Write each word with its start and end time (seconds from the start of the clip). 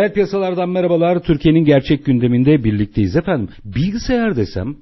Reel 0.00 0.12
piyasalardan 0.12 0.68
merhabalar. 0.68 1.22
Türkiye'nin 1.22 1.64
gerçek 1.64 2.04
gündeminde 2.04 2.64
birlikteyiz 2.64 3.16
efendim. 3.16 3.48
Bilgisayar 3.64 4.36
desem 4.36 4.76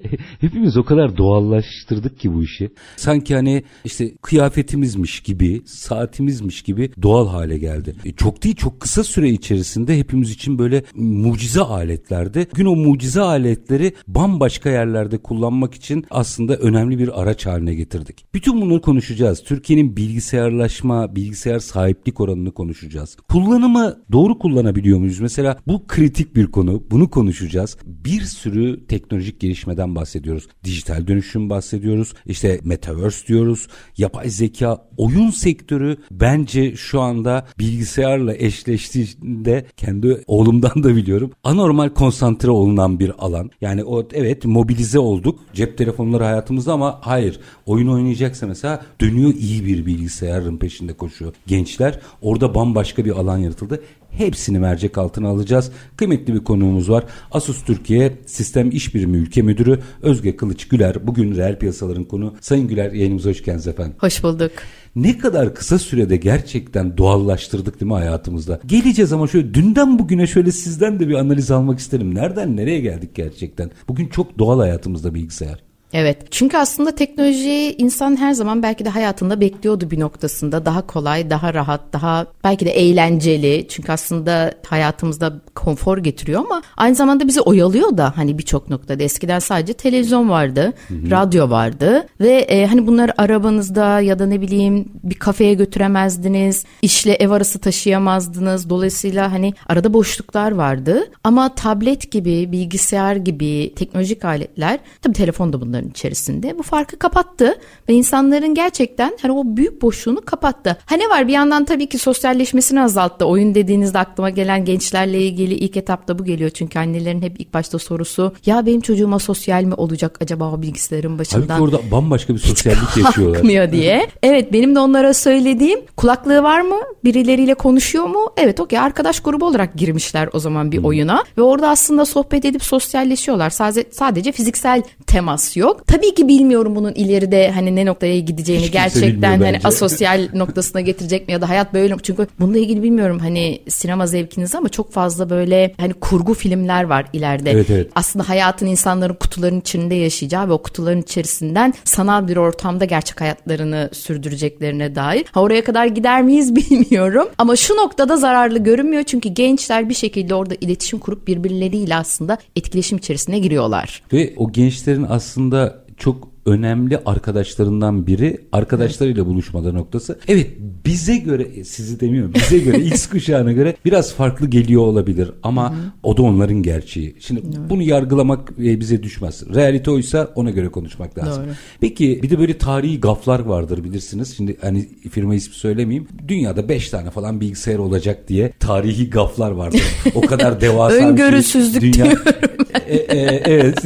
hepimiz 0.40 0.76
o 0.76 0.84
kadar 0.84 1.16
doğallaştırdık 1.16 2.18
ki 2.18 2.34
bu 2.34 2.42
işi. 2.42 2.70
Sanki 2.96 3.34
hani 3.34 3.62
işte 3.84 4.12
kıyafetimizmiş 4.22 5.20
gibi, 5.20 5.62
saatimizmiş 5.66 6.62
gibi 6.62 6.90
doğal 7.02 7.28
hale 7.28 7.58
geldi. 7.58 7.94
E 8.04 8.12
çok 8.12 8.44
değil 8.44 8.56
çok 8.56 8.80
kısa 8.80 9.04
süre 9.04 9.30
içerisinde 9.30 9.98
hepimiz 9.98 10.30
için 10.30 10.58
böyle 10.58 10.84
mucize 10.94 11.60
aletlerdi. 11.60 12.46
Gün 12.54 12.66
o 12.66 12.76
mucize 12.76 13.20
aletleri 13.20 13.92
bambaşka 14.08 14.70
yerlerde 14.70 15.18
kullanmak 15.18 15.74
için 15.74 16.04
aslında 16.10 16.56
önemli 16.56 16.98
bir 16.98 17.22
araç 17.22 17.46
haline 17.46 17.74
getirdik. 17.74 18.24
Bütün 18.34 18.60
bunları 18.60 18.80
konuşacağız. 18.80 19.42
Türkiye'nin 19.44 19.96
bilgisayarlaşma, 19.96 21.16
bilgisayar 21.16 21.58
sahiplik 21.58 22.20
oranını 22.20 22.52
konuşacağız. 22.52 23.16
Kullanımı 23.28 23.96
doğru 24.12 24.38
kullanabiliyor 24.38 24.98
muyuz? 24.98 25.20
Mesela 25.20 25.58
bu 25.66 25.86
kritik 25.86 26.36
bir 26.36 26.46
konu. 26.46 26.82
Bunu 26.90 27.10
konuşacağız. 27.10 27.76
Bir 27.84 28.20
sürü 28.20 28.86
teknolojik 28.86 29.40
gelişmeden 29.40 29.81
şeylerden 29.82 29.94
bahsediyoruz. 29.94 30.48
Dijital 30.64 31.06
dönüşüm 31.06 31.50
bahsediyoruz. 31.50 32.14
İşte 32.26 32.60
metaverse 32.64 33.26
diyoruz. 33.26 33.68
Yapay 33.98 34.30
zeka, 34.30 34.78
oyun 34.96 35.30
sektörü 35.30 35.96
bence 36.10 36.76
şu 36.76 37.00
anda 37.00 37.46
bilgisayarla 37.58 38.34
eşleştiğinde 38.34 39.66
kendi 39.76 40.24
oğlumdan 40.26 40.82
da 40.82 40.96
biliyorum. 40.96 41.30
Anormal 41.44 41.88
konsantre 41.88 42.50
olunan 42.50 42.98
bir 42.98 43.12
alan. 43.18 43.50
Yani 43.60 43.84
o 43.84 44.08
evet 44.12 44.44
mobilize 44.44 44.98
olduk. 44.98 45.40
Cep 45.54 45.78
telefonları 45.78 46.24
hayatımızda 46.24 46.72
ama 46.72 46.98
hayır. 47.00 47.40
Oyun 47.66 47.88
oynayacaksa 47.88 48.46
mesela 48.46 48.82
dönüyor 49.00 49.34
iyi 49.34 49.66
bir 49.66 49.86
bilgisayarın 49.86 50.56
peşinde 50.56 50.92
koşuyor. 50.92 51.32
Gençler 51.46 52.00
orada 52.22 52.54
bambaşka 52.54 53.04
bir 53.04 53.10
alan 53.10 53.38
yaratıldı. 53.38 53.80
Hepsini 54.16 54.58
mercek 54.58 54.98
altına 54.98 55.28
alacağız. 55.28 55.70
Kıymetli 55.96 56.34
bir 56.34 56.44
konuğumuz 56.44 56.90
var. 56.90 57.04
Asus 57.30 57.64
Türkiye 57.64 58.18
Sistem 58.26 58.70
İş 58.70 58.94
Birimi 58.94 59.16
Ülke 59.16 59.42
Müdürü 59.42 59.80
Özge 60.02 60.36
Kılıç 60.36 60.68
Güler. 60.68 61.06
Bugün 61.06 61.36
reel 61.36 61.58
piyasaların 61.58 62.04
konu. 62.04 62.34
Sayın 62.40 62.68
Güler 62.68 62.92
yayınımıza 62.92 63.30
hoş 63.30 63.44
geldiniz 63.44 63.66
efendim. 63.66 63.94
Hoş 63.98 64.22
bulduk. 64.22 64.52
Ne 64.96 65.18
kadar 65.18 65.54
kısa 65.54 65.78
sürede 65.78 66.16
gerçekten 66.16 66.98
doğallaştırdık 66.98 67.80
değil 67.80 67.92
mi 67.92 67.98
hayatımızda? 67.98 68.60
Geleceğiz 68.66 69.12
ama 69.12 69.26
şöyle 69.26 69.54
dünden 69.54 69.98
bugüne 69.98 70.26
şöyle 70.26 70.52
sizden 70.52 71.00
de 71.00 71.08
bir 71.08 71.14
analiz 71.14 71.50
almak 71.50 71.78
isterim. 71.78 72.14
Nereden 72.14 72.56
nereye 72.56 72.80
geldik 72.80 73.14
gerçekten? 73.14 73.70
Bugün 73.88 74.06
çok 74.06 74.38
doğal 74.38 74.58
hayatımızda 74.58 75.14
bilgisayar. 75.14 75.71
Evet. 75.92 76.18
Çünkü 76.30 76.56
aslında 76.56 76.94
teknolojiyi 76.94 77.76
insan 77.76 78.16
her 78.16 78.32
zaman 78.32 78.62
belki 78.62 78.84
de 78.84 78.88
hayatında 78.88 79.40
bekliyordu 79.40 79.90
bir 79.90 80.00
noktasında. 80.00 80.66
Daha 80.66 80.86
kolay, 80.86 81.30
daha 81.30 81.54
rahat, 81.54 81.80
daha 81.92 82.26
belki 82.44 82.66
de 82.66 82.70
eğlenceli. 82.70 83.66
Çünkü 83.68 83.92
aslında 83.92 84.54
hayatımızda 84.66 85.40
konfor 85.54 85.98
getiriyor 85.98 86.40
ama 86.40 86.62
aynı 86.76 86.94
zamanda 86.94 87.28
bizi 87.28 87.40
oyalıyor 87.40 87.96
da 87.96 88.12
hani 88.16 88.38
birçok 88.38 88.70
noktada. 88.70 89.02
Eskiden 89.02 89.38
sadece 89.38 89.72
televizyon 89.72 90.30
vardı, 90.30 90.72
hı 90.88 90.94
hı. 90.94 91.10
radyo 91.10 91.50
vardı 91.50 92.06
ve 92.20 92.32
e, 92.32 92.66
hani 92.66 92.86
bunları 92.86 93.22
arabanızda 93.22 94.00
ya 94.00 94.18
da 94.18 94.26
ne 94.26 94.40
bileyim 94.40 94.88
bir 95.04 95.14
kafeye 95.14 95.54
götüremezdiniz. 95.54 96.64
işle 96.82 97.12
ev 97.12 97.30
arası 97.30 97.58
taşıyamazdınız. 97.58 98.70
Dolayısıyla 98.70 99.32
hani 99.32 99.54
arada 99.68 99.92
boşluklar 99.92 100.52
vardı. 100.52 101.04
Ama 101.24 101.54
tablet 101.54 102.10
gibi, 102.10 102.52
bilgisayar 102.52 103.16
gibi 103.16 103.72
teknolojik 103.76 104.24
aletler 104.24 104.78
tabii 105.02 105.14
telefon 105.14 105.52
da 105.52 105.60
bunlar 105.60 105.81
yılların 105.82 105.90
içerisinde 105.90 106.58
bu 106.58 106.62
farkı 106.62 106.98
kapattı 106.98 107.54
ve 107.88 107.94
insanların 107.94 108.54
gerçekten 108.54 109.16
hani 109.22 109.32
o 109.32 109.42
büyük 109.44 109.82
boşluğunu 109.82 110.20
kapattı. 110.20 110.76
Ha 110.86 110.96
ne 110.96 111.08
var 111.08 111.28
bir 111.28 111.32
yandan 111.32 111.64
tabii 111.64 111.88
ki 111.88 111.98
sosyalleşmesini 111.98 112.82
azalttı. 112.82 113.24
Oyun 113.24 113.54
dediğinizde 113.54 113.98
aklıma 113.98 114.30
gelen 114.30 114.64
gençlerle 114.64 115.20
ilgili 115.20 115.54
ilk 115.54 115.76
etapta 115.76 116.18
bu 116.18 116.24
geliyor. 116.24 116.50
Çünkü 116.50 116.78
annelerin 116.78 117.22
hep 117.22 117.40
ilk 117.40 117.54
başta 117.54 117.78
sorusu 117.78 118.32
ya 118.46 118.66
benim 118.66 118.80
çocuğuma 118.80 119.18
sosyal 119.18 119.64
mi 119.64 119.74
olacak 119.74 120.18
acaba 120.20 120.52
o 120.52 120.62
bilgisayarın 120.62 121.18
başından? 121.18 121.48
Halbuki 121.48 121.62
orada 121.62 121.90
bambaşka 121.90 122.34
bir 122.34 122.38
sosyallik 122.38 122.96
yaşıyorlar. 122.96 123.42
diye. 123.72 124.06
Evet 124.22 124.52
benim 124.52 124.74
de 124.74 124.80
onlara 124.80 125.14
söylediğim 125.14 125.80
kulaklığı 125.96 126.42
var 126.42 126.60
mı? 126.60 126.76
Birileriyle 127.04 127.54
konuşuyor 127.54 128.04
mu? 128.04 128.32
Evet 128.36 128.60
okey 128.60 128.78
arkadaş 128.78 129.20
grubu 129.20 129.46
olarak 129.46 129.74
girmişler 129.74 130.28
o 130.32 130.38
zaman 130.38 130.72
bir 130.72 130.78
hmm. 130.78 130.84
oyuna 130.84 131.24
ve 131.38 131.42
orada 131.42 131.68
aslında 131.68 132.04
sohbet 132.04 132.44
edip 132.44 132.64
sosyalleşiyorlar. 132.64 133.50
Sadece, 133.50 133.84
sadece 133.92 134.32
fiziksel 134.32 134.82
temas 135.06 135.56
yok 135.56 135.71
yok. 135.72 135.86
Tabii 135.86 136.14
ki 136.14 136.28
bilmiyorum 136.28 136.76
bunun 136.76 136.92
ileride 136.92 137.50
hani 137.50 137.76
ne 137.76 137.86
noktaya 137.86 138.20
gideceğini 138.20 138.64
Hiç 138.64 138.72
gerçekten 138.72 139.40
hani 139.40 139.60
asosyal 139.64 140.28
noktasına 140.34 140.80
getirecek 140.80 141.28
mi 141.28 141.32
ya 141.32 141.40
da 141.40 141.48
hayat 141.48 141.74
böyle 141.74 141.94
mi? 141.94 142.00
Çünkü 142.02 142.26
bununla 142.40 142.58
ilgili 142.58 142.82
bilmiyorum 142.82 143.18
hani 143.18 143.62
sinema 143.68 144.06
zevkiniz 144.06 144.54
ama 144.54 144.68
çok 144.68 144.92
fazla 144.92 145.30
böyle 145.30 145.74
hani 145.80 145.92
kurgu 145.92 146.34
filmler 146.34 146.84
var 146.84 147.06
ileride. 147.12 147.50
Evet, 147.50 147.70
evet. 147.70 147.90
Aslında 147.94 148.28
hayatın 148.28 148.66
insanların 148.66 149.14
kutuların 149.14 149.60
içinde 149.60 149.94
yaşayacağı 149.94 150.48
ve 150.48 150.52
o 150.52 150.62
kutuların 150.62 151.02
içerisinden 151.02 151.74
sanal 151.84 152.28
bir 152.28 152.36
ortamda 152.36 152.84
gerçek 152.84 153.20
hayatlarını 153.20 153.90
sürdüreceklerine 153.92 154.94
dair. 154.94 155.24
Ha 155.32 155.42
oraya 155.42 155.64
kadar 155.64 155.86
gider 155.86 156.22
miyiz 156.22 156.56
bilmiyorum 156.70 157.28
ama 157.38 157.56
şu 157.56 157.76
noktada 157.76 158.16
zararlı 158.16 158.58
görünmüyor 158.58 159.02
çünkü 159.02 159.28
gençler 159.28 159.88
bir 159.88 159.94
şekilde 159.94 160.34
orada 160.34 160.54
iletişim 160.60 160.98
kurup 160.98 161.26
birbirleriyle 161.26 161.96
aslında 161.96 162.38
etkileşim 162.56 162.98
içerisine 162.98 163.38
giriyorlar. 163.38 164.02
Ve 164.12 164.32
o 164.36 164.52
gençlerin 164.52 165.06
aslında 165.08 165.61
çok 166.02 166.31
önemli 166.46 166.98
arkadaşlarından 167.06 168.06
biri 168.06 168.40
arkadaşlarıyla 168.52 169.26
buluşmada 169.26 169.72
noktası. 169.72 170.18
Evet 170.28 170.50
bize 170.86 171.16
göre 171.16 171.64
sizi 171.64 172.00
demiyorum 172.00 172.34
bize 172.34 172.58
göre 172.58 172.80
X 172.84 173.08
kuşağına 173.08 173.52
göre 173.52 173.76
biraz 173.84 174.14
farklı 174.14 174.46
geliyor 174.46 174.82
olabilir 174.82 175.30
ama 175.42 175.70
Hı-hı. 175.70 175.78
o 176.02 176.16
da 176.16 176.22
onların 176.22 176.62
gerçeği. 176.62 177.16
Şimdi 177.20 177.42
Doğru. 177.42 177.70
bunu 177.70 177.82
yargılamak 177.82 178.52
e, 178.58 178.80
bize 178.80 179.02
düşmez. 179.02 179.42
Realite 179.54 179.90
oysa 179.90 180.32
ona 180.34 180.50
göre 180.50 180.68
konuşmak 180.68 181.18
lazım. 181.18 181.44
Doğru. 181.44 181.52
Peki 181.80 182.20
bir 182.22 182.30
de 182.30 182.38
böyle 182.38 182.58
tarihi 182.58 183.00
gaflar 183.00 183.40
vardır 183.40 183.84
bilirsiniz. 183.84 184.36
Şimdi 184.36 184.56
hani 184.60 184.88
firma 185.10 185.34
ismi 185.34 185.54
söylemeyeyim. 185.54 186.08
Dünyada 186.28 186.68
5 186.68 186.90
tane 186.90 187.10
falan 187.10 187.40
bilgisayar 187.40 187.78
olacak 187.78 188.28
diye 188.28 188.52
tarihi 188.60 189.10
gaflar 189.10 189.50
vardır. 189.50 189.82
O 190.14 190.20
kadar 190.20 190.60
devasa 190.60 190.94
Öngörüsüzlük 190.94 191.82
bir 191.82 191.92
şey. 191.92 192.04
Dünya... 192.04 192.16
e, 192.86 192.96
e, 192.96 193.42
evet. 193.44 193.82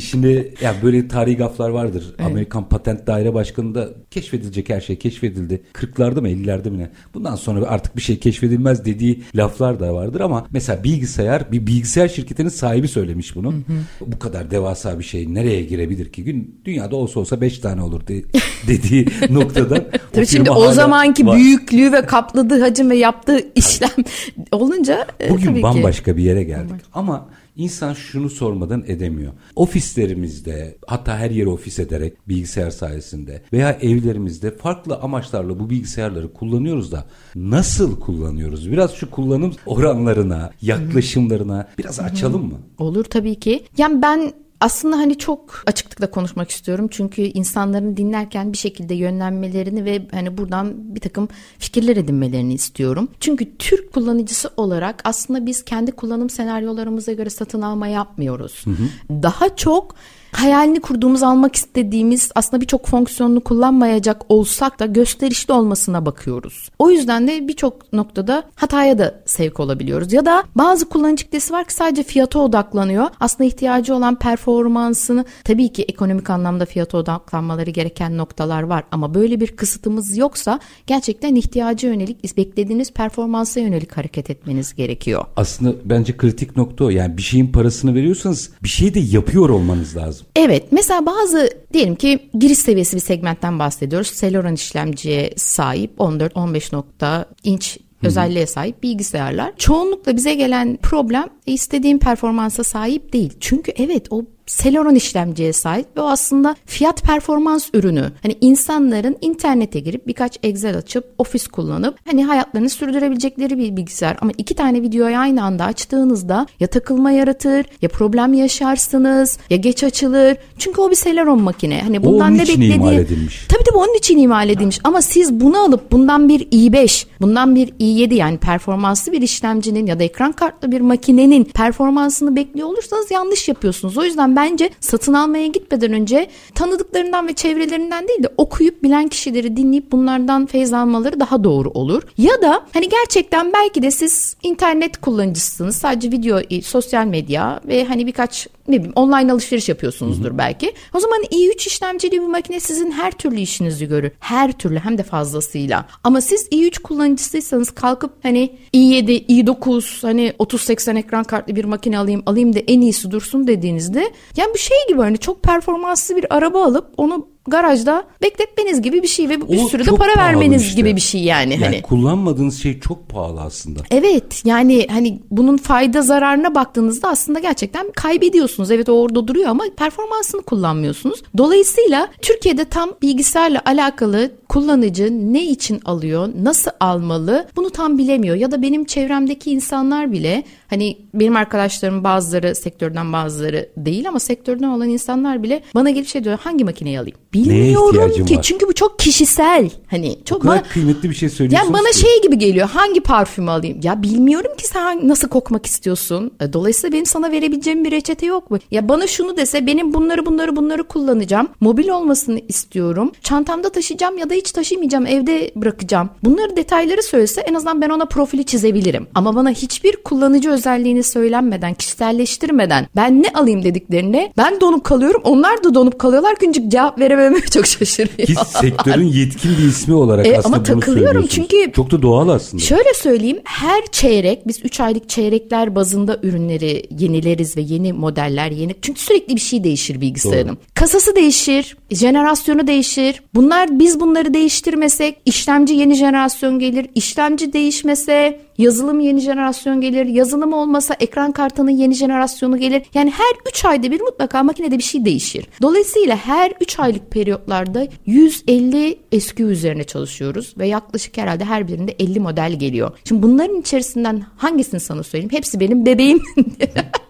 Şimdi 0.00 0.54
ya 0.60 0.74
böyle 0.82 1.08
tarihi 1.08 1.36
gaflar 1.36 1.65
laflar 1.66 1.70
vardır. 1.70 2.14
Evet. 2.18 2.30
Amerikan 2.30 2.68
Patent 2.68 3.06
Daire 3.06 3.34
Başkanı'nda 3.34 3.88
keşfedilecek 4.10 4.70
her 4.70 4.80
şey 4.80 4.96
keşfedildi. 4.96 5.62
40'larda 5.74 6.20
mı 6.20 6.28
50'lerde 6.28 6.70
mi 6.70 6.78
ne? 6.78 6.90
Bundan 7.14 7.36
sonra 7.36 7.66
artık 7.66 7.96
bir 7.96 8.02
şey 8.02 8.18
keşfedilmez 8.18 8.84
dediği 8.84 9.22
laflar 9.34 9.80
da 9.80 9.94
vardır 9.94 10.20
ama 10.20 10.46
mesela 10.50 10.84
bilgisayar 10.84 11.52
bir 11.52 11.66
bilgisayar 11.66 12.08
şirketinin 12.08 12.48
sahibi 12.48 12.88
söylemiş 12.88 13.36
bunu. 13.36 13.52
Hı 13.52 13.56
hı. 13.56 14.12
Bu 14.12 14.18
kadar 14.18 14.50
devasa 14.50 14.98
bir 14.98 15.04
şey 15.04 15.34
nereye 15.34 15.62
girebilir 15.62 16.12
ki? 16.12 16.24
Gün 16.24 16.60
dünyada 16.64 16.96
olsa 16.96 17.20
olsa 17.20 17.40
5 17.40 17.58
tane 17.58 17.82
olur 17.82 18.06
de, 18.06 18.22
dediği 18.68 19.06
noktada. 19.30 19.84
Tabii 20.12 20.26
şimdi 20.26 20.50
o 20.50 20.72
zamanki 20.72 21.26
var. 21.26 21.36
büyüklüğü 21.36 21.92
ve 21.92 22.06
kapladığı 22.06 22.60
hacim 22.60 22.90
ve 22.90 22.96
yaptığı 22.96 23.38
işlem 23.54 24.04
olunca 24.52 25.06
e, 25.20 25.30
Bugün 25.30 25.46
tabii 25.46 25.62
bambaşka 25.62 26.12
ki. 26.12 26.16
bir 26.16 26.22
yere 26.22 26.42
geldik. 26.44 26.80
Ama 26.94 27.28
İnsan 27.56 27.94
şunu 27.94 28.30
sormadan 28.30 28.84
edemiyor. 28.86 29.32
Ofislerimizde 29.56 30.76
hatta 30.86 31.18
her 31.18 31.30
yere 31.30 31.48
ofis 31.48 31.78
ederek 31.78 32.28
bilgisayar 32.28 32.70
sayesinde 32.70 33.42
veya 33.52 33.72
evlerimizde 33.72 34.56
farklı 34.56 34.96
amaçlarla 34.96 35.58
bu 35.58 35.70
bilgisayarları 35.70 36.32
kullanıyoruz 36.32 36.92
da 36.92 37.06
nasıl 37.34 38.00
kullanıyoruz? 38.00 38.72
Biraz 38.72 38.94
şu 38.94 39.10
kullanım 39.10 39.52
oranlarına, 39.66 40.50
yaklaşımlarına 40.62 41.68
biraz 41.78 42.00
açalım 42.00 42.46
mı? 42.46 42.58
Olur 42.78 43.04
tabii 43.04 43.34
ki. 43.34 43.64
Yani 43.78 44.02
ben 44.02 44.32
Aslında 44.60 44.96
hani 44.96 45.18
çok 45.18 45.62
açıklıkla 45.66 46.10
konuşmak 46.10 46.50
istiyorum. 46.50 46.88
Çünkü 46.90 47.22
insanların 47.22 47.96
dinlerken 47.96 48.52
bir 48.52 48.58
şekilde 48.58 48.94
yönlenmelerini 48.94 49.84
ve 49.84 50.06
hani 50.10 50.38
buradan 50.38 50.94
bir 50.94 51.00
takım 51.00 51.28
fikirler 51.58 51.96
edinmelerini 51.96 52.54
istiyorum. 52.54 53.08
Çünkü 53.20 53.56
Türk 53.56 53.92
kullanıcısı 53.92 54.50
olarak 54.56 55.00
aslında 55.04 55.46
biz 55.46 55.64
kendi 55.64 55.92
kullanım 55.92 56.30
senaryolarımıza 56.30 57.12
göre 57.12 57.30
satın 57.30 57.62
alma 57.62 57.86
yapmıyoruz. 57.86 58.66
Hı 58.66 58.70
hı. 58.70 59.22
Daha 59.22 59.56
çok 59.56 59.94
hayalini 60.36 60.80
kurduğumuz 60.80 61.22
almak 61.22 61.56
istediğimiz 61.56 62.30
aslında 62.34 62.60
birçok 62.60 62.86
fonksiyonunu 62.86 63.40
kullanmayacak 63.40 64.22
olsak 64.28 64.80
da 64.80 64.86
gösterişli 64.86 65.52
olmasına 65.52 66.06
bakıyoruz. 66.06 66.70
O 66.78 66.90
yüzden 66.90 67.28
de 67.28 67.48
birçok 67.48 67.92
noktada 67.92 68.42
hataya 68.54 68.98
da 68.98 69.20
sevk 69.26 69.60
olabiliyoruz. 69.60 70.12
Ya 70.12 70.26
da 70.26 70.44
bazı 70.54 70.88
kullanıcı 70.88 71.24
kitlesi 71.24 71.52
var 71.52 71.64
ki 71.64 71.74
sadece 71.74 72.02
fiyata 72.02 72.38
odaklanıyor. 72.38 73.06
Aslında 73.20 73.44
ihtiyacı 73.44 73.94
olan 73.94 74.18
performansını 74.18 75.24
tabii 75.44 75.72
ki 75.72 75.82
ekonomik 75.82 76.30
anlamda 76.30 76.66
fiyata 76.66 76.98
odaklanmaları 76.98 77.70
gereken 77.70 78.18
noktalar 78.18 78.62
var 78.62 78.84
ama 78.90 79.14
böyle 79.14 79.40
bir 79.40 79.56
kısıtımız 79.56 80.16
yoksa 80.16 80.60
gerçekten 80.86 81.34
ihtiyacı 81.34 81.86
yönelik 81.86 82.36
beklediğiniz 82.36 82.92
performansa 82.92 83.60
yönelik 83.60 83.96
hareket 83.96 84.30
etmeniz 84.30 84.74
gerekiyor. 84.74 85.24
Aslında 85.36 85.74
bence 85.84 86.16
kritik 86.16 86.56
nokta 86.56 86.84
o. 86.84 86.90
Yani 86.90 87.16
bir 87.16 87.22
şeyin 87.22 87.46
parasını 87.46 87.94
veriyorsanız 87.94 88.50
bir 88.62 88.68
şey 88.68 88.94
de 88.94 89.00
yapıyor 89.00 89.48
olmanız 89.48 89.96
lazım. 89.96 90.25
Evet 90.36 90.64
mesela 90.70 91.06
bazı 91.06 91.50
diyelim 91.72 91.94
ki 91.94 92.18
giriş 92.38 92.58
seviyesi 92.58 92.96
bir 92.96 93.00
segmentten 93.00 93.58
bahsediyoruz. 93.58 94.12
Celeron 94.20 94.54
işlemciye 94.54 95.32
sahip 95.36 95.98
14-15 95.98 96.74
nokta 96.74 97.26
inç 97.44 97.78
özelliğe 98.02 98.46
sahip 98.46 98.82
bilgisayarlar. 98.82 99.52
Çoğunlukla 99.56 100.16
bize 100.16 100.34
gelen 100.34 100.78
problem 100.82 101.28
istediğim 101.46 101.98
performansa 101.98 102.64
sahip 102.64 103.12
değil. 103.12 103.32
Çünkü 103.40 103.72
evet 103.76 104.06
o 104.10 104.22
Celeron 104.46 104.94
işlemciye 104.94 105.52
sahip 105.52 105.86
ve 105.96 106.00
o 106.00 106.08
aslında 106.08 106.56
fiyat 106.66 107.02
performans 107.02 107.68
ürünü. 107.74 108.12
Hani 108.22 108.36
insanların 108.40 109.16
internete 109.20 109.80
girip 109.80 110.06
birkaç 110.06 110.38
Excel 110.42 110.76
açıp 110.76 111.04
ofis 111.18 111.48
kullanıp 111.48 111.98
hani 112.08 112.24
hayatlarını 112.24 112.70
sürdürebilecekleri 112.70 113.58
bir 113.58 113.76
bilgisayar. 113.76 114.16
Ama 114.20 114.32
iki 114.38 114.54
tane 114.54 114.82
videoyu 114.82 115.16
aynı 115.16 115.44
anda 115.44 115.64
açtığınızda 115.64 116.46
ya 116.60 116.66
takılma 116.66 117.10
yaratır 117.10 117.66
ya 117.82 117.88
problem 117.88 118.34
yaşarsınız 118.34 119.38
ya 119.50 119.56
geç 119.56 119.84
açılır. 119.84 120.36
Çünkü 120.58 120.80
o 120.80 120.90
bir 120.90 120.96
Celeron 120.96 121.42
makine. 121.42 121.80
Hani 121.80 122.04
bundan 122.04 122.34
ne 122.34 122.38
beklediği... 122.38 122.74
imal 122.74 122.94
edilmiş. 122.94 123.46
Tabii 123.48 123.64
tabii 123.64 123.78
onun 123.78 123.98
için 123.98 124.18
imal 124.18 124.48
edilmiş. 124.48 124.80
Ama 124.84 125.02
siz 125.02 125.40
bunu 125.40 125.58
alıp 125.58 125.92
bundan 125.92 126.28
bir 126.28 126.40
i5, 126.40 127.06
bundan 127.20 127.54
bir 127.54 127.68
i7 127.68 128.14
yani 128.14 128.38
performanslı 128.38 129.12
bir 129.12 129.22
işlemcinin 129.22 129.86
ya 129.86 129.98
da 129.98 130.04
ekran 130.04 130.32
kartlı 130.32 130.72
bir 130.72 130.80
makinenin 130.80 131.44
performansını 131.44 132.36
bekliyor 132.36 132.68
olursanız 132.68 133.10
yanlış 133.10 133.48
yapıyorsunuz. 133.48 133.98
O 133.98 134.04
yüzden 134.04 134.35
bence 134.36 134.70
satın 134.80 135.14
almaya 135.14 135.46
gitmeden 135.46 135.92
önce 135.92 136.28
tanıdıklarından 136.54 137.28
ve 137.28 137.32
çevrelerinden 137.32 138.08
değil 138.08 138.22
de 138.22 138.28
okuyup 138.36 138.82
bilen 138.82 139.08
kişileri 139.08 139.56
dinleyip 139.56 139.92
bunlardan 139.92 140.46
feyz 140.46 140.72
almaları 140.72 141.20
daha 141.20 141.44
doğru 141.44 141.70
olur. 141.70 142.02
Ya 142.18 142.42
da 142.42 142.66
hani 142.72 142.88
gerçekten 142.88 143.52
belki 143.52 143.82
de 143.82 143.90
siz 143.90 144.36
internet 144.42 145.00
kullanıcısınız. 145.00 145.76
Sadece 145.76 146.10
video, 146.10 146.40
sosyal 146.62 147.06
medya 147.06 147.60
ve 147.64 147.84
hani 147.84 148.06
birkaç 148.06 148.48
ne 148.68 148.76
bileyim 148.76 148.92
online 148.96 149.32
alışveriş 149.32 149.68
yapıyorsunuzdur 149.68 150.30
Hı-hı. 150.30 150.38
belki. 150.38 150.72
O 150.94 151.00
zaman 151.00 151.22
i3 151.22 151.66
işlemcili 151.66 152.12
bir 152.12 152.26
makine 152.26 152.60
sizin 152.60 152.90
her 152.90 153.10
türlü 153.10 153.40
işinizi 153.40 153.88
görür. 153.88 154.12
Her 154.20 154.52
türlü 154.52 154.78
hem 154.78 154.98
de 154.98 155.02
fazlasıyla. 155.02 155.86
Ama 156.04 156.20
siz 156.20 156.48
i3 156.48 156.82
kullanıcısıysanız 156.82 157.70
kalkıp 157.70 158.12
hani 158.22 158.56
i7, 158.74 159.26
i9 159.26 160.06
hani 160.06 160.32
3080 160.40 160.96
ekran 160.96 161.24
kartlı 161.24 161.56
bir 161.56 161.64
makine 161.64 161.98
alayım 161.98 162.22
alayım 162.26 162.54
da 162.54 162.58
en 162.58 162.80
iyisi 162.80 163.10
dursun 163.10 163.46
dediğinizde 163.46 164.12
yani 164.36 164.54
bir 164.54 164.58
şey 164.58 164.76
gibi 164.88 164.98
hani 164.98 165.18
çok 165.18 165.42
performanslı 165.42 166.16
bir 166.16 166.36
araba 166.36 166.64
alıp 166.64 166.86
onu 166.96 167.35
garajda 167.46 168.04
bekletmeniz 168.22 168.82
gibi 168.82 169.02
bir 169.02 169.08
şey 169.08 169.28
ve 169.28 169.40
bir 169.40 169.64
o 169.64 169.68
sürü 169.68 169.86
de 169.86 169.90
para 169.90 170.16
vermeniz 170.16 170.62
işte. 170.62 170.74
gibi 170.74 170.96
bir 170.96 171.00
şey 171.00 171.22
yani. 171.22 171.52
yani 171.52 171.64
hani 171.64 171.82
kullanmadığınız 171.82 172.62
şey 172.62 172.80
çok 172.80 173.08
pahalı 173.08 173.40
aslında. 173.40 173.80
Evet 173.90 174.42
yani 174.44 174.86
hani 174.90 175.20
bunun 175.30 175.56
fayda 175.56 176.02
zararına 176.02 176.54
baktığınızda 176.54 177.08
aslında 177.08 177.38
gerçekten 177.38 177.92
kaybediyorsunuz. 177.92 178.70
Evet 178.70 178.88
orada 178.88 179.28
duruyor 179.28 179.48
ama 179.48 179.64
performansını 179.76 180.42
kullanmıyorsunuz. 180.42 181.22
Dolayısıyla 181.38 182.08
Türkiye'de 182.22 182.64
tam 182.64 182.90
bilgisayarla 183.02 183.62
alakalı 183.64 184.30
kullanıcı 184.48 185.32
ne 185.32 185.44
için 185.44 185.80
alıyor, 185.84 186.28
nasıl 186.42 186.70
almalı 186.80 187.46
bunu 187.56 187.70
tam 187.70 187.98
bilemiyor. 187.98 188.36
Ya 188.36 188.50
da 188.50 188.62
benim 188.62 188.84
çevremdeki 188.84 189.50
insanlar 189.50 190.12
bile 190.12 190.44
hani 190.70 190.98
benim 191.14 191.36
arkadaşlarım 191.36 192.04
bazıları 192.04 192.54
sektörden 192.54 193.12
bazıları 193.12 193.68
değil 193.76 194.08
ama 194.08 194.20
sektörden 194.20 194.68
olan 194.68 194.88
insanlar 194.88 195.42
bile 195.42 195.62
bana 195.74 195.90
gelip 195.90 196.08
şey 196.08 196.24
diyor 196.24 196.38
hangi 196.42 196.64
makineyi 196.64 197.00
alayım? 197.00 197.18
Bilmiyorum 197.32 198.24
ki 198.24 198.36
var? 198.36 198.42
çünkü 198.42 198.68
bu 198.68 198.72
çok 198.72 198.98
kişisel. 198.98 199.70
Hani 199.86 200.18
çok 200.24 200.38
o 200.38 200.40
kadar 200.40 200.54
bana, 200.54 200.68
kıymetli 200.68 201.10
bir 201.10 201.14
şey 201.14 201.28
söylüyorsun. 201.28 201.66
Yani 201.66 201.74
bana 201.78 201.90
ki. 201.90 201.98
şey 201.98 202.22
gibi 202.22 202.38
geliyor. 202.38 202.68
Hangi 202.68 203.00
parfümü 203.00 203.50
alayım? 203.50 203.80
Ya 203.82 204.02
bilmiyorum 204.02 204.52
ki 204.58 204.66
sen 204.66 205.08
nasıl 205.08 205.28
kokmak 205.28 205.66
istiyorsun. 205.66 206.30
E, 206.40 206.52
dolayısıyla 206.52 206.92
benim 206.92 207.06
sana 207.06 207.30
verebileceğim 207.30 207.84
bir 207.84 207.90
reçete 207.90 208.26
yok 208.26 208.50
mu? 208.50 208.58
Ya 208.70 208.88
bana 208.88 209.06
şunu 209.06 209.36
dese 209.36 209.66
benim 209.66 209.94
bunları 209.94 210.26
bunları 210.26 210.56
bunları 210.56 210.84
kullanacağım. 210.84 211.48
Mobil 211.60 211.88
olmasını 211.88 212.40
istiyorum. 212.48 213.12
Çantamda 213.22 213.68
taşıyacağım 213.68 214.18
ya 214.18 214.30
da 214.30 214.34
hiç 214.34 214.45
taşımayacağım. 214.52 215.06
Evde 215.06 215.50
bırakacağım. 215.56 216.10
Bunları 216.24 216.56
detayları 216.56 217.02
söylese 217.02 217.40
en 217.40 217.54
azından 217.54 217.80
ben 217.80 217.90
ona 217.90 218.04
profili 218.04 218.44
çizebilirim. 218.44 219.06
Ama 219.14 219.34
bana 219.34 219.50
hiçbir 219.50 219.96
kullanıcı 219.96 220.50
özelliğini 220.50 221.02
söylenmeden, 221.02 221.74
kişiselleştirmeden 221.74 222.86
ben 222.96 223.22
ne 223.22 223.28
alayım 223.34 223.64
dediklerinde 223.64 224.32
ben 224.36 224.60
donup 224.60 224.84
kalıyorum. 224.84 225.20
Onlar 225.24 225.64
da 225.64 225.74
donup 225.74 225.98
kalıyorlar. 225.98 226.34
Güncük 226.40 226.72
cevap 226.72 226.98
veremem 226.98 227.26
söylememe 227.26 227.46
çok 227.50 227.66
şaşırıyor. 227.66 228.26
Ki 228.26 228.34
sektörün 228.60 229.06
yetkin 229.06 229.50
bir 229.58 229.64
ismi 229.64 229.94
olarak 229.94 230.26
e, 230.26 230.38
aslında 230.38 230.56
ama 230.56 230.62
takılıyorum 230.62 231.26
çünkü 231.26 231.72
çok 231.72 231.90
da 231.90 232.02
doğal 232.02 232.28
aslında. 232.28 232.62
Şöyle 232.62 232.94
söyleyeyim 232.94 233.40
her 233.44 233.86
çeyrek 233.86 234.48
biz 234.48 234.64
3 234.64 234.80
aylık 234.80 235.08
çeyrekler 235.08 235.74
bazında 235.74 236.18
ürünleri 236.22 236.82
yenileriz 236.98 237.56
ve 237.56 237.60
yeni 237.60 237.92
modeller 237.92 238.50
yeni 238.50 238.74
çünkü 238.82 239.00
sürekli 239.00 239.36
bir 239.36 239.40
şey 239.40 239.64
değişir 239.64 240.00
bilgisayarın. 240.00 240.48
Doğru. 240.48 240.56
Kasası 240.74 241.16
değişir, 241.16 241.76
jenerasyonu 241.90 242.66
değişir. 242.66 243.22
Bunlar 243.34 243.78
biz 243.78 244.00
bunları 244.00 244.25
değiştirmesek 244.34 245.18
işlemci 245.24 245.74
yeni 245.74 245.94
jenerasyon 245.94 246.58
gelir. 246.58 246.86
İşlemci 246.94 247.52
değişmese 247.52 248.46
Yazılım 248.58 249.00
yeni 249.00 249.20
jenerasyon 249.20 249.80
gelir. 249.80 250.06
Yazılım 250.06 250.52
olmasa 250.52 250.96
ekran 251.00 251.32
kartının 251.32 251.70
yeni 251.70 251.94
jenerasyonu 251.94 252.58
gelir. 252.58 252.82
Yani 252.94 253.10
her 253.10 253.50
3 253.50 253.64
ayda 253.64 253.90
bir 253.90 254.00
mutlaka 254.00 254.42
makinede 254.42 254.78
bir 254.78 254.82
şey 254.82 255.04
değişir. 255.04 255.46
Dolayısıyla 255.62 256.16
her 256.16 256.52
3 256.60 256.78
aylık 256.78 257.10
periyotlarda 257.10 257.86
150 258.06 258.98
eski 259.12 259.42
üzerine 259.42 259.84
çalışıyoruz 259.84 260.54
ve 260.58 260.66
yaklaşık 260.66 261.16
herhalde 261.16 261.44
her 261.44 261.68
birinde 261.68 261.94
50 261.98 262.20
model 262.20 262.52
geliyor. 262.58 262.98
Şimdi 263.04 263.22
bunların 263.22 263.60
içerisinden 263.60 264.22
hangisini 264.36 264.80
sana 264.80 265.02
söyleyeyim? 265.02 265.32
Hepsi 265.32 265.60
benim 265.60 265.86
bebeğim. 265.86 266.22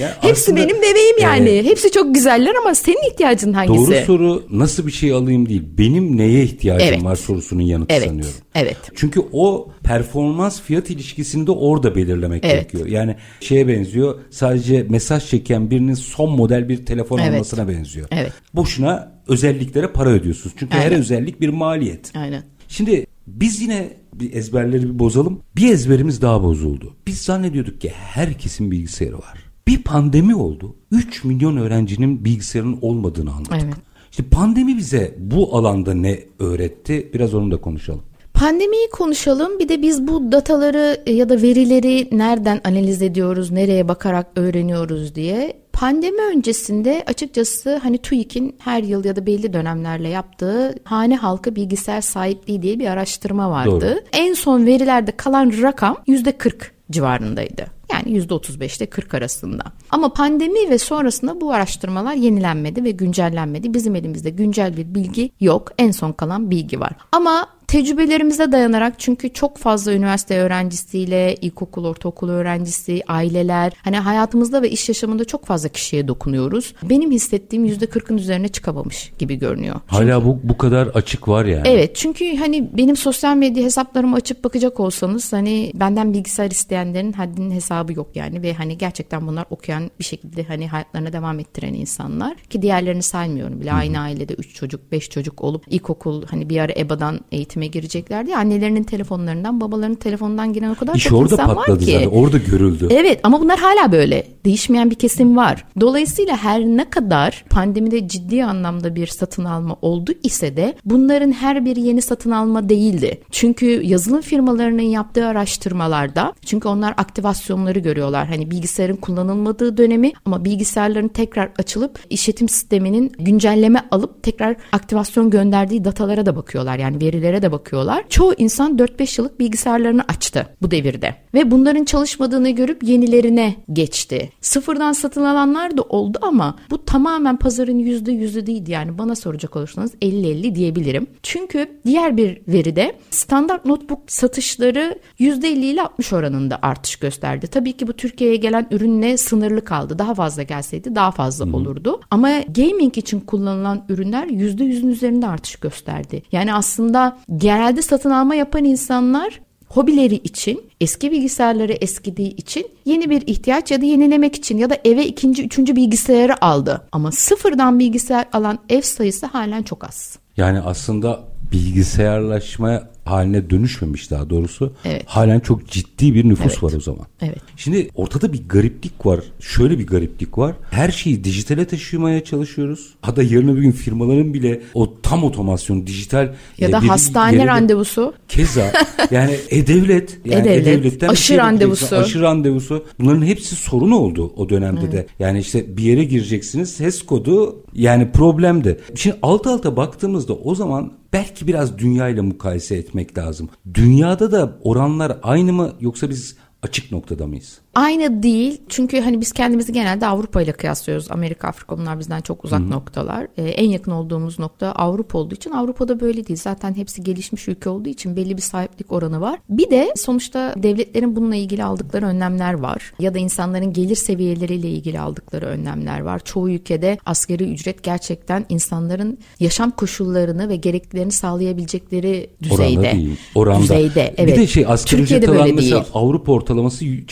Ya 0.00 0.16
Hepsi 0.20 0.56
benim 0.56 0.76
bebeğim 0.76 1.18
yani. 1.20 1.48
E, 1.48 1.64
Hepsi 1.64 1.90
çok 1.90 2.14
güzeller 2.14 2.54
ama 2.54 2.74
senin 2.74 3.10
ihtiyacın 3.10 3.52
hangisi? 3.52 3.90
Doğru 3.90 4.04
soru 4.06 4.46
nasıl 4.50 4.86
bir 4.86 4.92
şey 4.92 5.12
alayım 5.12 5.48
değil. 5.48 5.62
Benim 5.78 6.16
neye 6.16 6.42
ihtiyacım 6.42 6.88
evet. 6.88 7.04
var 7.04 7.16
sorusunun 7.16 7.62
yanıtı 7.62 7.94
evet. 7.94 8.08
sanıyorum. 8.08 8.34
Evet. 8.54 8.76
Çünkü 8.94 9.20
o 9.32 9.70
performans 9.84 10.60
fiyat 10.62 10.90
ilişkisini 10.90 11.46
de 11.46 11.50
orada 11.50 11.96
belirlemek 11.96 12.44
evet. 12.44 12.54
gerekiyor. 12.54 12.86
Yani 12.86 13.16
şeye 13.40 13.68
benziyor. 13.68 14.20
Sadece 14.30 14.82
mesaj 14.88 15.30
çeken 15.30 15.70
birinin 15.70 15.94
son 15.94 16.30
model 16.30 16.68
bir 16.68 16.86
telefon 16.86 17.18
evet. 17.18 17.32
almasına 17.32 17.68
benziyor. 17.68 18.08
Evet. 18.10 18.32
Boşuna 18.54 19.12
özelliklere 19.28 19.86
para 19.86 20.10
ödüyorsunuz. 20.10 20.56
Çünkü 20.58 20.76
Aynen. 20.76 20.86
her 20.90 20.98
özellik 20.98 21.40
bir 21.40 21.48
maliyet. 21.48 22.12
Aynen. 22.16 22.42
Şimdi 22.68 23.06
biz 23.26 23.60
yine 23.60 23.88
bir 24.14 24.32
ezberleri 24.34 24.82
bir 24.82 24.98
bozalım. 24.98 25.42
Bir 25.56 25.72
ezberimiz 25.72 26.22
daha 26.22 26.42
bozuldu. 26.42 26.96
Biz 27.06 27.18
zannediyorduk 27.18 27.80
ki 27.80 27.88
herkesin 27.88 28.70
bilgisayarı 28.70 29.18
var. 29.18 29.49
Bir 29.70 29.82
pandemi 29.82 30.34
oldu. 30.34 30.74
3 30.90 31.24
milyon 31.24 31.56
öğrencinin 31.56 32.24
bilgisayarının 32.24 32.78
olmadığını 32.82 33.32
anladık. 33.32 33.52
Evet. 33.64 33.74
İşte 34.10 34.22
pandemi 34.22 34.76
bize 34.76 35.14
bu 35.18 35.56
alanda 35.56 35.94
ne 35.94 36.20
öğretti? 36.38 37.10
Biraz 37.14 37.34
onu 37.34 37.50
da 37.50 37.56
konuşalım. 37.56 38.02
Pandemiyi 38.34 38.90
konuşalım. 38.92 39.58
Bir 39.58 39.68
de 39.68 39.82
biz 39.82 40.08
bu 40.08 40.32
dataları 40.32 41.02
ya 41.06 41.28
da 41.28 41.42
verileri 41.42 42.08
nereden 42.12 42.60
analiz 42.64 43.02
ediyoruz, 43.02 43.50
nereye 43.50 43.88
bakarak 43.88 44.26
öğreniyoruz 44.36 45.14
diye. 45.14 45.52
Pandemi 45.72 46.22
öncesinde 46.22 47.04
açıkçası 47.06 47.76
hani 47.76 47.98
TÜİK'in 47.98 48.56
her 48.58 48.82
yıl 48.82 49.04
ya 49.04 49.16
da 49.16 49.26
belli 49.26 49.52
dönemlerle 49.52 50.08
yaptığı 50.08 50.74
hane 50.84 51.16
halkı 51.16 51.56
bilgisayar 51.56 52.00
sahipliği 52.00 52.62
diye 52.62 52.78
bir 52.78 52.86
araştırma 52.86 53.50
vardı. 53.50 53.70
Doğru. 53.70 54.00
En 54.12 54.34
son 54.34 54.66
verilerde 54.66 55.12
kalan 55.12 55.52
rakam 55.62 55.96
%40 56.08 56.52
civarındaydı. 56.90 57.66
Yani 57.92 58.18
%35 58.18 58.78
ile 58.78 58.86
40 58.86 59.14
arasında. 59.14 59.62
Ama 59.90 60.12
pandemi 60.12 60.70
ve 60.70 60.78
sonrasında 60.78 61.40
bu 61.40 61.52
araştırmalar 61.52 62.14
yenilenmedi 62.14 62.84
ve 62.84 62.90
güncellenmedi. 62.90 63.74
Bizim 63.74 63.96
elimizde 63.96 64.30
güncel 64.30 64.76
bir 64.76 64.94
bilgi 64.94 65.32
yok. 65.40 65.72
En 65.78 65.90
son 65.90 66.12
kalan 66.12 66.50
bilgi 66.50 66.80
var. 66.80 66.92
Ama 67.12 67.46
tecrübelerimize 67.70 68.52
dayanarak 68.52 68.98
çünkü 68.98 69.32
çok 69.32 69.58
fazla 69.58 69.92
üniversite 69.92 70.38
öğrencisiyle, 70.38 71.34
ilkokul, 71.34 71.84
ortaokul 71.84 72.28
öğrencisi, 72.28 73.02
aileler 73.08 73.72
hani 73.84 73.96
hayatımızda 73.96 74.62
ve 74.62 74.70
iş 74.70 74.88
yaşamında 74.88 75.24
çok 75.24 75.46
fazla 75.46 75.68
kişiye 75.68 76.08
dokunuyoruz. 76.08 76.74
Benim 76.82 77.10
hissettiğim 77.10 77.66
%40'ın 77.66 78.16
üzerine 78.16 78.48
çıkamamış 78.48 79.12
gibi 79.18 79.38
görünüyor. 79.38 79.76
Hala 79.86 80.24
bu 80.24 80.40
bu 80.44 80.58
kadar 80.58 80.86
açık 80.86 81.28
var 81.28 81.44
yani. 81.44 81.62
Evet 81.68 81.96
çünkü 81.96 82.36
hani 82.36 82.76
benim 82.76 82.96
sosyal 82.96 83.36
medya 83.36 83.64
hesaplarımı 83.64 84.16
açıp 84.16 84.44
bakacak 84.44 84.80
olsanız 84.80 85.32
hani 85.32 85.72
benden 85.74 86.12
bilgisayar 86.12 86.50
isteyenlerin 86.50 87.12
haddinin 87.12 87.50
hesabı 87.50 87.92
yok 87.92 88.08
yani 88.14 88.42
ve 88.42 88.54
hani 88.54 88.78
gerçekten 88.78 89.26
bunlar 89.26 89.46
okuyan 89.50 89.90
bir 89.98 90.04
şekilde 90.04 90.42
hani 90.42 90.68
hayatlarına 90.68 91.12
devam 91.12 91.38
ettiren 91.38 91.74
insanlar 91.74 92.34
ki 92.36 92.62
diğerlerini 92.62 93.02
saymıyorum 93.02 93.60
bile 93.60 93.72
aynı 93.72 94.00
ailede 94.00 94.34
3 94.34 94.54
çocuk 94.54 94.92
5 94.92 95.10
çocuk 95.10 95.44
olup 95.44 95.64
ilkokul 95.68 96.26
hani 96.26 96.48
bir 96.48 96.58
ara 96.58 96.72
EBA'dan 96.76 97.20
eğitime 97.62 97.66
gireceklerdi 97.66 98.36
annelerinin 98.36 98.82
telefonlarından 98.82 99.60
babalarının 99.60 99.94
telefonundan 99.94 100.52
giren 100.52 100.70
o 100.70 100.74
kadar 100.74 100.94
İş 100.94 101.04
çok 101.04 101.22
insan 101.32 101.56
var 101.56 101.78
ki. 101.78 101.84
zaten. 101.84 102.06
Orada 102.06 102.38
görüldü. 102.38 102.88
Evet 102.90 103.20
ama 103.22 103.40
bunlar 103.40 103.58
hala 103.58 103.92
böyle. 103.92 104.26
Değişmeyen 104.44 104.90
bir 104.90 104.94
kesim 104.94 105.36
var. 105.36 105.64
Dolayısıyla 105.80 106.36
her 106.36 106.60
ne 106.60 106.90
kadar 106.90 107.44
pandemide 107.50 108.08
ciddi 108.08 108.44
anlamda 108.44 108.94
bir 108.94 109.06
satın 109.06 109.44
alma 109.44 109.76
oldu 109.82 110.12
ise 110.22 110.56
de 110.56 110.74
bunların 110.84 111.32
her 111.32 111.64
biri 111.64 111.80
yeni 111.80 112.02
satın 112.02 112.30
alma 112.30 112.68
değildi. 112.68 113.20
Çünkü 113.30 113.82
yazılım 113.82 114.20
firmalarının 114.20 114.82
yaptığı 114.82 115.26
araştırmalarda 115.26 116.32
çünkü 116.44 116.68
onlar 116.68 116.94
aktivasyonları 116.96 117.78
görüyorlar. 117.78 118.26
Hani 118.26 118.50
bilgisayarın 118.50 118.96
kullanılmadığı 118.96 119.76
dönemi 119.76 120.12
ama 120.24 120.44
bilgisayarların 120.44 121.08
tekrar 121.08 121.50
açılıp 121.58 121.98
işletim 122.10 122.48
sisteminin 122.48 123.12
güncelleme 123.18 123.82
alıp 123.90 124.22
tekrar 124.22 124.56
aktivasyon 124.72 125.30
gönderdiği 125.30 125.84
datalara 125.84 126.26
da 126.26 126.36
bakıyorlar. 126.36 126.78
Yani 126.78 127.00
verilere 127.00 127.42
de 127.42 127.49
bakıyorlar. 127.52 128.04
Çoğu 128.08 128.34
insan 128.38 128.76
4-5 128.76 129.20
yıllık 129.20 129.40
bilgisayarlarını 129.40 130.02
açtı 130.08 130.46
bu 130.62 130.70
devirde. 130.70 131.14
Ve 131.34 131.50
bunların 131.50 131.84
çalışmadığını 131.84 132.50
görüp 132.50 132.82
yenilerine 132.82 133.56
geçti. 133.72 134.32
Sıfırdan 134.40 134.92
satın 134.92 135.24
alanlar 135.24 135.76
da 135.76 135.82
oldu 135.82 136.18
ama 136.22 136.56
bu 136.70 136.84
tamamen 136.84 137.36
pazarın 137.36 137.78
yüzde 137.78 138.12
yüzü 138.12 138.46
değildi. 138.46 138.70
Yani 138.70 138.98
bana 138.98 139.14
soracak 139.14 139.56
olursanız 139.56 139.94
50-50 139.94 140.54
diyebilirim. 140.54 141.06
Çünkü 141.22 141.80
diğer 141.86 142.16
bir 142.16 142.40
veride 142.48 142.96
standart 143.10 143.64
notebook 143.64 144.00
satışları 144.06 144.98
%50 145.20 145.46
ile 145.46 145.82
60 145.82 146.12
oranında 146.12 146.58
artış 146.62 146.96
gösterdi. 146.96 147.46
Tabii 147.46 147.72
ki 147.72 147.86
bu 147.88 147.92
Türkiye'ye 147.92 148.36
gelen 148.36 148.66
ürünle 148.70 149.16
sınırlı 149.16 149.64
kaldı. 149.64 149.98
Daha 149.98 150.14
fazla 150.14 150.42
gelseydi 150.42 150.94
daha 150.94 151.10
fazla 151.10 151.50
olurdu. 151.56 152.00
Ama 152.10 152.30
gaming 152.40 152.98
için 152.98 153.20
kullanılan 153.20 153.84
ürünler 153.88 154.26
%100'ün 154.26 154.88
üzerinde 154.88 155.26
artış 155.26 155.56
gösterdi. 155.56 156.22
Yani 156.32 156.54
aslında 156.54 157.18
genelde 157.40 157.82
satın 157.82 158.10
alma 158.10 158.34
yapan 158.34 158.64
insanlar 158.64 159.40
hobileri 159.68 160.14
için, 160.14 160.62
eski 160.80 161.12
bilgisayarları 161.12 161.72
eskidiği 161.72 162.36
için 162.36 162.66
yeni 162.84 163.10
bir 163.10 163.22
ihtiyaç 163.26 163.70
ya 163.70 163.80
da 163.80 163.84
yenilemek 163.84 164.36
için 164.36 164.58
ya 164.58 164.70
da 164.70 164.78
eve 164.84 165.06
ikinci, 165.06 165.44
üçüncü 165.44 165.76
bilgisayarı 165.76 166.44
aldı. 166.44 166.82
Ama 166.92 167.12
sıfırdan 167.12 167.78
bilgisayar 167.78 168.24
alan 168.32 168.58
ev 168.68 168.80
sayısı 168.80 169.26
halen 169.26 169.62
çok 169.62 169.84
az. 169.84 170.18
Yani 170.36 170.60
aslında 170.60 171.20
bilgisayarlaşma 171.52 172.82
haline 173.04 173.50
dönüşmemiş 173.50 174.10
daha 174.10 174.30
doğrusu. 174.30 174.72
Evet. 174.84 175.02
Halen 175.06 175.40
çok 175.40 175.68
ciddi 175.68 176.14
bir 176.14 176.28
nüfus 176.28 176.46
Evet. 176.52 176.62
var 176.62 176.72
o 176.76 176.80
zaman. 176.80 177.06
Evet. 177.22 177.38
Şimdi 177.56 177.88
ortada 177.94 178.32
bir 178.32 178.48
gariplik 178.48 179.06
var. 179.06 179.20
Şöyle 179.40 179.78
bir 179.78 179.86
gariplik 179.86 180.38
var. 180.38 180.54
Her 180.70 180.90
şeyi 180.90 181.24
dijitale 181.24 181.64
taşımaya 181.64 182.24
çalışıyoruz. 182.24 182.94
Hatta 183.02 183.22
yarın 183.22 183.48
öbür 183.48 183.62
gün 183.62 183.72
firmaların 183.72 184.34
bile 184.34 184.60
o 184.74 185.00
tam 185.02 185.24
otomasyon, 185.24 185.86
dijital 185.86 186.34
Ya 186.58 186.68
e, 186.68 186.72
da 186.72 186.82
bir 186.82 186.86
hastane 186.88 187.32
yere 187.36 187.42
de- 187.44 187.46
randevusu. 187.48 188.14
Keza 188.28 188.72
yani 189.10 189.36
e-devlet, 189.50 190.18
yani 190.24 190.40
E-Devlet, 190.48 190.66
e-devletten 190.66 191.08
bir 191.08 191.12
aşı 191.12 191.22
şey 191.22 191.36
randevusu. 191.36 191.96
Aşı 191.96 192.20
randevusu. 192.20 192.84
Bunların 193.00 193.22
hepsi 193.22 193.56
sorun 193.56 193.90
oldu 193.90 194.32
o 194.36 194.48
dönemde 194.48 194.92
de. 194.92 195.06
Yani 195.18 195.38
işte 195.38 195.76
bir 195.76 195.82
yere 195.82 196.04
gireceksiniz. 196.04 196.80
HES 196.80 197.02
kodu 197.02 197.62
yani 197.74 198.12
problemdi. 198.12 198.80
Şimdi 198.94 199.16
alt 199.22 199.46
alta 199.46 199.76
baktığımızda 199.76 200.34
o 200.34 200.54
zaman 200.54 200.92
belki 201.12 201.46
biraz 201.46 201.78
dünya 201.78 202.08
ile 202.08 202.20
mukayese 202.20 202.76
etmek 202.76 203.18
lazım. 203.18 203.48
Dünyada 203.74 204.32
da 204.32 204.58
oranlar 204.62 205.18
aynı 205.22 205.52
mı 205.52 205.72
yoksa 205.80 206.10
biz 206.10 206.36
açık 206.62 206.92
noktada 206.92 207.26
mıyız? 207.26 207.58
Aynı 207.74 208.22
değil 208.22 208.60
çünkü 208.68 209.00
hani 209.00 209.20
biz 209.20 209.32
kendimizi 209.32 209.72
genelde 209.72 210.06
Avrupa 210.06 210.42
ile 210.42 210.52
kıyaslıyoruz. 210.52 211.10
Amerika, 211.10 211.48
Afrika 211.48 211.78
bunlar 211.78 211.98
bizden 211.98 212.20
çok 212.20 212.44
uzak 212.44 212.60
noktalar. 212.60 213.26
Ee, 213.36 213.42
en 213.42 213.68
yakın 213.68 213.92
olduğumuz 213.92 214.38
nokta 214.38 214.72
Avrupa 214.72 215.18
olduğu 215.18 215.34
için 215.34 215.50
Avrupa'da 215.50 216.00
böyle 216.00 216.26
değil. 216.26 216.38
Zaten 216.42 216.74
hepsi 216.76 217.02
gelişmiş 217.02 217.48
ülke 217.48 217.68
olduğu 217.70 217.88
için 217.88 218.16
belli 218.16 218.36
bir 218.36 218.42
sahiplik 218.42 218.92
oranı 218.92 219.20
var. 219.20 219.38
Bir 219.48 219.70
de 219.70 219.92
sonuçta 219.96 220.54
devletlerin 220.56 221.16
bununla 221.16 221.36
ilgili 221.36 221.64
aldıkları 221.64 222.06
önlemler 222.06 222.54
var. 222.54 222.92
Ya 222.98 223.14
da 223.14 223.18
insanların 223.18 223.72
gelir 223.72 223.96
seviyeleriyle 223.96 224.68
ilgili 224.70 225.00
aldıkları 225.00 225.46
önlemler 225.46 226.00
var. 226.00 226.20
Çoğu 226.24 226.50
ülkede 226.50 226.98
asgari 227.06 227.52
ücret 227.52 227.82
gerçekten 227.82 228.46
insanların 228.48 229.18
yaşam 229.40 229.70
koşullarını 229.70 230.48
ve 230.48 230.56
gereklilerini 230.56 231.12
sağlayabilecekleri 231.12 232.30
düzeyde. 232.42 232.80
Oranda 232.80 232.92
değil. 232.92 233.16
Oranda. 233.34 233.62
Düzeyde, 233.62 234.14
evet. 234.16 234.36
Bir 234.36 234.42
de 234.42 234.46
şey 234.46 234.64
asgari 234.66 235.00
Türkiye'de 235.00 235.26
ücret 235.26 235.40
alan 235.40 235.54
mesela 235.54 235.80
değil. 235.82 235.92
Avrupa 235.94 236.32
ortalaması 236.32 236.84
y- 236.84 237.06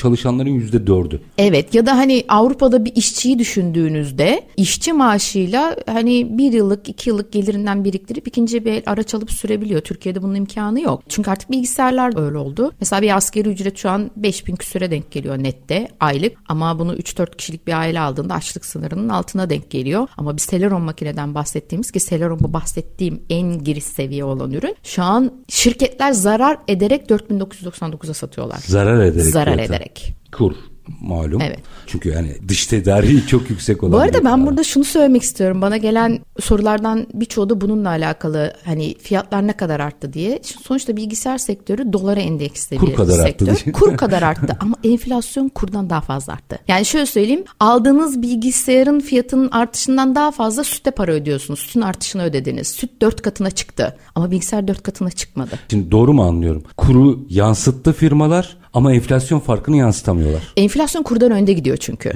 çalışanların 0.48 0.54
yüzde 0.54 0.86
dördü. 0.86 1.20
Evet 1.38 1.74
ya 1.74 1.86
da 1.86 1.96
hani 1.96 2.24
Avrupa'da 2.28 2.84
bir 2.84 2.96
işçiyi 2.96 3.38
düşündüğünüzde 3.38 4.42
işçi 4.56 4.92
maaşıyla 4.92 5.76
hani 5.86 6.38
bir 6.38 6.52
yıllık 6.52 6.88
iki 6.88 7.10
yıllık 7.10 7.32
gelirinden 7.32 7.84
biriktirip 7.84 8.28
ikinci 8.28 8.64
bir 8.64 8.82
araç 8.86 9.14
alıp 9.14 9.32
sürebiliyor. 9.32 9.80
Türkiye'de 9.80 10.22
bunun 10.22 10.34
imkanı 10.34 10.80
yok. 10.80 11.02
Çünkü 11.08 11.30
artık 11.30 11.50
bilgisayarlar 11.50 12.18
öyle 12.26 12.38
oldu. 12.38 12.72
Mesela 12.80 13.02
bir 13.02 13.16
askeri 13.16 13.48
ücret 13.48 13.78
şu 13.78 13.90
an 13.90 14.10
5000 14.16 14.56
küsüre 14.56 14.90
denk 14.90 15.10
geliyor 15.10 15.38
nette 15.38 15.88
aylık 16.00 16.32
ama 16.48 16.78
bunu 16.78 16.94
3-4 16.94 17.36
kişilik 17.36 17.66
bir 17.66 17.72
aile 17.72 18.00
aldığında 18.00 18.34
açlık 18.34 18.64
sınırının 18.64 19.08
altına 19.08 19.50
denk 19.50 19.70
geliyor. 19.70 20.08
Ama 20.16 20.36
bir 20.36 20.42
Celeron 20.42 20.82
makineden 20.82 21.34
bahsettiğimiz 21.34 21.90
ki 21.90 21.98
Celeron 22.00 22.38
bu 22.40 22.52
bahsettiğim 22.52 23.22
en 23.30 23.64
giriş 23.64 23.84
seviye 23.84 24.24
olan 24.24 24.52
ürün. 24.52 24.76
Şu 24.82 25.02
an 25.02 25.32
şirketler 25.48 26.12
zarar 26.12 26.58
ederek 26.68 27.10
4999'a 27.10 28.14
satıyorlar. 28.14 28.58
Zarar 28.66 29.04
ederek. 29.04 29.32
Zarar 29.32 29.52
zaten. 29.52 29.64
ederek. 29.64 30.17
Kur 30.32 30.54
malum. 31.00 31.40
Evet. 31.40 31.58
Çünkü 31.86 32.08
yani 32.08 32.36
dış 32.48 32.66
tedariği 32.66 33.26
çok 33.26 33.50
yüksek 33.50 33.82
olan. 33.82 33.92
Bu 33.92 33.98
arada 33.98 34.24
ben 34.24 34.46
burada 34.46 34.64
şunu 34.64 34.84
söylemek 34.84 35.22
istiyorum. 35.22 35.62
Bana 35.62 35.76
gelen 35.76 36.18
sorulardan 36.40 37.06
birçoğu 37.14 37.50
da 37.50 37.60
bununla 37.60 37.88
alakalı. 37.88 38.52
Hani 38.64 38.94
fiyatlar 38.98 39.46
ne 39.46 39.52
kadar 39.52 39.80
arttı 39.80 40.12
diye. 40.12 40.40
Şimdi 40.42 40.62
Sonuçta 40.64 40.96
bilgisayar 40.96 41.38
sektörü 41.38 41.92
dolara 41.92 42.20
endeksli 42.20 42.76
Kur 42.76 42.86
bir 42.86 42.94
kadar 42.94 43.18
arttı 43.18 43.22
sektör. 43.22 43.46
diye. 43.46 43.72
Kur 43.72 43.96
kadar 43.96 44.22
arttı 44.28 44.56
ama 44.60 44.76
enflasyon 44.84 45.48
kurdan 45.48 45.90
daha 45.90 46.00
fazla 46.00 46.32
arttı. 46.32 46.58
Yani 46.68 46.84
şöyle 46.84 47.06
söyleyeyim. 47.06 47.44
Aldığınız 47.60 48.22
bilgisayarın 48.22 49.00
fiyatının 49.00 49.48
artışından 49.50 50.14
daha 50.14 50.30
fazla 50.30 50.64
sütte 50.64 50.90
para 50.90 51.12
ödüyorsunuz. 51.12 51.60
Sütün 51.60 51.80
artışını 51.80 52.22
ödediniz. 52.22 52.68
Süt 52.68 52.90
dört 53.02 53.22
katına 53.22 53.50
çıktı 53.50 53.96
ama 54.14 54.30
bilgisayar 54.30 54.68
dört 54.68 54.82
katına 54.82 55.10
çıkmadı. 55.10 55.58
Şimdi 55.70 55.90
doğru 55.90 56.12
mu 56.12 56.22
anlıyorum? 56.22 56.62
Kuru 56.76 57.20
yansıttı 57.28 57.92
firmalar 57.92 58.58
ama 58.72 58.94
enflasyon 58.94 59.40
farkını 59.40 59.76
yansıtamıyorlar. 59.76 60.42
Enflasyon 60.56 61.02
kurdan 61.02 61.30
önde 61.30 61.52
gidiyor 61.52 61.76
çünkü. 61.76 62.12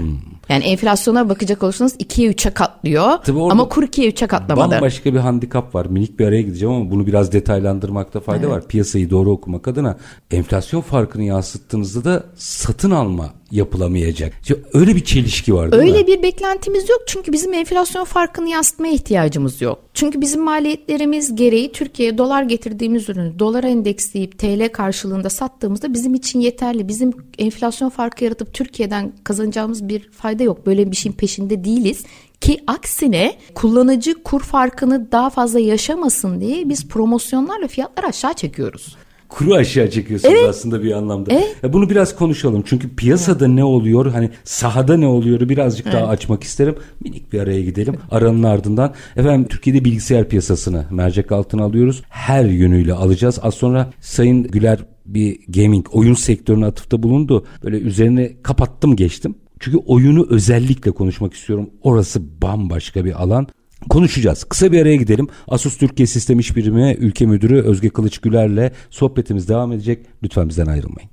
Yani 0.49 0.65
enflasyona 0.65 1.29
bakacak 1.29 1.63
olursanız 1.63 1.97
2'ye 1.97 2.31
3'e 2.31 2.51
katlıyor 2.51 3.19
Tabii 3.25 3.41
ama 3.41 3.69
kur 3.69 3.83
2'ye 3.83 4.11
3'e 4.11 4.27
katlamadı. 4.27 4.75
Bambaşka 4.75 5.15
bir 5.15 5.19
handikap 5.19 5.75
var. 5.75 5.87
Minik 5.87 6.19
bir 6.19 6.27
araya 6.27 6.43
gideceğim 6.43 6.75
ama 6.75 6.91
bunu 6.91 7.07
biraz 7.07 7.33
detaylandırmakta 7.33 8.21
fayda 8.21 8.51
var. 8.51 8.69
Piyasayı 8.69 9.11
doğru 9.11 9.31
okumak 9.31 9.69
adına 9.69 9.97
enflasyon 10.31 10.81
farkını 10.81 11.25
yansıttığınızda 11.25 12.05
da 12.05 12.25
satın 12.37 12.91
alma 12.91 13.31
yapılamayacak. 13.53 14.33
Şimdi 14.43 14.63
öyle 14.73 14.97
bir 14.97 15.05
çelişki 15.05 15.55
var 15.55 15.73
değil 15.73 15.83
mi? 15.83 15.89
Öyle 15.89 16.07
bir 16.07 16.23
beklentimiz 16.23 16.89
yok 16.89 17.01
çünkü 17.07 17.33
bizim 17.33 17.53
enflasyon 17.55 18.05
farkını 18.05 18.49
yansıtmaya 18.49 18.93
ihtiyacımız 18.93 19.63
yok. 19.63 19.79
Çünkü 19.95 20.21
bizim 20.21 20.43
maliyetlerimiz 20.43 21.37
gereği 21.37 21.73
Türkiye'ye 21.73 22.19
dolar 22.19 22.43
getirdiğimiz 22.43 23.09
ürünü 23.09 23.39
dolara 23.39 23.69
endeksleyip 23.69 24.39
TL 24.39 24.69
karşılığında 24.73 25.31
sattığımızda 25.31 25.95
bizim 25.95 26.15
için 26.15 26.41
yeterli. 26.41 26.89
Bizim 26.89 27.13
enflasyon 27.39 27.89
farkı 27.89 28.25
yaratıp 28.25 28.55
Türkiye'den 28.55 29.13
kazanacağımız 29.25 29.89
bir 29.89 30.11
fayda 30.11 30.32
yok. 30.41 30.67
Böyle 30.67 30.91
bir 30.91 30.97
şeyin 30.97 31.17
peşinde 31.17 31.65
değiliz. 31.65 32.05
Ki 32.41 32.61
aksine 32.67 33.37
kullanıcı 33.55 34.23
kur 34.23 34.41
farkını 34.41 35.13
daha 35.13 35.31
fazla 35.31 35.61
yaşamasın 35.61 36.41
diye 36.41 36.69
biz 36.69 36.89
promosyonlarla 36.89 37.69
fiyatları 37.69 38.07
aşağı 38.07 38.35
çekiyoruz. 38.35 38.97
Kuru 39.29 39.55
aşağı 39.55 39.91
çekiyorsunuz 39.91 40.45
aslında 40.49 40.83
bir 40.83 40.93
anlamda. 40.93 41.35
Evet. 41.35 41.57
Ya 41.63 41.73
bunu 41.73 41.91
biraz 41.91 42.17
konuşalım. 42.17 42.63
Çünkü 42.67 42.97
piyasada 42.97 43.49
ne 43.49 43.65
oluyor? 43.65 44.07
Hani 44.07 44.31
sahada 44.45 44.97
ne 44.97 45.07
oluyor? 45.07 45.49
Birazcık 45.49 45.93
daha 45.93 46.07
açmak 46.07 46.45
isterim. 46.45 46.75
Minik 47.05 47.33
bir 47.33 47.41
araya 47.41 47.63
gidelim. 47.63 47.95
Aranın 48.11 48.43
ardından 48.43 48.95
efendim 49.17 49.49
Türkiye'de 49.49 49.85
bilgisayar 49.85 50.29
piyasasını 50.29 50.87
mercek 50.91 51.33
altına 51.33 51.65
alıyoruz. 51.65 52.03
Her 52.09 52.45
yönüyle 52.45 52.93
alacağız. 52.93 53.39
Az 53.43 53.55
sonra 53.55 53.91
Sayın 54.01 54.43
Güler 54.43 54.79
bir 55.07 55.39
gaming 55.49 55.87
oyun 55.93 56.15
sektörüne 56.15 56.67
atıfta 56.67 57.03
bulundu. 57.03 57.47
Böyle 57.65 57.79
üzerine 57.79 58.33
kapattım 58.43 58.97
geçtim. 58.97 59.35
Çünkü 59.63 59.79
oyunu 59.79 60.27
özellikle 60.31 60.91
konuşmak 60.91 61.35
istiyorum. 61.35 61.71
Orası 61.83 62.43
bambaşka 62.43 63.05
bir 63.05 63.23
alan. 63.23 63.47
konuşacağız. 63.91 64.45
Kısa 64.45 64.73
bir 64.73 64.83
araya 64.83 64.97
gidelim. 64.97 65.29
Asus 65.49 65.79
Türkiye 65.79 66.07
Sistem 66.07 66.39
İş 66.39 66.57
Birimi 66.57 66.97
Ülke 66.99 67.27
Müdürü 67.27 67.63
Özge 67.63 67.89
Kılıç 67.89 68.19
Güler'le 68.19 68.73
sohbetimiz 68.91 69.49
devam 69.49 69.73
edecek. 69.73 70.07
Lütfen 70.23 70.49
bizden 70.49 70.67
ayrılmayın. 70.67 71.11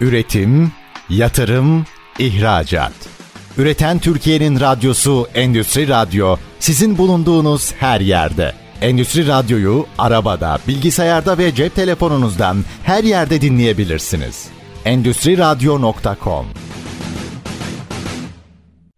Üretim, 0.00 0.72
yatırım, 1.10 1.84
ihracat. 2.18 2.92
Üreten 3.58 3.98
Türkiye'nin 3.98 4.60
radyosu 4.60 5.26
Endüstri 5.34 5.88
Radyo 5.88 6.36
sizin 6.60 6.98
bulunduğunuz 6.98 7.72
her 7.72 8.00
yerde. 8.00 8.52
Endüstri 8.80 9.26
Radyo'yu 9.26 9.86
arabada, 9.98 10.58
bilgisayarda 10.68 11.38
ve 11.38 11.54
cep 11.54 11.74
telefonunuzdan 11.74 12.64
her 12.82 13.04
yerde 13.04 13.40
dinleyebilirsiniz. 13.40 14.46
Endüstri 14.84 15.38
Radyo.com 15.38 16.46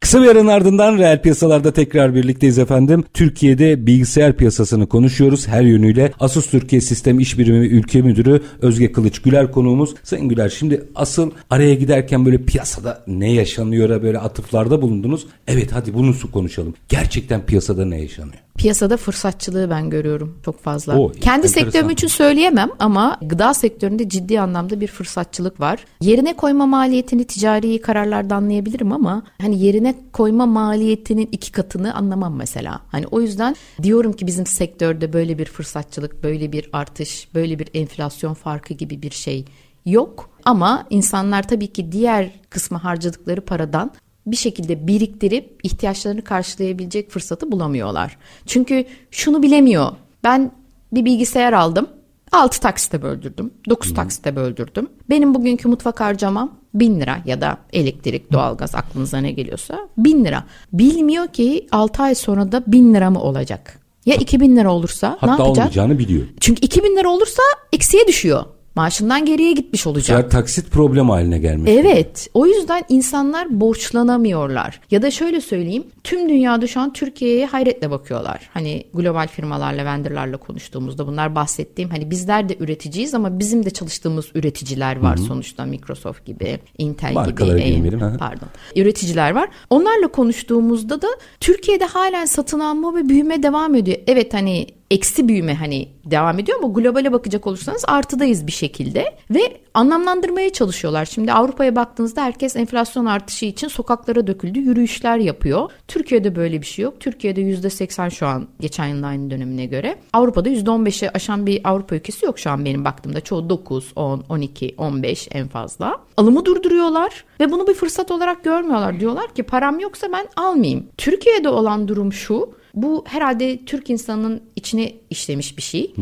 Kısa 0.00 0.22
bir 0.22 0.28
aranın 0.28 0.48
ardından 0.48 0.98
reel 0.98 1.22
piyasalarda 1.22 1.72
tekrar 1.72 2.14
birlikteyiz 2.14 2.58
efendim. 2.58 3.04
Türkiye'de 3.14 3.86
bilgisayar 3.86 4.36
piyasasını 4.36 4.86
konuşuyoruz 4.86 5.48
her 5.48 5.62
yönüyle. 5.62 6.12
Asus 6.20 6.46
Türkiye 6.50 6.80
Sistem 6.80 7.20
İş 7.20 7.38
Birimi 7.38 7.66
Ülke 7.66 8.02
Müdürü 8.02 8.42
Özge 8.62 8.92
Kılıç 8.92 9.22
Güler 9.22 9.52
konuğumuz. 9.52 9.94
Sayın 10.02 10.28
Güler 10.28 10.48
şimdi 10.48 10.84
asıl 10.94 11.30
araya 11.50 11.74
giderken 11.74 12.26
böyle 12.26 12.38
piyasada 12.44 13.04
ne 13.06 13.32
yaşanıyor'a 13.32 14.02
böyle 14.02 14.18
atıflarda 14.18 14.82
bulundunuz. 14.82 15.26
Evet 15.48 15.72
hadi 15.72 15.94
bunu 15.94 16.14
su 16.14 16.32
konuşalım. 16.32 16.74
Gerçekten 16.88 17.46
piyasada 17.46 17.84
ne 17.84 18.00
yaşanıyor? 18.00 18.34
Piyasada 18.58 18.96
fırsatçılığı 18.96 19.70
ben 19.70 19.90
görüyorum 19.90 20.36
çok 20.44 20.62
fazla. 20.62 20.98
O, 20.98 21.08
Kendi 21.12 21.46
enteresan. 21.46 21.60
sektörüm 21.62 21.90
için 21.90 22.08
söyleyemem 22.08 22.68
ama 22.78 23.18
gıda 23.22 23.54
sektöründe 23.54 24.08
ciddi 24.08 24.40
anlamda 24.40 24.80
bir 24.80 24.86
fırsatçılık 24.86 25.60
var. 25.60 25.84
Yerine 26.00 26.36
koyma 26.36 26.66
maliyetini 26.66 27.24
ticari 27.24 27.80
kararlarda 27.80 28.34
anlayabilirim 28.34 28.92
ama 28.92 29.22
hani 29.40 29.62
yerine 29.64 29.89
koyma 30.12 30.46
maliyetinin 30.46 31.28
iki 31.32 31.52
katını 31.52 31.94
anlamam 31.94 32.36
mesela. 32.36 32.80
Hani 32.88 33.06
o 33.06 33.20
yüzden 33.20 33.56
diyorum 33.82 34.12
ki 34.12 34.26
bizim 34.26 34.46
sektörde 34.46 35.12
böyle 35.12 35.38
bir 35.38 35.46
fırsatçılık, 35.46 36.24
böyle 36.24 36.52
bir 36.52 36.70
artış, 36.72 37.28
böyle 37.34 37.58
bir 37.58 37.68
enflasyon 37.74 38.34
farkı 38.34 38.74
gibi 38.74 39.02
bir 39.02 39.10
şey 39.10 39.44
yok. 39.86 40.30
Ama 40.44 40.86
insanlar 40.90 41.48
tabii 41.48 41.72
ki 41.72 41.92
diğer 41.92 42.30
kısmı 42.50 42.78
harcadıkları 42.78 43.40
paradan 43.40 43.92
bir 44.26 44.36
şekilde 44.36 44.86
biriktirip 44.86 45.60
ihtiyaçlarını 45.62 46.24
karşılayabilecek 46.24 47.10
fırsatı 47.10 47.52
bulamıyorlar. 47.52 48.18
Çünkü 48.46 48.84
şunu 49.10 49.42
bilemiyor. 49.42 49.92
Ben 50.24 50.52
bir 50.92 51.04
bilgisayar 51.04 51.52
aldım. 51.52 51.86
6 52.32 52.60
taksite 52.60 53.02
böldürdüm. 53.02 53.50
9 53.68 53.94
taksite 53.94 54.36
böldürdüm. 54.36 54.88
Benim 55.10 55.34
bugünkü 55.34 55.68
mutfak 55.68 56.00
harcamam 56.00 56.59
1000 56.74 57.00
lira 57.00 57.18
ya 57.26 57.40
da 57.40 57.58
elektrik, 57.72 58.32
doğalgaz 58.32 58.74
aklınıza 58.74 59.18
ne 59.18 59.32
geliyorsa 59.32 59.78
1000 59.96 60.24
lira. 60.24 60.44
Bilmiyor 60.72 61.26
ki 61.28 61.66
6 61.72 62.02
ay 62.02 62.14
sonra 62.14 62.52
da 62.52 62.62
1000 62.66 62.94
lira 62.94 63.10
mı 63.10 63.22
olacak? 63.22 63.80
Ya 64.06 64.14
2000 64.14 64.56
lira 64.56 64.72
olursa 64.72 65.08
ne 65.10 65.16
Hatta 65.20 65.30
yapacak? 65.32 65.48
olmayacağını 65.56 65.98
biliyor. 65.98 66.22
Çünkü 66.40 66.60
2000 66.60 66.96
lira 66.96 67.08
olursa 67.08 67.42
eksiye 67.72 68.06
düşüyor. 68.06 68.44
Maaşından 68.80 69.24
geriye 69.24 69.52
gitmiş 69.52 69.86
olacak. 69.86 70.18
Diğer 70.18 70.30
taksit 70.30 70.70
problem 70.70 71.10
haline 71.10 71.38
gelmiş. 71.38 71.70
Evet. 71.74 72.28
O 72.34 72.46
yüzden 72.46 72.82
insanlar 72.88 73.60
borçlanamıyorlar. 73.60 74.80
Ya 74.90 75.02
da 75.02 75.10
şöyle 75.10 75.40
söyleyeyim. 75.40 75.84
Tüm 76.04 76.28
dünyada 76.28 76.66
şu 76.66 76.80
an 76.80 76.92
Türkiye'ye 76.92 77.46
hayretle 77.46 77.90
bakıyorlar. 77.90 78.50
Hani 78.54 78.84
global 78.94 79.26
firmalarla, 79.26 79.84
vendorlarla 79.84 80.36
konuştuğumuzda 80.36 81.06
bunlar 81.06 81.34
bahsettiğim 81.34 81.90
hani 81.90 82.10
bizler 82.10 82.48
de 82.48 82.56
üreticiyiz 82.60 83.14
ama 83.14 83.38
bizim 83.38 83.64
de 83.64 83.70
çalıştığımız 83.70 84.26
üreticiler 84.34 85.00
var 85.00 85.16
sonuçta 85.16 85.64
Microsoft 85.64 86.26
gibi, 86.26 86.60
Intel 86.78 87.12
Markalara 87.12 87.58
gibi, 87.58 87.70
girmeyelim, 87.70 88.00
hı. 88.00 88.16
pardon. 88.18 88.48
Üreticiler 88.76 89.30
var. 89.30 89.48
Onlarla 89.70 90.08
konuştuğumuzda 90.08 91.02
da 91.02 91.08
Türkiye'de 91.40 91.84
halen 91.84 92.24
satın 92.24 92.60
alma 92.60 92.94
ve 92.94 93.08
büyüme 93.08 93.42
devam 93.42 93.74
ediyor. 93.74 93.98
Evet 94.06 94.34
hani 94.34 94.66
eksi 94.90 95.28
büyüme 95.28 95.54
hani 95.54 95.88
devam 96.04 96.38
ediyor 96.38 96.58
ama 96.62 96.72
globale 96.72 97.12
bakacak 97.12 97.46
olursanız 97.46 97.84
artıdayız 97.88 98.46
bir 98.46 98.52
şekilde 98.52 99.14
ve 99.30 99.60
anlamlandırmaya 99.74 100.52
çalışıyorlar. 100.52 101.04
Şimdi 101.04 101.32
Avrupa'ya 101.32 101.76
baktığınızda 101.76 102.22
herkes 102.22 102.56
enflasyon 102.56 103.06
artışı 103.06 103.46
için 103.46 103.68
sokaklara 103.68 104.26
döküldü, 104.26 104.58
yürüyüşler 104.58 105.16
yapıyor. 105.16 105.70
Türkiye'de 105.88 106.36
böyle 106.36 106.60
bir 106.60 106.66
şey 106.66 106.82
yok. 106.82 107.00
Türkiye'de 107.00 107.40
%80 107.40 108.10
şu 108.10 108.26
an 108.26 108.48
geçen 108.60 108.86
yılın 108.86 109.02
aynı 109.02 109.30
dönemine 109.30 109.66
göre. 109.66 109.98
Avrupa'da 110.12 110.48
%15'e 110.48 111.10
aşan 111.10 111.46
bir 111.46 111.60
Avrupa 111.64 111.96
ülkesi 111.96 112.26
yok 112.26 112.38
şu 112.38 112.50
an 112.50 112.64
benim 112.64 112.84
baktığımda. 112.84 113.20
Çoğu 113.20 113.50
9, 113.50 113.92
10, 113.96 114.24
12, 114.28 114.74
15 114.78 115.28
en 115.32 115.48
fazla. 115.48 115.96
Alımı 116.16 116.44
durduruyorlar 116.44 117.24
ve 117.40 117.52
bunu 117.52 117.66
bir 117.66 117.74
fırsat 117.74 118.10
olarak 118.10 118.44
görmüyorlar. 118.44 119.00
Diyorlar 119.00 119.34
ki 119.34 119.42
param 119.42 119.78
yoksa 119.78 120.12
ben 120.12 120.26
almayayım. 120.36 120.86
Türkiye'de 120.98 121.48
olan 121.48 121.88
durum 121.88 122.12
şu. 122.12 122.59
Bu 122.74 123.04
herhalde 123.06 123.64
Türk 123.64 123.90
insanının 123.90 124.40
içine 124.56 124.92
işlemiş 125.10 125.56
bir 125.56 125.62
şey. 125.62 125.94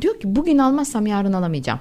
Diyor 0.00 0.20
ki 0.20 0.36
bugün 0.36 0.58
almazsam 0.58 1.06
yarın 1.06 1.32
alamayacağım. 1.32 1.80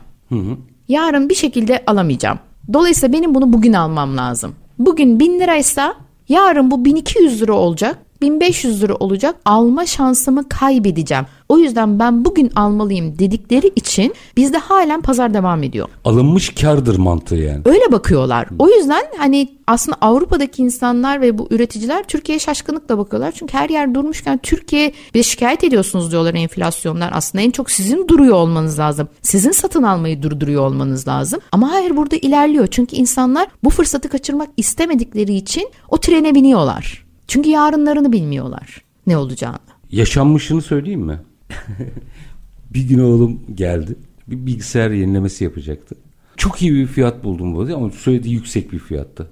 Yarın 0.88 1.30
bir 1.30 1.36
şekilde 1.36 1.84
alamayacağım. 1.88 2.40
Dolayısıyla 2.74 3.14
benim 3.18 3.36
bunu 3.36 3.54
bugün 3.54 3.74
almam 3.74 4.18
lazım. 4.18 4.56
Bugün 4.80 5.20
1000 5.20 5.40
liraysa 5.40 5.96
yarın 6.30 6.72
bu 6.72 6.86
1200 6.86 7.42
lira 7.42 7.54
olacak. 7.54 7.98
1500 8.22 8.84
lira 8.84 8.96
olacak. 8.96 9.36
Alma 9.46 9.86
şansımı 9.86 10.50
kaybedeceğim. 10.50 11.26
O 11.50 11.58
yüzden 11.58 12.00
ben 12.00 12.26
bugün 12.26 12.52
almalıyım 12.56 13.20
dedikleri 13.20 13.72
için 13.76 14.14
bizde 14.38 14.58
halen 14.58 15.02
pazar 15.02 15.34
devam 15.34 15.64
ediyor. 15.64 15.88
Alınmış 16.06 16.50
kardır 16.50 16.98
mantığı 16.98 17.36
yani. 17.36 17.62
Öyle 17.66 17.92
bakıyorlar. 17.92 18.48
O 18.60 18.70
yüzden 18.70 19.04
hani 19.18 19.50
aslında 19.68 19.98
Avrupa'daki 20.02 20.62
insanlar 20.62 21.22
ve 21.22 21.38
bu 21.38 21.48
üreticiler 21.52 22.04
Türkiye'ye 22.04 22.40
şaşkınlıkla 22.40 22.98
bakıyorlar. 22.98 23.32
Çünkü 23.32 23.54
her 23.54 23.70
yer 23.70 23.96
durmuşken 23.96 24.38
Türkiye 24.38 24.94
bir 25.14 25.24
şikayet 25.24 25.64
ediyorsunuz 25.64 26.12
diyorlar 26.12 26.34
enflasyonlar. 26.34 27.12
Aslında 27.14 27.44
en 27.44 27.52
çok 27.52 27.72
sizin 27.72 28.08
duruyor 28.08 28.36
olmanız 28.36 28.80
lazım. 28.80 29.08
Sizin 29.22 29.52
satın 29.52 29.84
almayı 29.84 30.24
durduruyor 30.24 30.66
olmanız 30.66 31.08
lazım. 31.08 31.40
Ama 31.52 31.72
hayır 31.72 31.98
burada 31.98 32.16
ilerliyor. 32.16 32.68
Çünkü 32.68 32.96
insanlar 32.96 33.48
bu 33.64 33.70
fırsatı 33.70 34.10
kaçırmak 34.10 34.50
istemedikleri 34.58 35.34
için 35.34 35.70
o 35.90 35.98
trene 35.98 36.36
biniyorlar. 36.36 37.11
Çünkü 37.32 37.50
yarınlarını 37.50 38.12
bilmiyorlar 38.12 38.82
ne 39.08 39.18
olacağını. 39.18 39.60
Yaşanmışını 39.92 40.62
söyleyeyim 40.62 41.02
mi? 41.02 41.20
bir 42.74 42.82
gün 42.82 43.00
oğlum 43.00 43.42
geldi. 43.56 43.96
Bir 44.28 44.46
bilgisayar 44.46 44.92
yenilemesi 44.92 45.44
yapacaktı. 45.44 45.96
Çok 46.38 46.62
iyi 46.62 46.74
bir 46.74 46.88
fiyat 46.88 47.24
buldum 47.24 47.56
bu 47.56 47.62
arada 47.62 47.76
ama 47.76 47.92
söylediği 47.92 48.34
yüksek 48.34 48.72
bir 48.72 48.80
fiyattı. 48.80 49.30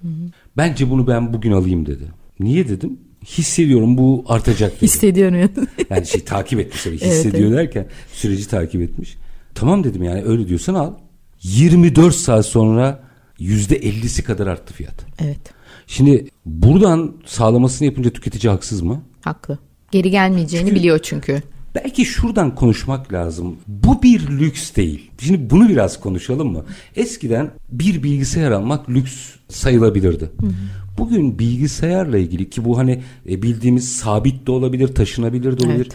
Bence 0.57 0.89
bunu 0.89 1.07
ben 1.07 1.33
bugün 1.33 1.51
alayım 1.51 1.85
dedi. 1.85 2.03
Niye 2.39 2.69
dedim? 2.69 2.99
Hissediyorum 3.25 3.97
bu 3.97 4.25
artacak 4.27 4.71
dedi. 4.71 4.81
Hissediyorum. 4.81 5.51
Yani 5.89 6.07
şey 6.07 6.23
takip 6.23 6.59
etmiş 6.59 6.83
tabii. 6.83 6.97
Evet, 7.01 7.13
Hissediyor 7.13 7.51
derken 7.51 7.87
süreci 8.13 8.47
takip 8.47 8.81
etmiş. 8.81 9.17
Tamam 9.55 9.83
dedim 9.83 10.03
yani 10.03 10.23
öyle 10.23 10.47
diyorsan 10.47 10.73
al. 10.73 10.93
24 11.43 12.15
saat 12.15 12.45
sonra 12.45 13.03
%50'si 13.39 14.23
kadar 14.23 14.47
arttı 14.47 14.73
fiyat. 14.73 15.05
evet 15.19 15.58
Şimdi 15.89 16.27
buradan 16.45 17.13
sağlamasını 17.25 17.85
yapınca 17.85 18.09
tüketici 18.09 18.51
haksız 18.51 18.81
mı? 18.81 19.01
haklı. 19.21 19.57
Geri 19.91 20.11
gelmeyeceğini 20.11 20.75
biliyor 20.75 20.99
çünkü. 21.03 21.43
Belki 21.75 22.05
şuradan 22.05 22.55
konuşmak 22.55 23.13
lazım. 23.13 23.55
Bu 23.67 24.03
bir 24.03 24.27
lüks 24.27 24.75
değil. 24.75 25.11
Şimdi 25.19 25.49
bunu 25.49 25.69
biraz 25.69 25.99
konuşalım 25.99 26.51
mı? 26.51 26.65
Eskiden 26.95 27.51
bir 27.71 28.03
bilgisayar 28.03 28.51
almak 28.51 28.89
lüks 28.89 29.13
sayılabilirdi. 29.47 30.29
Bugün 30.97 31.39
bilgisayarla 31.39 32.17
ilgili 32.17 32.49
ki 32.49 32.65
bu 32.65 32.77
hani 32.77 33.01
e, 33.29 33.41
bildiğimiz 33.41 33.91
sabit 33.97 34.47
de 34.47 34.51
olabilir, 34.51 34.87
taşınabilir 34.87 35.59
de 35.59 35.65
olabilir. 35.65 35.89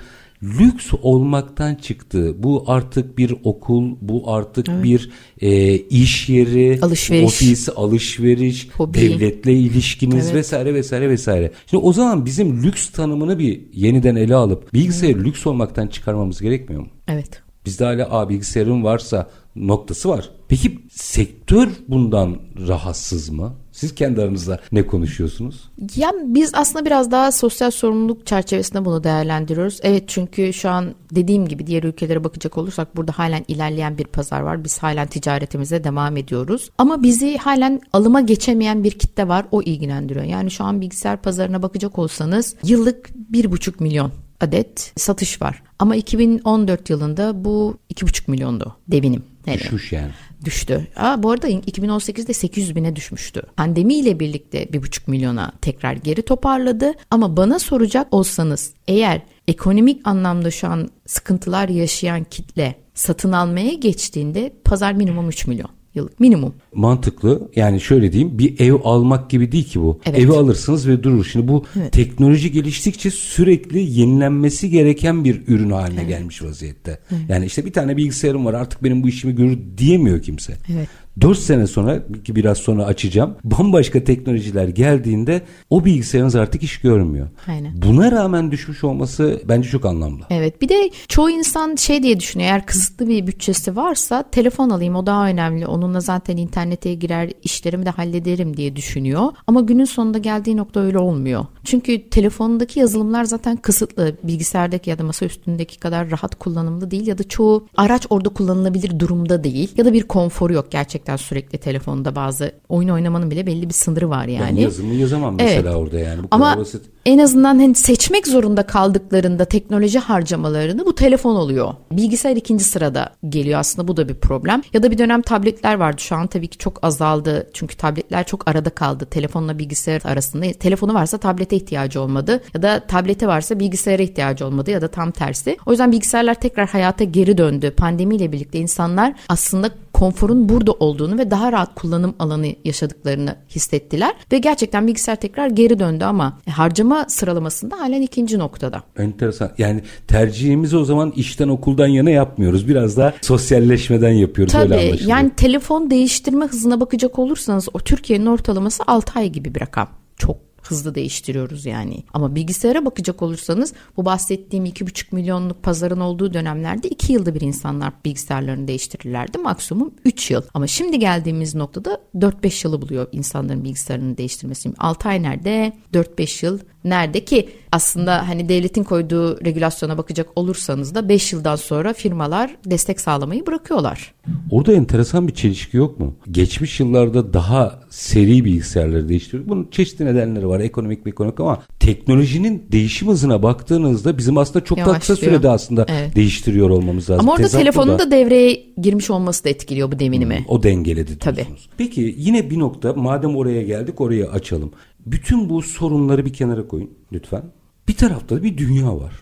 Lüks 0.44 0.86
olmaktan 1.02 1.74
çıktı. 1.74 2.34
Bu 2.42 2.64
artık 2.66 3.18
bir 3.18 3.34
okul, 3.44 3.96
bu 4.00 4.32
artık 4.32 4.68
bir 4.84 5.10
e, 5.40 5.74
iş 5.78 6.28
yeri, 6.28 6.78
Alışveriş. 6.82 7.24
ofis, 7.24 7.68
alışveriş, 7.76 8.68
Hobi. 8.70 8.94
devletle 8.98 9.52
ilişkiniz 9.52 10.24
Evet. 10.24 10.34
vesaire 10.34 10.74
vesaire 10.74 11.08
vesaire. 11.08 11.52
Şimdi 11.70 11.84
o 11.84 11.92
zaman 11.92 12.24
bizim 12.26 12.62
lüks 12.62 12.90
tanımını 12.90 13.38
bir 13.38 13.60
yeniden 13.72 14.16
ele 14.16 14.34
alıp 14.34 14.74
bilgisayarı 14.74 15.24
lüks 15.24 15.46
olmaktan 15.46 15.86
çıkarmamız 15.86 16.40
gerekmiyor 16.40 16.82
mu? 16.82 16.88
Evet. 17.08 17.42
Bizde 17.66 17.84
hala 17.84 18.10
a 18.10 18.28
bilgisayarın 18.28 18.84
varsa 18.84 19.30
noktası 19.56 20.08
var. 20.08 20.30
Peki 20.48 20.78
sektör 20.90 21.68
bundan 21.88 22.36
rahatsız 22.68 23.28
mı? 23.28 23.54
Siz 23.74 23.94
kendi 23.94 24.22
aranızda 24.22 24.60
ne 24.72 24.86
konuşuyorsunuz? 24.86 25.70
Ya 25.96 26.12
biz 26.24 26.50
aslında 26.54 26.84
biraz 26.84 27.10
daha 27.10 27.32
sosyal 27.32 27.70
sorumluluk 27.70 28.26
çerçevesinde 28.26 28.84
bunu 28.84 29.04
değerlendiriyoruz. 29.04 29.80
Evet 29.82 30.04
çünkü 30.06 30.52
şu 30.52 30.70
an 30.70 30.94
dediğim 31.14 31.48
gibi 31.48 31.66
diğer 31.66 31.82
ülkelere 31.82 32.24
bakacak 32.24 32.58
olursak 32.58 32.96
burada 32.96 33.12
halen 33.12 33.44
ilerleyen 33.48 33.98
bir 33.98 34.04
pazar 34.04 34.40
var. 34.40 34.64
Biz 34.64 34.78
halen 34.78 35.06
ticaretimize 35.06 35.84
devam 35.84 36.16
ediyoruz. 36.16 36.70
Ama 36.78 37.02
bizi 37.02 37.36
halen 37.36 37.80
alıma 37.92 38.20
geçemeyen 38.20 38.84
bir 38.84 38.90
kitle 38.90 39.28
var. 39.28 39.46
O 39.50 39.62
ilgilendiriyor. 39.62 40.24
Yani 40.24 40.50
şu 40.50 40.64
an 40.64 40.80
bilgisayar 40.80 41.22
pazarına 41.22 41.62
bakacak 41.62 41.98
olsanız 41.98 42.56
yıllık 42.64 43.10
bir 43.14 43.50
buçuk 43.50 43.80
milyon 43.80 44.12
adet 44.40 44.92
satış 44.96 45.42
var. 45.42 45.62
Ama 45.78 45.96
2014 45.96 46.90
yılında 46.90 47.44
bu 47.44 47.78
2,5 47.94 48.30
milyondu 48.30 48.76
devinim. 48.88 49.22
Yani. 49.46 49.58
Düşmüş 49.58 49.92
yani 49.92 50.10
düştü. 50.44 50.86
Aa, 50.96 51.22
bu 51.22 51.30
arada 51.30 51.48
2018'de 51.48 52.32
800 52.32 52.76
bine 52.76 52.96
düşmüştü. 52.96 53.42
Pandemiyle 53.56 54.20
birlikte 54.20 54.64
1,5 54.64 55.10
milyona 55.10 55.52
tekrar 55.60 55.92
geri 55.92 56.22
toparladı. 56.22 56.92
Ama 57.10 57.36
bana 57.36 57.58
soracak 57.58 58.14
olsanız 58.14 58.74
eğer 58.88 59.22
ekonomik 59.48 60.06
anlamda 60.08 60.50
şu 60.50 60.68
an 60.68 60.88
sıkıntılar 61.06 61.68
yaşayan 61.68 62.24
kitle 62.24 62.74
satın 62.94 63.32
almaya 63.32 63.74
geçtiğinde 63.74 64.52
pazar 64.64 64.92
minimum 64.92 65.28
3 65.28 65.46
milyon 65.46 65.70
yıllık 65.94 66.20
minimum. 66.20 66.54
Mantıklı. 66.74 67.50
Yani 67.56 67.80
şöyle 67.80 68.12
diyeyim 68.12 68.38
bir 68.38 68.60
ev 68.60 68.74
almak 68.84 69.30
gibi 69.30 69.52
değil 69.52 69.64
ki 69.64 69.80
bu. 69.80 70.00
Evet. 70.06 70.18
Evi 70.18 70.32
alırsınız 70.32 70.88
ve 70.88 71.02
durur. 71.02 71.24
Şimdi 71.24 71.48
bu 71.48 71.64
evet. 71.76 71.92
teknoloji 71.92 72.52
geliştikçe 72.52 73.10
sürekli 73.10 73.78
yenilenmesi 73.78 74.70
gereken 74.70 75.24
bir 75.24 75.40
ürün 75.48 75.70
haline 75.70 76.00
evet. 76.00 76.08
gelmiş 76.08 76.42
vaziyette. 76.42 76.98
Evet. 77.10 77.22
Yani 77.28 77.46
işte 77.46 77.64
bir 77.64 77.72
tane 77.72 77.96
bilgisayarım 77.96 78.44
var 78.44 78.54
artık 78.54 78.84
benim 78.84 79.02
bu 79.02 79.08
işimi 79.08 79.34
görür 79.34 79.58
diyemiyor 79.78 80.22
kimse. 80.22 80.54
Evet. 80.74 80.88
4 81.20 81.38
sene 81.38 81.66
sonra 81.66 82.02
ki 82.24 82.36
biraz 82.36 82.58
sonra 82.58 82.84
açacağım. 82.84 83.36
Bambaşka 83.44 84.04
teknolojiler 84.04 84.68
geldiğinde 84.68 85.42
o 85.70 85.84
bilgisayarınız 85.84 86.34
artık 86.34 86.62
iş 86.62 86.80
görmüyor. 86.80 87.28
Aynen. 87.46 87.72
Buna 87.82 88.12
rağmen 88.12 88.50
düşmüş 88.50 88.84
olması 88.84 89.42
bence 89.48 89.68
çok 89.68 89.84
anlamlı. 89.86 90.24
Evet 90.30 90.62
bir 90.62 90.68
de 90.68 90.90
çoğu 91.08 91.30
insan 91.30 91.76
şey 91.76 92.02
diye 92.02 92.20
düşünüyor 92.20 92.50
eğer 92.50 92.66
kısıtlı 92.66 93.08
bir 93.08 93.26
bütçesi 93.26 93.76
varsa 93.76 94.22
telefon 94.30 94.70
alayım 94.70 94.96
o 94.96 95.06
daha 95.06 95.26
önemli. 95.26 95.66
Onunla 95.66 96.00
zaten 96.00 96.36
internete 96.36 96.94
girer 96.94 97.30
işlerimi 97.42 97.86
de 97.86 97.90
hallederim 97.90 98.56
diye 98.56 98.76
düşünüyor. 98.76 99.32
Ama 99.46 99.60
günün 99.60 99.84
sonunda 99.84 100.18
geldiği 100.18 100.56
nokta 100.56 100.80
öyle 100.80 100.98
olmuyor. 100.98 101.46
Çünkü 101.64 102.10
telefondaki 102.10 102.80
yazılımlar 102.80 103.24
zaten 103.24 103.56
kısıtlı. 103.56 104.16
Bilgisayardaki 104.22 104.90
ya 104.90 104.98
da 104.98 105.04
masa 105.04 105.26
üstündeki 105.26 105.80
kadar 105.80 106.10
rahat 106.10 106.34
kullanımlı 106.34 106.90
değil 106.90 107.06
ya 107.06 107.18
da 107.18 107.22
çoğu 107.22 107.66
araç 107.76 108.06
orada 108.10 108.28
kullanılabilir 108.28 108.98
durumda 108.98 109.44
değil 109.44 109.72
ya 109.76 109.84
da 109.84 109.92
bir 109.92 110.02
konforu 110.02 110.52
yok 110.52 110.70
gerçekten 110.70 111.03
gerçekten 111.04 111.16
sürekli 111.16 111.58
telefonda 111.58 112.14
bazı 112.14 112.52
oyun 112.68 112.88
oynamanın 112.88 113.30
bile 113.30 113.46
belli 113.46 113.68
bir 113.68 113.74
sınırı 113.74 114.10
var 114.10 114.26
yani. 114.26 114.56
Ben 114.56 114.62
yazımı 114.62 114.94
yazamam 114.94 115.34
mesela 115.34 115.70
evet. 115.70 115.74
orada 115.74 115.98
yani. 115.98 116.22
Bu 116.22 116.28
Ama 116.30 116.58
basit. 116.58 116.82
En 117.06 117.18
azından 117.18 117.58
hani 117.58 117.74
seçmek 117.74 118.26
zorunda 118.26 118.62
kaldıklarında 118.66 119.44
teknoloji 119.44 119.98
harcamalarını 119.98 120.86
bu 120.86 120.94
telefon 120.94 121.36
oluyor. 121.36 121.74
Bilgisayar 121.92 122.36
ikinci 122.36 122.64
sırada 122.64 123.10
geliyor 123.28 123.60
aslında 123.60 123.88
bu 123.88 123.96
da 123.96 124.08
bir 124.08 124.14
problem. 124.14 124.62
Ya 124.72 124.82
da 124.82 124.90
bir 124.90 124.98
dönem 124.98 125.22
tabletler 125.22 125.74
vardı 125.74 126.02
şu 126.02 126.16
an 126.16 126.26
tabii 126.26 126.48
ki 126.48 126.58
çok 126.58 126.84
azaldı. 126.84 127.50
Çünkü 127.52 127.76
tabletler 127.76 128.26
çok 128.26 128.48
arada 128.48 128.70
kaldı. 128.70 129.06
Telefonla 129.06 129.58
bilgisayar 129.58 130.02
arasında. 130.04 130.52
Telefonu 130.52 130.94
varsa 130.94 131.18
tablete 131.18 131.56
ihtiyacı 131.56 132.00
olmadı. 132.00 132.42
Ya 132.54 132.62
da 132.62 132.80
tablete 132.80 133.26
varsa 133.26 133.60
bilgisayara 133.60 134.02
ihtiyacı 134.02 134.46
olmadı 134.46 134.70
ya 134.70 134.82
da 134.82 134.88
tam 134.88 135.10
tersi. 135.10 135.56
O 135.66 135.70
yüzden 135.70 135.92
bilgisayarlar 135.92 136.34
tekrar 136.34 136.68
hayata 136.68 137.04
geri 137.04 137.38
döndü. 137.38 137.70
Pandemiyle 137.70 138.32
birlikte 138.32 138.58
insanlar 138.58 139.14
aslında 139.28 139.70
konforun 139.92 140.48
burada 140.48 140.72
olduğunu 140.72 141.18
ve 141.18 141.30
daha 141.30 141.52
rahat 141.52 141.74
kullanım 141.74 142.14
alanı 142.18 142.46
yaşadıklarını 142.64 143.36
hissettiler 143.50 144.14
ve 144.32 144.38
gerçekten 144.38 144.86
bilgisayar 144.86 145.16
tekrar 145.16 145.48
geri 145.48 145.78
döndü 145.78 146.04
ama 146.04 146.38
harcama 146.50 146.93
sıralamasında 147.08 147.80
halen 147.80 148.02
ikinci 148.02 148.38
noktada. 148.38 148.82
Enteresan. 148.98 149.50
Yani 149.58 149.82
tercihimizi 150.08 150.76
o 150.76 150.84
zaman 150.84 151.10
işten 151.10 151.48
okuldan 151.48 151.86
yana 151.86 152.10
yapmıyoruz. 152.10 152.68
Biraz 152.68 152.96
daha 152.96 153.12
sosyalleşmeden 153.20 154.12
yapıyoruz 154.12 154.52
Tabii, 154.52 154.74
öyle 154.74 154.96
Yani 155.06 155.30
telefon 155.36 155.90
değiştirme 155.90 156.44
hızına 156.46 156.80
bakacak 156.80 157.18
olursanız 157.18 157.68
o 157.72 157.78
Türkiye'nin 157.78 158.26
ortalaması 158.26 158.82
6 158.86 159.18
ay 159.18 159.28
gibi 159.28 159.54
bir 159.54 159.60
rakam. 159.60 159.88
Çok 160.16 160.36
hızlı 160.68 160.94
değiştiriyoruz 160.94 161.66
yani. 161.66 162.04
Ama 162.12 162.34
bilgisayara 162.34 162.84
bakacak 162.84 163.22
olursanız 163.22 163.72
bu 163.96 164.04
bahsettiğim 164.04 164.66
2,5 164.66 165.14
milyonluk 165.14 165.62
pazarın 165.62 166.00
olduğu 166.00 166.34
dönemlerde 166.34 166.88
2 166.88 167.12
yılda 167.12 167.34
bir 167.34 167.40
insanlar 167.40 167.92
bilgisayarlarını 168.04 168.68
değiştirirlerdi. 168.68 169.38
Maksimum 169.38 169.94
3 170.04 170.30
yıl. 170.30 170.42
Ama 170.54 170.66
şimdi 170.66 170.98
geldiğimiz 170.98 171.54
noktada 171.54 172.00
4-5 172.14 172.66
yılı 172.66 172.82
buluyor 172.82 173.08
insanların 173.12 173.64
bilgisayarını 173.64 174.16
değiştirmesi. 174.16 174.72
6 174.78 175.08
ay 175.08 175.22
nerede? 175.22 175.72
4-5 175.92 176.46
yıl 176.46 176.58
nerede 176.84 177.24
ki 177.24 177.48
aslında 177.74 178.28
hani 178.28 178.48
devletin 178.48 178.84
koyduğu 178.84 179.44
regülasyona 179.44 179.98
bakacak 179.98 180.28
olursanız 180.36 180.94
da 180.94 181.08
5 181.08 181.32
yıldan 181.32 181.56
sonra 181.56 181.92
firmalar 181.92 182.56
destek 182.66 183.00
sağlamayı 183.00 183.46
bırakıyorlar. 183.46 184.14
Orada 184.50 184.72
enteresan 184.72 185.28
bir 185.28 185.34
çelişki 185.34 185.76
yok 185.76 186.00
mu? 186.00 186.14
Geçmiş 186.30 186.80
yıllarda 186.80 187.34
daha 187.34 187.80
seri 187.90 188.44
bilgisayarları 188.44 189.08
değiştiriyor. 189.08 189.48
Bunun 189.48 189.68
çeşitli 189.70 190.04
nedenleri 190.04 190.48
var. 190.48 190.60
Ekonomik 190.60 191.06
bir 191.06 191.10
ekonomik 191.10 191.40
ama 191.40 191.62
teknolojinin 191.80 192.66
değişim 192.72 193.08
hızına 193.08 193.42
baktığınızda 193.42 194.18
bizim 194.18 194.38
aslında 194.38 194.64
çok 194.64 194.78
da 194.78 194.98
kısa 194.98 195.16
sürede 195.16 195.48
aslında 195.48 195.86
evet. 195.88 196.16
değiştiriyor 196.16 196.70
olmamız 196.70 197.10
lazım. 197.10 197.20
Ama 197.20 197.32
orada 197.32 197.42
Tezatlı 197.42 197.58
telefonun 197.58 197.98
da 197.98 198.10
devreye 198.10 198.66
girmiş 198.82 199.10
olması 199.10 199.44
da 199.44 199.48
etkiliyor 199.48 199.92
bu 199.92 199.98
devinimi. 199.98 200.38
Hmm, 200.38 200.44
o 200.48 200.62
dengeledi 200.62 201.20
diyorsunuz. 201.20 201.36
Tabii. 201.36 201.46
Peki 201.78 202.14
yine 202.18 202.50
bir 202.50 202.58
nokta 202.58 202.92
madem 202.92 203.36
oraya 203.36 203.62
geldik 203.62 204.00
orayı 204.00 204.30
açalım. 204.30 204.72
Bütün 205.06 205.48
bu 205.48 205.62
sorunları 205.62 206.24
bir 206.24 206.32
kenara 206.32 206.68
koyun 206.68 206.90
lütfen. 207.12 207.42
Bir 207.88 207.96
tarafta 207.96 208.42
bir 208.42 208.58
dünya 208.58 208.96
var. 208.96 209.12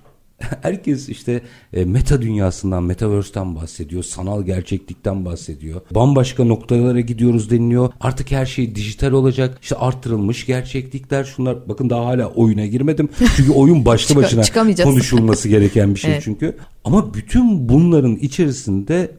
Herkes 0.62 1.08
işte 1.08 1.42
e, 1.72 1.84
meta 1.84 2.22
dünyasından, 2.22 2.82
metaverse'ten 2.82 3.56
bahsediyor, 3.56 4.02
sanal 4.02 4.42
gerçeklikten 4.42 5.24
bahsediyor. 5.24 5.80
Bambaşka 5.90 6.44
noktalara 6.44 7.00
gidiyoruz 7.00 7.50
deniliyor. 7.50 7.90
Artık 8.00 8.30
her 8.30 8.46
şey 8.46 8.74
dijital 8.74 9.12
olacak. 9.12 9.58
İşte 9.62 9.76
arttırılmış 9.76 10.46
gerçeklikler 10.46 11.24
şunlar. 11.24 11.68
Bakın 11.68 11.90
daha 11.90 12.06
hala 12.06 12.26
oyuna 12.26 12.66
girmedim. 12.66 13.08
Çünkü 13.36 13.52
oyun 13.52 13.84
başlı 13.86 14.16
başına 14.16 14.42
konuşulması 14.84 15.48
gereken 15.48 15.94
bir 15.94 16.00
şey 16.00 16.12
evet. 16.12 16.22
çünkü. 16.24 16.56
Ama 16.84 17.14
bütün 17.14 17.68
bunların 17.68 18.16
içerisinde 18.16 19.10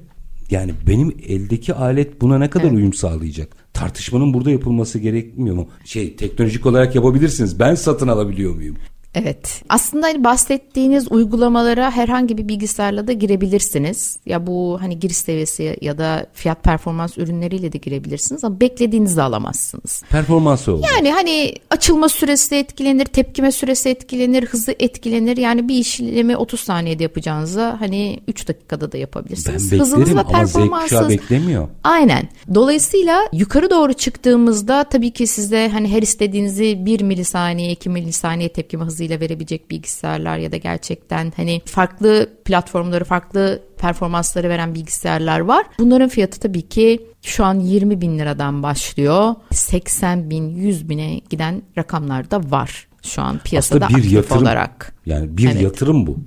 yani 0.50 0.72
benim 0.88 1.16
eldeki 1.28 1.74
alet 1.74 2.22
buna 2.22 2.38
ne 2.38 2.50
kadar 2.50 2.66
evet. 2.66 2.78
uyum 2.78 2.94
sağlayacak? 2.94 3.50
Tartışmanın 3.74 4.34
burada 4.34 4.52
yapılması 4.52 5.00
gerekmiyor 5.00 5.56
mu? 5.56 5.68
Şey 5.86 6.16
teknolojik 6.16 6.66
olarak 6.66 6.96
yapabilirsiniz. 6.96 7.60
Ben 7.60 7.76
satın 7.76 8.08
alabiliyor 8.08 8.56
muyum? 8.56 8.76
Evet. 9.16 9.62
Aslında 9.70 10.08
hani 10.08 10.24
bahsettiğiniz 10.24 11.12
uygulamalara 11.12 11.92
herhangi 11.92 12.38
bir 12.38 12.48
bilgisayarla 12.48 13.08
da 13.08 13.14
girebilirsiniz. 13.14 14.18
Ya 14.26 14.48
bu 14.48 14.78
hani 14.82 15.00
giriş 15.00 15.18
seviyesi 15.18 15.78
ya 15.82 15.98
da 15.98 16.26
fiyat 16.34 16.64
performans 16.64 17.18
ürünleriyle 17.18 17.74
de 17.74 17.78
girebilirsiniz 17.78 18.44
ama 18.44 18.60
beklediğinizi 18.60 19.22
alamazsınız. 19.22 20.04
Performansı 20.10 20.72
olur. 20.74 20.86
Yani 20.96 21.12
hani 21.12 21.56
açılma 21.70 22.10
süresi 22.10 22.56
etkilenir, 22.56 23.06
tepkime 23.06 23.52
süresi 23.52 23.90
etkilenir, 23.90 24.46
hızı 24.46 24.76
etkilenir. 24.80 25.38
Yani 25.38 25.68
bir 25.68 25.76
işlemi 25.76 26.38
30 26.38 26.60
saniyede 26.60 27.04
yapacağınıza 27.04 27.78
hani 27.80 28.20
3 28.28 28.48
dakikada 28.48 28.92
da 28.92 28.98
yapabilirsiniz. 28.98 29.72
Ben 29.72 29.80
beklerim 29.80 30.18
ama 30.18 30.46
Z 30.46 30.54
kuşağı 30.54 31.10
beklemiyor. 31.10 31.68
Aynen. 31.84 32.30
Dolayısıyla 32.56 33.22
yukarı 33.34 33.70
doğru 33.70 33.94
çıktığımızda 33.94 34.84
tabii 34.84 35.12
ki 35.12 35.28
size 35.28 35.70
hani 35.70 35.88
her 35.88 36.02
istediğinizi 36.02 36.86
1 36.86 37.02
milisaniye, 37.02 37.72
2 37.72 37.90
milisaniye 37.90 38.50
tepkime 38.50 38.86
hızı 38.86 39.03
hızıyla 39.04 39.20
verebilecek 39.20 39.72
bilgisayarlar 39.72 40.38
ya 40.38 40.52
da 40.52 40.58
gerçekten 40.58 41.34
hani 41.36 41.62
farklı 41.66 42.30
platformları, 42.46 43.04
farklı 43.04 43.62
performansları 43.78 44.50
veren 44.50 44.76
bilgisayarlar 44.76 45.40
var. 45.40 45.66
Bunların 45.80 46.10
fiyatı 46.10 46.40
tabii 46.40 46.62
ki 46.62 47.00
şu 47.22 47.46
an 47.46 47.60
20 47.60 48.02
bin 48.02 48.20
liradan 48.20 48.64
başlıyor. 48.64 49.36
80 49.52 50.30
bin, 50.30 50.56
100 50.56 50.90
bine 50.90 51.22
giden 51.30 51.62
rakamlar 51.78 52.32
da 52.32 52.52
var 52.52 52.88
şu 53.04 53.22
an 53.22 53.40
piyasada 53.44 53.86
Aslında 53.86 54.04
bir 54.04 54.10
yatırım, 54.12 54.42
olarak. 54.42 54.96
Yani 55.06 55.38
bir 55.38 55.50
evet. 55.52 55.62
yatırım 55.62 56.08
bu 56.08 56.18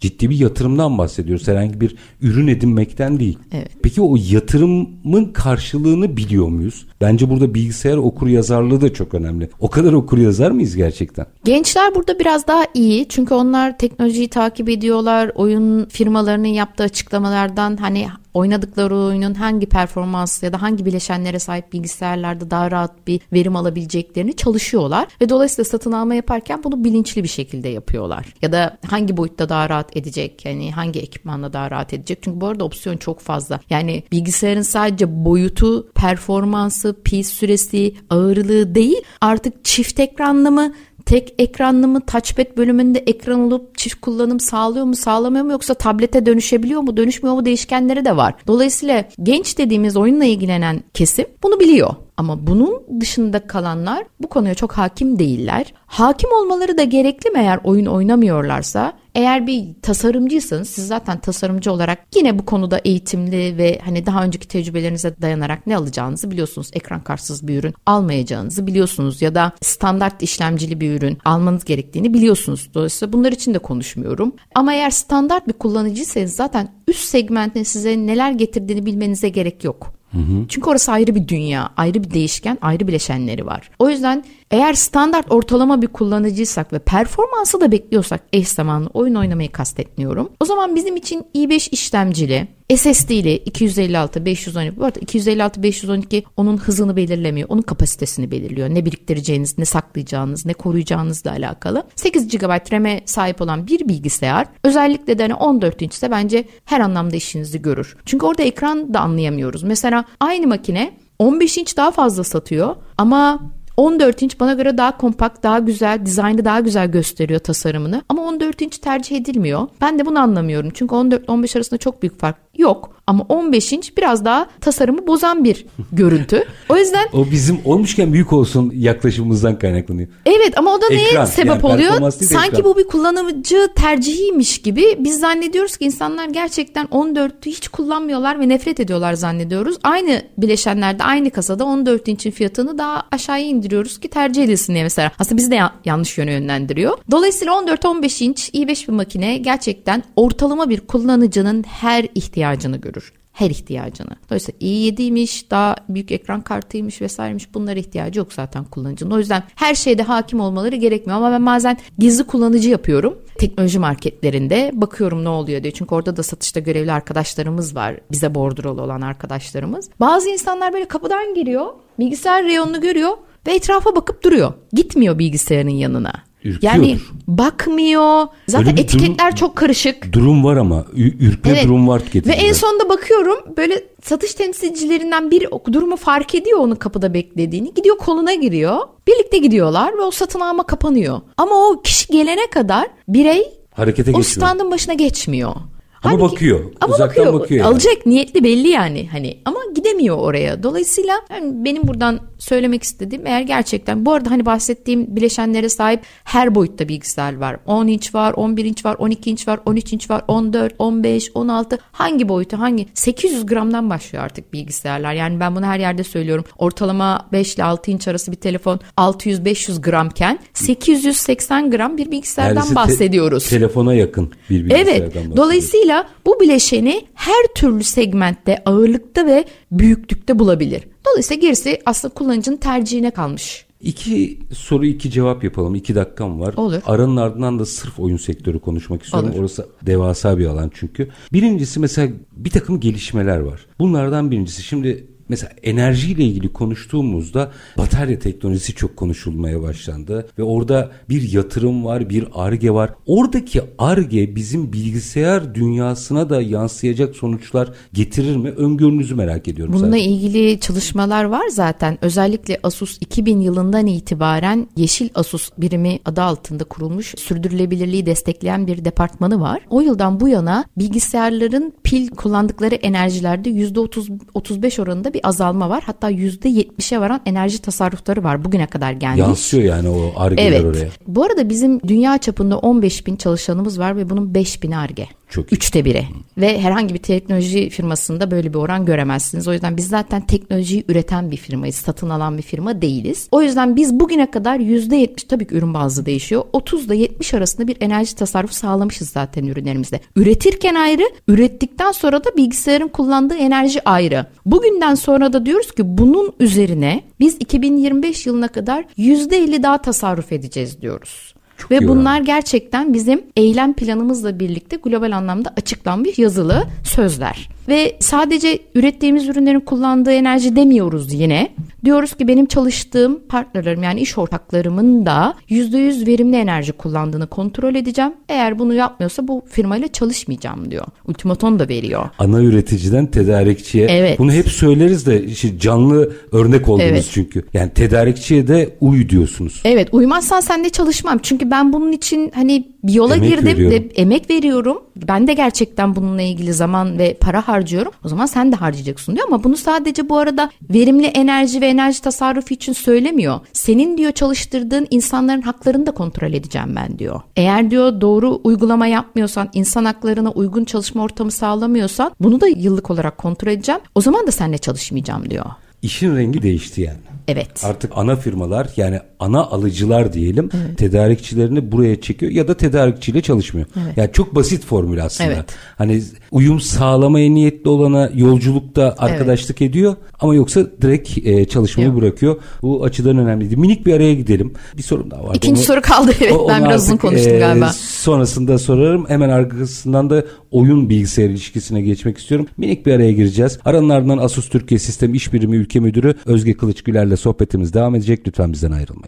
ciddi 0.00 0.30
bir 0.30 0.38
yatırımdan 0.38 0.98
bahsediyoruz. 0.98 1.48
Herhangi 1.48 1.80
bir 1.80 1.96
ürün 2.20 2.46
edinmekten 2.46 3.20
değil. 3.20 3.38
Evet. 3.52 3.68
Peki 3.82 4.02
o 4.02 4.16
yatırımın 4.30 5.24
karşılığını 5.32 6.16
biliyor 6.16 6.48
muyuz? 6.48 6.86
Bence 7.00 7.30
burada 7.30 7.54
bilgisayar 7.54 7.96
okur 7.96 8.26
yazarlığı 8.26 8.80
da 8.80 8.92
çok 8.92 9.14
önemli. 9.14 9.50
O 9.60 9.70
kadar 9.70 9.92
okur 9.92 10.18
yazar 10.18 10.50
mıyız 10.50 10.76
gerçekten? 10.76 11.26
Gençler 11.44 11.94
burada 11.94 12.18
biraz 12.18 12.46
daha 12.46 12.64
iyi. 12.74 13.08
Çünkü 13.08 13.34
onlar 13.34 13.78
teknolojiyi 13.78 14.28
takip 14.28 14.68
ediyorlar. 14.68 15.32
Oyun 15.34 15.84
firmalarının 15.84 16.48
yaptığı 16.48 16.82
açıklamalardan 16.82 17.76
hani 17.76 18.06
oynadıkları 18.34 18.96
oyunun 18.96 19.34
hangi 19.34 19.66
performans 19.66 20.42
ya 20.42 20.52
da 20.52 20.62
hangi 20.62 20.84
bileşenlere 20.84 21.38
sahip 21.38 21.72
bilgisayarlarda 21.72 22.50
daha 22.50 22.70
rahat 22.70 23.06
bir 23.06 23.20
verim 23.32 23.56
alabileceklerini 23.56 24.36
çalışıyorlar 24.36 25.08
ve 25.20 25.28
dolayısıyla 25.28 25.64
satın 25.64 25.92
alma 25.92 26.14
yaparken 26.14 26.64
bunu 26.64 26.84
bilinçli 26.84 27.22
bir 27.22 27.28
şekilde 27.28 27.68
yapıyorlar. 27.68 28.34
Ya 28.42 28.52
da 28.52 28.78
hangi 28.86 29.16
boyutta 29.16 29.48
daha 29.48 29.68
rahat 29.68 29.96
edecek 29.96 30.44
yani 30.44 30.72
hangi 30.72 31.00
ekipmanla 31.00 31.52
daha 31.52 31.70
rahat 31.70 31.92
edecek. 31.92 32.18
Çünkü 32.22 32.40
bu 32.40 32.46
arada 32.46 32.64
opsiyon 32.64 32.96
çok 32.96 33.20
fazla. 33.20 33.60
Yani 33.70 34.02
bilgisayarın 34.12 34.62
sadece 34.62 35.24
boyutu, 35.24 35.92
performansı, 35.92 36.96
pil 37.04 37.22
süresi, 37.22 37.94
ağırlığı 38.10 38.74
değil 38.74 39.02
artık 39.20 39.64
çift 39.64 40.00
ekranlı 40.00 40.50
mı 40.50 40.72
tek 41.08 41.34
ekranlı 41.38 41.88
mı 41.88 42.00
touchpad 42.00 42.56
bölümünde 42.56 42.98
ekran 42.98 43.40
olup 43.40 43.78
çift 43.78 44.00
kullanım 44.00 44.40
sağlıyor 44.40 44.84
mu 44.84 44.96
sağlamıyor 44.96 45.44
mu 45.44 45.52
yoksa 45.52 45.74
tablete 45.74 46.26
dönüşebiliyor 46.26 46.80
mu 46.80 46.96
dönüşmüyor 46.96 47.34
mu 47.36 47.44
değişkenleri 47.44 48.04
de 48.04 48.16
var. 48.16 48.34
Dolayısıyla 48.46 49.04
genç 49.22 49.58
dediğimiz 49.58 49.96
oyunla 49.96 50.24
ilgilenen 50.24 50.82
kesim 50.94 51.26
bunu 51.42 51.60
biliyor. 51.60 51.94
Ama 52.18 52.46
bunun 52.46 53.00
dışında 53.00 53.46
kalanlar 53.46 54.04
bu 54.20 54.28
konuya 54.28 54.54
çok 54.54 54.72
hakim 54.72 55.18
değiller. 55.18 55.74
Hakim 55.86 56.30
olmaları 56.32 56.78
da 56.78 56.84
gerekli 56.84 57.30
mi 57.30 57.38
eğer 57.38 57.60
oyun 57.64 57.86
oynamıyorlarsa? 57.86 58.92
Eğer 59.14 59.46
bir 59.46 59.64
tasarımcıysanız 59.82 60.68
siz 60.68 60.86
zaten 60.86 61.20
tasarımcı 61.20 61.72
olarak 61.72 61.98
yine 62.16 62.38
bu 62.38 62.44
konuda 62.44 62.78
eğitimli 62.78 63.58
ve 63.58 63.78
hani 63.84 64.06
daha 64.06 64.24
önceki 64.24 64.48
tecrübelerinize 64.48 65.14
dayanarak 65.22 65.66
ne 65.66 65.76
alacağınızı 65.76 66.30
biliyorsunuz. 66.30 66.70
Ekran 66.72 67.04
kartsız 67.04 67.48
bir 67.48 67.58
ürün 67.58 67.74
almayacağınızı 67.86 68.66
biliyorsunuz 68.66 69.22
ya 69.22 69.34
da 69.34 69.52
standart 69.62 70.22
işlemcili 70.22 70.80
bir 70.80 70.96
ürün 70.98 71.18
almanız 71.24 71.64
gerektiğini 71.64 72.14
biliyorsunuz. 72.14 72.70
Dolayısıyla 72.74 73.12
bunlar 73.12 73.32
için 73.32 73.54
de 73.54 73.58
konuşmuyorum. 73.58 74.32
Ama 74.54 74.74
eğer 74.74 74.90
standart 74.90 75.48
bir 75.48 75.52
kullanıcıysanız 75.52 76.36
zaten 76.36 76.68
üst 76.88 77.04
segmentin 77.04 77.62
size 77.62 77.96
neler 77.96 78.32
getirdiğini 78.32 78.86
bilmenize 78.86 79.28
gerek 79.28 79.64
yok. 79.64 79.97
Hı 80.12 80.18
hı. 80.18 80.44
Çünkü 80.48 80.70
orası 80.70 80.92
ayrı 80.92 81.14
bir 81.14 81.28
dünya, 81.28 81.70
ayrı 81.76 82.04
bir 82.04 82.10
değişken, 82.10 82.58
ayrı 82.62 82.88
bileşenleri 82.88 83.46
var. 83.46 83.70
O 83.78 83.88
yüzden 83.88 84.24
eğer 84.50 84.74
standart 84.74 85.32
ortalama 85.32 85.82
bir 85.82 85.86
kullanıcıysak 85.86 86.72
ve 86.72 86.78
performansı 86.78 87.60
da 87.60 87.72
bekliyorsak 87.72 88.20
eş 88.32 88.48
zamanlı 88.48 88.90
oyun 88.94 89.14
oynamayı 89.14 89.52
kastetmiyorum. 89.52 90.28
O 90.40 90.44
zaman 90.44 90.76
bizim 90.76 90.96
için 90.96 91.26
i5 91.34 91.70
işlemcili, 91.70 92.48
SSD'li 92.76 93.34
256 93.36 94.24
512 94.24 94.76
bu 94.76 94.84
arada 94.84 95.00
256 95.00 95.62
512 95.62 96.24
onun 96.36 96.56
hızını 96.56 96.96
belirlemiyor. 96.96 97.48
Onun 97.48 97.62
kapasitesini 97.62 98.30
belirliyor. 98.30 98.68
Ne 98.68 98.84
biriktireceğiniz, 98.84 99.58
ne 99.58 99.64
saklayacağınız, 99.64 100.46
ne 100.46 100.52
koruyacağınızla 100.52 101.30
alakalı. 101.30 101.82
8 101.96 102.28
GB 102.28 102.72
RAM'e 102.72 103.00
sahip 103.04 103.40
olan 103.40 103.66
bir 103.66 103.88
bilgisayar 103.88 104.46
özellikle 104.64 105.18
de 105.18 105.22
hani 105.22 105.34
14 105.34 105.82
inç 105.82 105.94
ise 105.94 106.10
bence 106.10 106.44
her 106.64 106.80
anlamda 106.80 107.16
işinizi 107.16 107.62
görür. 107.62 107.96
Çünkü 108.04 108.26
orada 108.26 108.42
ekran 108.42 108.94
da 108.94 109.00
anlayamıyoruz. 109.00 109.62
Mesela 109.62 110.04
aynı 110.20 110.46
makine 110.46 110.94
15 111.18 111.58
inç 111.58 111.76
daha 111.76 111.90
fazla 111.90 112.24
satıyor 112.24 112.76
ama 112.98 113.40
14 113.78 114.22
inç 114.22 114.40
bana 114.40 114.52
göre 114.52 114.78
daha 114.78 114.96
kompakt, 114.96 115.42
daha 115.42 115.58
güzel, 115.58 116.06
dizaynı 116.06 116.44
daha 116.44 116.60
güzel 116.60 116.90
gösteriyor 116.90 117.40
tasarımını. 117.40 118.02
Ama 118.08 118.22
14 118.22 118.62
inç 118.62 118.78
tercih 118.78 119.16
edilmiyor. 119.16 119.68
Ben 119.80 119.98
de 119.98 120.06
bunu 120.06 120.18
anlamıyorum. 120.18 120.70
Çünkü 120.74 120.94
14-15 120.94 121.58
arasında 121.58 121.78
çok 121.78 122.02
büyük 122.02 122.20
fark 122.20 122.47
yok. 122.58 122.98
Ama 123.06 123.24
15 123.28 123.72
inç 123.72 123.96
biraz 123.96 124.24
daha 124.24 124.48
tasarımı 124.60 125.06
bozan 125.06 125.44
bir 125.44 125.66
görüntü. 125.92 126.44
O 126.68 126.76
yüzden... 126.76 127.08
o 127.12 127.30
bizim 127.30 127.60
olmuşken 127.64 128.12
büyük 128.12 128.32
olsun 128.32 128.72
yaklaşımımızdan 128.74 129.58
kaynaklanıyor. 129.58 130.08
Evet 130.26 130.58
ama 130.58 130.74
o 130.74 130.80
da 130.80 130.86
ekran, 130.86 130.98
neye 130.98 131.26
sebep 131.26 131.48
yani 131.48 131.66
oluyor? 131.66 132.10
Sanki 132.10 132.48
ekran. 132.48 132.64
bu 132.64 132.76
bir 132.78 132.84
kullanıcı 132.84 133.68
tercihiymiş 133.76 134.62
gibi 134.62 134.96
biz 134.98 135.20
zannediyoruz 135.20 135.76
ki 135.76 135.84
insanlar 135.84 136.28
gerçekten 136.28 136.86
14'ü 136.86 137.46
hiç 137.46 137.68
kullanmıyorlar 137.68 138.40
ve 138.40 138.48
nefret 138.48 138.80
ediyorlar 138.80 139.14
zannediyoruz. 139.14 139.76
Aynı 139.82 140.22
bileşenlerde 140.38 141.04
aynı 141.04 141.30
kasada 141.30 141.64
14 141.64 142.08
inçin 142.08 142.30
fiyatını 142.30 142.78
daha 142.78 143.02
aşağıya 143.12 143.44
indiriyoruz 143.46 144.00
ki 144.00 144.08
tercih 144.08 144.44
edilsin 144.44 144.72
diye 144.74 144.82
mesela. 144.84 145.12
Aslında 145.18 145.36
bizi 145.36 145.50
de 145.50 145.54
ya- 145.54 145.72
yanlış 145.84 146.18
yöne 146.18 146.32
yönlendiriyor. 146.32 146.98
Dolayısıyla 147.10 147.52
14-15 147.54 148.24
inç 148.24 148.50
i5 148.54 148.88
bir 148.88 148.92
makine 148.92 149.36
gerçekten 149.38 150.02
ortalama 150.16 150.70
bir 150.70 150.80
kullanıcının 150.80 151.62
her 151.62 152.04
ihtiyacını 152.54 152.76
görür 152.76 153.12
her 153.38 153.50
ihtiyacını. 153.50 154.10
Dolayısıyla 154.30 154.58
i7'ymiş, 154.60 155.50
daha 155.50 155.76
büyük 155.88 156.12
ekran 156.12 156.40
kartıymış 156.40 157.02
vesairemiş 157.02 157.54
bunlara 157.54 157.78
ihtiyacı 157.78 158.18
yok 158.18 158.32
zaten 158.32 158.64
kullanıcının. 158.64 159.10
O 159.10 159.18
yüzden 159.18 159.42
her 159.54 159.74
şeyde 159.74 160.02
hakim 160.02 160.40
olmaları 160.40 160.76
gerekmiyor 160.76 161.18
ama 161.18 161.32
ben 161.32 161.46
bazen 161.46 161.78
gizli 161.98 162.24
kullanıcı 162.24 162.70
yapıyorum. 162.70 163.18
Teknoloji 163.38 163.78
marketlerinde 163.78 164.70
bakıyorum 164.74 165.24
ne 165.24 165.28
oluyor 165.28 165.62
diye. 165.62 165.72
Çünkü 165.72 165.94
orada 165.94 166.16
da 166.16 166.22
satışta 166.22 166.60
görevli 166.60 166.92
arkadaşlarımız 166.92 167.76
var. 167.76 167.96
Bize 168.10 168.34
bordrolu 168.34 168.82
olan 168.82 169.00
arkadaşlarımız. 169.00 169.90
Bazı 170.00 170.28
insanlar 170.28 170.72
böyle 170.72 170.88
kapıdan 170.88 171.34
giriyor, 171.34 171.66
bilgisayar 171.98 172.44
reyonunu 172.44 172.80
görüyor 172.80 173.10
ve 173.46 173.54
etrafa 173.54 173.96
bakıp 173.96 174.24
duruyor. 174.24 174.52
Gitmiyor 174.72 175.18
bilgisayarın 175.18 175.68
yanına. 175.68 176.27
Ürküyordur. 176.44 176.66
Yani 176.66 176.98
bakmıyor. 177.28 178.26
Zaten 178.48 178.76
etiketler 178.76 179.26
durum, 179.26 179.36
çok 179.36 179.56
karışık. 179.56 180.12
Durum 180.12 180.44
var 180.44 180.56
ama 180.56 180.84
ürkme 180.94 181.50
evet. 181.50 181.64
durum 181.64 181.88
var 181.88 182.00
tüketimde. 182.00 182.36
Ve 182.36 182.40
en 182.40 182.52
sonunda 182.52 182.88
bakıyorum 182.88 183.38
böyle 183.56 183.84
satış 184.02 184.34
temsilcilerinden 184.34 185.30
biri 185.30 185.48
durumu 185.72 185.96
fark 185.96 186.34
ediyor 186.34 186.58
onun 186.58 186.74
kapıda 186.74 187.14
beklediğini. 187.14 187.74
Gidiyor 187.74 187.98
koluna 187.98 188.34
giriyor. 188.34 188.78
Birlikte 189.06 189.38
gidiyorlar 189.38 189.98
ve 189.98 190.02
o 190.02 190.10
satın 190.10 190.40
alma 190.40 190.62
kapanıyor. 190.62 191.20
Ama 191.36 191.54
o 191.54 191.82
kişi 191.82 192.12
gelene 192.12 192.46
kadar 192.50 192.88
birey 193.08 193.58
Harekete 193.70 194.10
o 194.10 194.16
geçiyor. 194.16 194.36
standın 194.36 194.70
başına 194.70 194.94
geçmiyor. 194.94 195.54
Ama 196.02 196.14
Halbuki, 196.14 196.32
bakıyor. 196.34 196.60
Ama 196.80 196.94
Uzaktan 196.94 197.24
bakıyor. 197.26 197.40
bakıyor 197.40 197.60
yani. 197.64 197.72
Alacak 197.72 198.06
niyetli 198.06 198.44
belli 198.44 198.68
yani 198.68 199.08
hani 199.12 199.38
ama 199.44 199.60
gidemiyor 199.76 200.18
oraya. 200.18 200.62
Dolayısıyla 200.62 201.14
yani 201.30 201.64
benim 201.64 201.88
buradan 201.88 202.20
söylemek 202.38 202.82
istediğim 202.82 203.26
eğer 203.26 203.40
gerçekten 203.40 204.06
bu 204.06 204.12
arada 204.12 204.30
hani 204.30 204.46
bahsettiğim 204.46 205.16
bileşenlere 205.16 205.68
sahip 205.68 206.00
her 206.24 206.54
boyutta 206.54 206.88
bilgisayar 206.88 207.36
var. 207.36 207.56
10 207.66 207.86
inç 207.86 208.14
var, 208.14 208.32
11 208.32 208.64
inç 208.64 208.84
var, 208.84 208.96
12 208.98 209.30
inç 209.30 209.48
var, 209.48 209.60
13 209.66 209.92
inç 209.92 210.10
var, 210.10 210.22
14, 210.28 210.74
15, 210.78 211.30
16 211.34 211.78
hangi 211.92 212.28
boyutu 212.28 212.58
hangi 212.58 212.86
800 212.94 213.46
gramdan 213.46 213.90
başlıyor 213.90 214.24
artık 214.24 214.52
bilgisayarlar. 214.52 215.12
Yani 215.12 215.40
ben 215.40 215.56
bunu 215.56 215.66
her 215.66 215.78
yerde 215.78 216.04
söylüyorum. 216.04 216.44
Ortalama 216.58 217.28
5 217.32 217.54
ile 217.54 217.64
6 217.64 217.90
inç 217.90 218.08
arası 218.08 218.32
bir 218.32 218.36
telefon 218.36 218.80
600-500 218.96 219.80
gramken 219.80 220.38
880 220.54 221.70
gram 221.70 221.96
bir 221.96 222.10
bilgisayardan 222.10 222.64
yani 222.64 222.74
bahsediyoruz. 222.74 223.44
Te- 223.44 223.50
telefona 223.50 223.94
yakın 223.94 224.32
bir 224.50 224.64
bilgisayardan 224.64 225.22
Evet. 225.22 225.36
Dolayısıyla 225.36 225.87
bu 226.26 226.40
bileşeni 226.40 227.06
her 227.14 227.46
türlü 227.54 227.84
segmentte 227.84 228.62
ağırlıkta 228.64 229.26
ve 229.26 229.44
büyüklükte 229.72 230.38
bulabilir. 230.38 230.82
Dolayısıyla 231.06 231.40
gerisi 231.40 231.78
aslında 231.86 232.14
kullanıcının 232.14 232.56
tercihine 232.56 233.10
kalmış. 233.10 233.68
İki 233.80 234.38
soru 234.52 234.86
iki 234.86 235.10
cevap 235.10 235.44
yapalım. 235.44 235.74
İki 235.74 235.94
dakikam 235.94 236.40
var. 236.40 236.54
Olur. 236.54 236.80
Aranın 236.86 237.16
ardından 237.16 237.58
da 237.58 237.66
sırf 237.66 238.00
oyun 238.00 238.16
sektörü 238.16 238.58
konuşmak 238.58 239.02
istiyorum. 239.02 239.30
Olur. 239.30 239.40
Orası 239.40 239.68
devasa 239.82 240.38
bir 240.38 240.46
alan 240.46 240.70
çünkü. 240.74 241.08
Birincisi 241.32 241.80
mesela 241.80 242.12
bir 242.32 242.50
takım 242.50 242.80
gelişmeler 242.80 243.38
var. 243.38 243.66
Bunlardan 243.78 244.30
birincisi 244.30 244.62
şimdi 244.62 245.06
Mesela 245.28 245.52
enerjiyle 245.62 246.24
ilgili 246.24 246.52
konuştuğumuzda 246.52 247.52
batarya 247.78 248.18
teknolojisi 248.18 248.74
çok 248.74 248.96
konuşulmaya 248.96 249.62
başlandı 249.62 250.28
ve 250.38 250.42
orada 250.42 250.90
bir 251.08 251.32
yatırım 251.32 251.84
var, 251.84 252.10
bir 252.10 252.24
arge 252.34 252.70
var. 252.70 252.90
Oradaki 253.06 253.62
arge 253.78 254.36
bizim 254.36 254.72
bilgisayar 254.72 255.54
dünyasına 255.54 256.30
da 256.30 256.42
yansıyacak 256.42 257.16
sonuçlar 257.16 257.72
getirir 257.92 258.36
mi? 258.36 258.50
Öngörünüzü 258.50 259.14
merak 259.14 259.48
ediyorum. 259.48 259.74
Bununla 259.74 259.86
zaten. 259.86 260.10
ilgili 260.10 260.60
çalışmalar 260.60 261.24
var 261.24 261.48
zaten. 261.48 261.98
Özellikle 262.02 262.60
Asus 262.62 262.98
2000 263.00 263.40
yılından 263.40 263.86
itibaren 263.86 264.68
Yeşil 264.76 265.08
Asus 265.14 265.50
birimi 265.58 265.98
adı 266.04 266.22
altında 266.22 266.64
kurulmuş 266.64 267.14
sürdürülebilirliği 267.18 268.06
destekleyen 268.06 268.66
bir 268.66 268.84
departmanı 268.84 269.40
var. 269.40 269.60
O 269.70 269.80
yıldan 269.80 270.20
bu 270.20 270.28
yana 270.28 270.64
bilgisayarların 270.76 271.72
pil 271.84 272.08
kullandıkları 272.08 272.74
enerjilerde 272.74 273.50
%30 273.50 274.18
35 274.34 274.78
oranında 274.78 275.14
bir 275.14 275.17
bir 275.18 275.28
azalma 275.28 275.70
var. 275.70 275.82
Hatta 275.86 276.10
%70'e 276.10 277.00
varan 277.00 277.20
enerji 277.26 277.58
tasarrufları 277.58 278.24
var 278.24 278.44
bugüne 278.44 278.66
kadar 278.66 278.92
gelmiş. 278.92 279.18
Yansıyor 279.18 279.64
yani 279.64 279.88
o 279.88 280.12
argeler 280.16 280.52
evet. 280.52 280.64
oraya. 280.64 280.88
Bu 281.06 281.24
arada 281.24 281.48
bizim 281.48 281.80
dünya 281.80 282.18
çapında 282.18 282.58
15 282.58 283.06
bin 283.06 283.16
çalışanımız 283.16 283.78
var 283.78 283.96
ve 283.96 284.10
bunun 284.10 284.34
5 284.34 284.62
bin 284.62 284.72
arge. 284.72 285.08
Çok 285.30 285.52
Üçte 285.52 285.84
biri. 285.84 286.04
Ve 286.38 286.60
herhangi 286.60 286.94
bir 286.94 286.98
teknoloji 286.98 287.70
firmasında 287.70 288.30
böyle 288.30 288.48
bir 288.54 288.58
oran 288.58 288.84
göremezsiniz. 288.86 289.48
O 289.48 289.52
yüzden 289.52 289.76
biz 289.76 289.88
zaten 289.88 290.26
teknolojiyi 290.26 290.84
üreten 290.88 291.30
bir 291.30 291.36
firmayız. 291.36 291.76
Satın 291.76 292.10
alan 292.10 292.38
bir 292.38 292.42
firma 292.42 292.82
değiliz. 292.82 293.28
O 293.32 293.42
yüzden 293.42 293.76
biz 293.76 294.00
bugüne 294.00 294.30
kadar 294.30 294.58
%70 294.58 295.26
tabii 295.28 295.46
ki 295.46 295.54
ürün 295.54 295.74
bazlı 295.74 296.06
değişiyor. 296.06 296.44
30 296.52 296.86
ile 296.86 296.96
70 296.96 297.34
arasında 297.34 297.68
bir 297.68 297.76
enerji 297.80 298.14
tasarrufu 298.14 298.54
sağlamışız 298.54 299.10
zaten 299.10 299.44
ürünlerimizde. 299.44 300.00
Üretirken 300.16 300.74
ayrı, 300.74 301.02
ürettikten 301.28 301.92
sonra 301.92 302.24
da 302.24 302.36
bilgisayarın 302.36 302.88
kullandığı 302.88 303.36
enerji 303.36 303.88
ayrı. 303.88 304.26
Bugünden 304.46 304.94
sonra 304.94 305.07
da 305.08 305.46
diyoruz 305.46 305.72
ki 305.72 305.82
bunun 305.84 306.32
üzerine 306.40 307.02
biz 307.20 307.36
2025 307.40 308.26
yılına 308.26 308.48
kadar 308.48 308.84
%50 308.98 309.62
daha 309.62 309.78
tasarruf 309.78 310.32
edeceğiz 310.32 310.82
diyoruz. 310.82 311.34
Çok 311.56 311.70
Ve 311.70 311.88
bunlar 311.88 312.16
yani. 312.16 312.26
gerçekten 312.26 312.94
bizim 312.94 313.22
eylem 313.36 313.72
planımızla 313.72 314.40
birlikte 314.40 314.76
global 314.76 315.12
anlamda 315.12 315.52
açıklanmış 315.56 316.18
yazılı 316.18 316.64
sözler. 316.84 317.48
Ve 317.68 317.96
sadece 318.00 318.58
ürettiğimiz 318.74 319.28
ürünlerin 319.28 319.60
kullandığı 319.60 320.12
enerji 320.12 320.56
demiyoruz 320.56 321.12
yine. 321.12 321.48
Diyoruz 321.84 322.14
ki 322.14 322.28
benim 322.28 322.46
çalıştığım 322.46 323.20
partnerlerim 323.28 323.82
yani 323.82 324.00
iş 324.00 324.18
ortaklarımın 324.18 325.06
da 325.06 325.34
%100 325.50 326.06
verimli 326.06 326.36
enerji 326.36 326.72
kullandığını 326.72 327.26
kontrol 327.26 327.74
edeceğim. 327.74 328.12
Eğer 328.28 328.58
bunu 328.58 328.74
yapmıyorsa 328.74 329.28
bu 329.28 329.44
firmayla 329.50 329.88
çalışmayacağım 329.88 330.70
diyor. 330.70 330.86
Ultimatom 331.06 331.58
da 331.58 331.68
veriyor. 331.68 332.08
Ana 332.18 332.42
üreticiden 332.42 333.06
tedarikçiye. 333.06 333.86
Evet. 333.90 334.18
Bunu 334.18 334.32
hep 334.32 334.48
söyleriz 334.48 335.06
de 335.06 335.24
işte 335.24 335.58
canlı 335.58 336.12
örnek 336.32 336.68
oldunuz 336.68 336.90
evet. 336.90 337.10
çünkü. 337.12 337.44
Yani 337.54 337.70
tedarikçiye 337.70 338.48
de 338.48 338.76
uy 338.80 339.08
diyorsunuz. 339.08 339.60
Evet 339.64 339.88
uymazsan 339.92 340.40
sen 340.40 340.64
de 340.64 340.70
çalışmam. 340.70 341.18
Çünkü 341.22 341.50
ben 341.50 341.72
bunun 341.72 341.92
için 341.92 342.32
hani 342.34 342.68
bir 342.88 342.94
yola 342.94 343.16
Emek 343.16 343.28
girdim 343.30 343.46
veriyorum. 343.46 343.88
ve 343.88 343.92
emek 343.94 344.30
veriyorum. 344.30 344.78
Ben 345.08 345.26
de 345.26 345.34
gerçekten 345.34 345.96
bununla 345.96 346.22
ilgili 346.22 346.52
zaman 346.52 346.98
ve 346.98 347.14
para 347.14 347.48
harcıyorum. 347.48 347.92
O 348.04 348.08
zaman 348.08 348.26
sen 348.26 348.52
de 348.52 348.56
harcayacaksın 348.56 349.16
diyor 349.16 349.26
ama 349.26 349.44
bunu 349.44 349.56
sadece 349.56 350.08
bu 350.08 350.18
arada 350.18 350.50
verimli 350.70 351.06
enerji 351.06 351.60
ve 351.60 351.66
enerji 351.66 352.02
tasarrufu 352.02 352.54
için 352.54 352.72
söylemiyor. 352.72 353.40
Senin 353.52 353.98
diyor 353.98 354.12
çalıştırdığın 354.12 354.86
insanların 354.90 355.42
haklarını 355.42 355.86
da 355.86 355.90
kontrol 355.90 356.32
edeceğim 356.32 356.76
ben 356.76 356.98
diyor. 356.98 357.20
Eğer 357.36 357.70
diyor 357.70 358.00
doğru 358.00 358.40
uygulama 358.44 358.86
yapmıyorsan, 358.86 359.48
insan 359.52 359.84
haklarına 359.84 360.30
uygun 360.30 360.64
çalışma 360.64 361.02
ortamı 361.02 361.30
sağlamıyorsan 361.30 362.12
bunu 362.20 362.40
da 362.40 362.48
yıllık 362.48 362.90
olarak 362.90 363.18
kontrol 363.18 363.52
edeceğim. 363.52 363.80
O 363.94 364.00
zaman 364.00 364.26
da 364.26 364.30
seninle 364.30 364.58
çalışmayacağım 364.58 365.30
diyor. 365.30 365.46
İşin 365.82 366.16
rengi 366.16 366.42
değişti 366.42 366.80
yani. 366.80 366.98
Evet. 367.28 367.64
Artık 367.64 367.92
ana 367.94 368.16
firmalar 368.16 368.68
yani 368.76 369.00
ana 369.20 369.40
alıcılar 369.46 370.12
diyelim 370.12 370.50
tedarikçilerini 370.76 371.72
buraya 371.72 372.00
çekiyor 372.00 372.32
ya 372.32 372.48
da 372.48 372.56
tedarikçiyle 372.56 373.20
çalışmıyor. 373.20 373.66
Yani 373.96 374.10
çok 374.12 374.34
basit 374.34 374.64
formül 374.64 375.04
aslında. 375.04 375.32
Evet. 375.32 375.44
Hani 375.78 376.02
uyum 376.30 376.60
sağlamaya 376.60 377.30
niyetli 377.30 377.70
olana 377.70 378.10
yolculukta 378.14 378.94
arkadaşlık 378.98 379.62
ediyor 379.62 379.96
ama 380.20 380.34
yoksa 380.34 380.66
direkt 380.82 381.18
e, 381.26 381.44
çalışmayı 381.44 381.88
Yok. 381.88 381.96
bırakıyor. 381.96 382.36
Bu 382.62 382.84
açıdan 382.84 383.18
önemliydi. 383.18 383.56
Minik 383.56 383.86
bir 383.86 383.94
araya 383.94 384.14
gidelim. 384.14 384.52
Bir 384.76 384.82
sorun 384.82 385.10
daha 385.10 385.24
var. 385.24 385.34
İkinci 385.34 385.62
soru 385.62 385.80
kaldı 385.80 386.12
evet. 386.20 386.32
O- 386.32 386.48
ben 386.48 386.64
biraz 386.64 386.84
uzun 386.84 386.96
konuştum 386.96 387.34
e, 387.34 387.38
galiba. 387.38 387.72
Sonrasında 387.72 388.58
sorarım. 388.58 389.08
Hemen 389.08 389.28
arkasından 389.28 390.10
da 390.10 390.24
oyun 390.50 390.90
bilgisayar 390.90 391.28
ilişkisine 391.30 391.82
geçmek 391.82 392.18
istiyorum. 392.18 392.46
Minik 392.56 392.86
bir 392.86 392.92
araya 392.92 393.12
gireceğiz. 393.12 393.58
Aranın 393.64 393.88
ardından 393.88 394.18
Asus 394.18 394.48
Türkiye 394.48 394.78
Sistem 394.78 395.14
İş 395.14 395.32
Birimi 395.32 395.56
Ülke 395.56 395.80
Müdürü 395.80 396.14
Özge 396.26 396.54
Kılıç 396.54 396.82
Güler'le 396.82 397.16
sohbetimiz 397.16 397.74
devam 397.74 397.94
edecek. 397.94 398.20
Lütfen 398.26 398.52
bizden 398.52 398.72
ayrılmayın. 398.72 399.07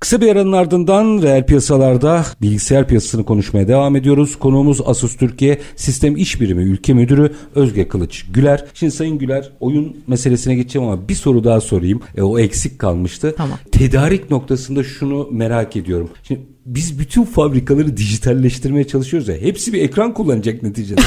Kısa 0.00 0.20
bir 0.20 0.28
aranın 0.28 0.52
ardından 0.52 1.22
reel 1.22 1.46
piyasalarda 1.46 2.24
bilgisayar 2.42 2.88
piyasasını 2.88 3.24
konuşmaya 3.24 3.68
devam 3.68 3.96
ediyoruz. 3.96 4.38
Konuğumuz 4.38 4.80
Asus 4.86 5.16
Türkiye 5.16 5.60
Sistem 5.76 6.16
İş 6.16 6.40
Birimi 6.40 6.62
Ülke 6.62 6.94
Müdürü 6.94 7.32
Özge 7.54 7.88
Kılıç 7.88 8.26
Güler. 8.32 8.64
Şimdi 8.74 8.92
Sayın 8.92 9.18
Güler 9.18 9.52
oyun 9.60 9.96
meselesine 10.06 10.54
geçeceğim 10.54 10.88
ama 10.88 11.08
bir 11.08 11.14
soru 11.14 11.44
daha 11.44 11.60
sorayım. 11.60 12.00
E, 12.16 12.22
o 12.22 12.38
eksik 12.38 12.78
kalmıştı. 12.78 13.34
Tamam. 13.36 13.58
Tedarik 13.72 14.30
noktasında 14.30 14.84
şunu 14.84 15.28
merak 15.30 15.76
ediyorum. 15.76 16.10
Şimdi 16.22 16.40
biz 16.66 16.98
bütün 16.98 17.24
fabrikaları 17.24 17.96
dijitalleştirmeye 17.96 18.86
çalışıyoruz 18.86 19.28
ya. 19.28 19.36
Hepsi 19.36 19.72
bir 19.72 19.82
ekran 19.82 20.14
kullanacak 20.14 20.62
neticede. 20.62 21.00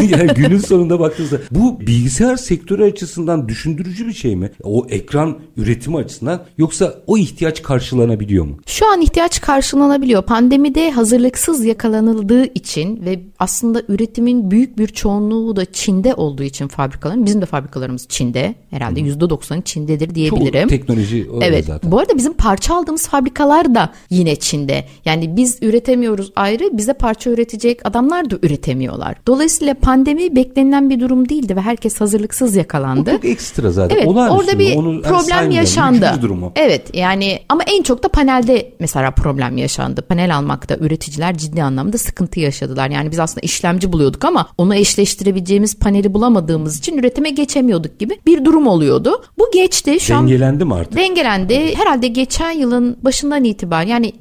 yani 0.10 0.34
günün 0.34 0.58
sonunda 0.58 1.00
baktığınızda 1.00 1.38
bu 1.50 1.80
bilgisayar 1.80 2.36
sektörü 2.36 2.84
açısından 2.84 3.48
düşündürücü 3.48 4.06
bir 4.08 4.12
şey 4.12 4.36
mi? 4.36 4.50
O 4.62 4.86
ekran 4.88 5.38
üretimi 5.56 5.96
açısından 5.96 6.44
yoksa 6.58 6.94
o 7.06 7.18
ihtiyaç 7.18 7.62
karşılanabiliyor 7.62 8.44
mu? 8.44 8.56
Şu 8.66 8.92
an 8.92 9.00
ihtiyaç 9.00 9.40
karşılanabiliyor. 9.40 10.22
Pandemide 10.22 10.90
hazırlıksız 10.90 11.64
yakalanıldığı 11.64 12.44
için 12.44 13.04
ve 13.04 13.20
aslında 13.38 13.82
üretimin 13.88 14.50
büyük 14.50 14.78
bir 14.78 14.86
çoğunluğu 14.86 15.56
da 15.56 15.64
Çin'de 15.64 16.14
olduğu 16.14 16.42
için 16.42 16.68
fabrikaların, 16.68 17.26
bizim 17.26 17.42
de 17.42 17.46
fabrikalarımız 17.46 18.06
Çin'de. 18.08 18.54
Herhalde 18.70 19.00
%90'ı 19.00 19.62
Çin'dedir 19.62 20.14
diyebilirim. 20.14 20.68
Çoğu 20.68 20.78
teknoloji 20.78 21.26
Evet. 21.42 21.64
zaten. 21.64 21.92
Bu 21.92 21.98
arada 21.98 22.16
bizim 22.16 22.32
parça 22.32 22.74
aldığımız 22.74 23.08
fabrikalar 23.08 23.74
da 23.74 23.92
yine 24.10 24.36
Çin'de. 24.36 24.84
Yani 25.06 25.36
biz 25.36 25.58
üretemiyoruz 25.62 26.32
ayrı, 26.36 26.64
bize 26.72 26.92
parça 26.92 27.30
üretecek 27.30 27.86
adamlar 27.86 28.30
da 28.30 28.36
üretemiyorlar. 28.42 29.16
Dolayısıyla 29.26 29.74
pandemi 29.74 30.36
beklenilen 30.36 30.90
bir 30.90 31.00
durum 31.00 31.28
değildi 31.28 31.56
ve 31.56 31.60
herkes 31.60 32.00
hazırlıksız 32.00 32.56
O 32.56 32.58
yakalandı. 32.58 33.10
çok 33.10 33.24
ekstra 33.24 33.70
zaten. 33.70 33.96
Evet 33.96 34.06
Olağanüstü 34.06 34.38
orada 34.38 34.58
bir 34.58 34.76
Onu 34.76 35.02
problem 35.02 35.50
yaşandı. 35.50 36.10
Durumu. 36.22 36.52
Evet 36.56 36.90
yani 36.94 37.38
ama 37.48 37.62
en 37.62 37.82
çok 37.82 38.02
da 38.02 38.08
panelde 38.08 38.72
mesela 38.80 39.10
problem 39.10 39.56
yaşandı. 39.56 40.02
Panel 40.02 40.36
almakta 40.36 40.76
üreticiler 40.76 41.38
ciddi 41.38 41.62
anlamda 41.62 41.98
sıkıntı 41.98 42.40
yaşadılar. 42.40 42.90
Yani 42.90 43.10
biz 43.10 43.18
aslında 43.18 43.40
işlemci 43.40 43.92
buluyorduk 43.92 44.24
ama 44.24 44.48
onu 44.58 44.74
eşleştirebileceğimiz 44.74 45.78
paneli 45.78 46.14
bulamadığımız 46.14 46.78
için 46.78 46.98
üretime 46.98 47.30
geçemiyorduk 47.30 47.98
gibi 47.98 48.18
bir 48.26 48.44
durum 48.44 48.66
oluyordu. 48.66 49.22
Bu 49.38 49.44
geçti. 49.54 50.00
Şu 50.00 50.16
an 50.16 50.26
Dengelendi 50.28 50.64
mi 50.64 50.74
artık? 50.74 50.96
Dengelendi. 50.96 51.74
Herhalde 51.76 52.08
geçen 52.08 52.50
yılın 52.50 52.96
başından 53.02 53.44
itibaren 53.44 53.86
yani 53.88 54.12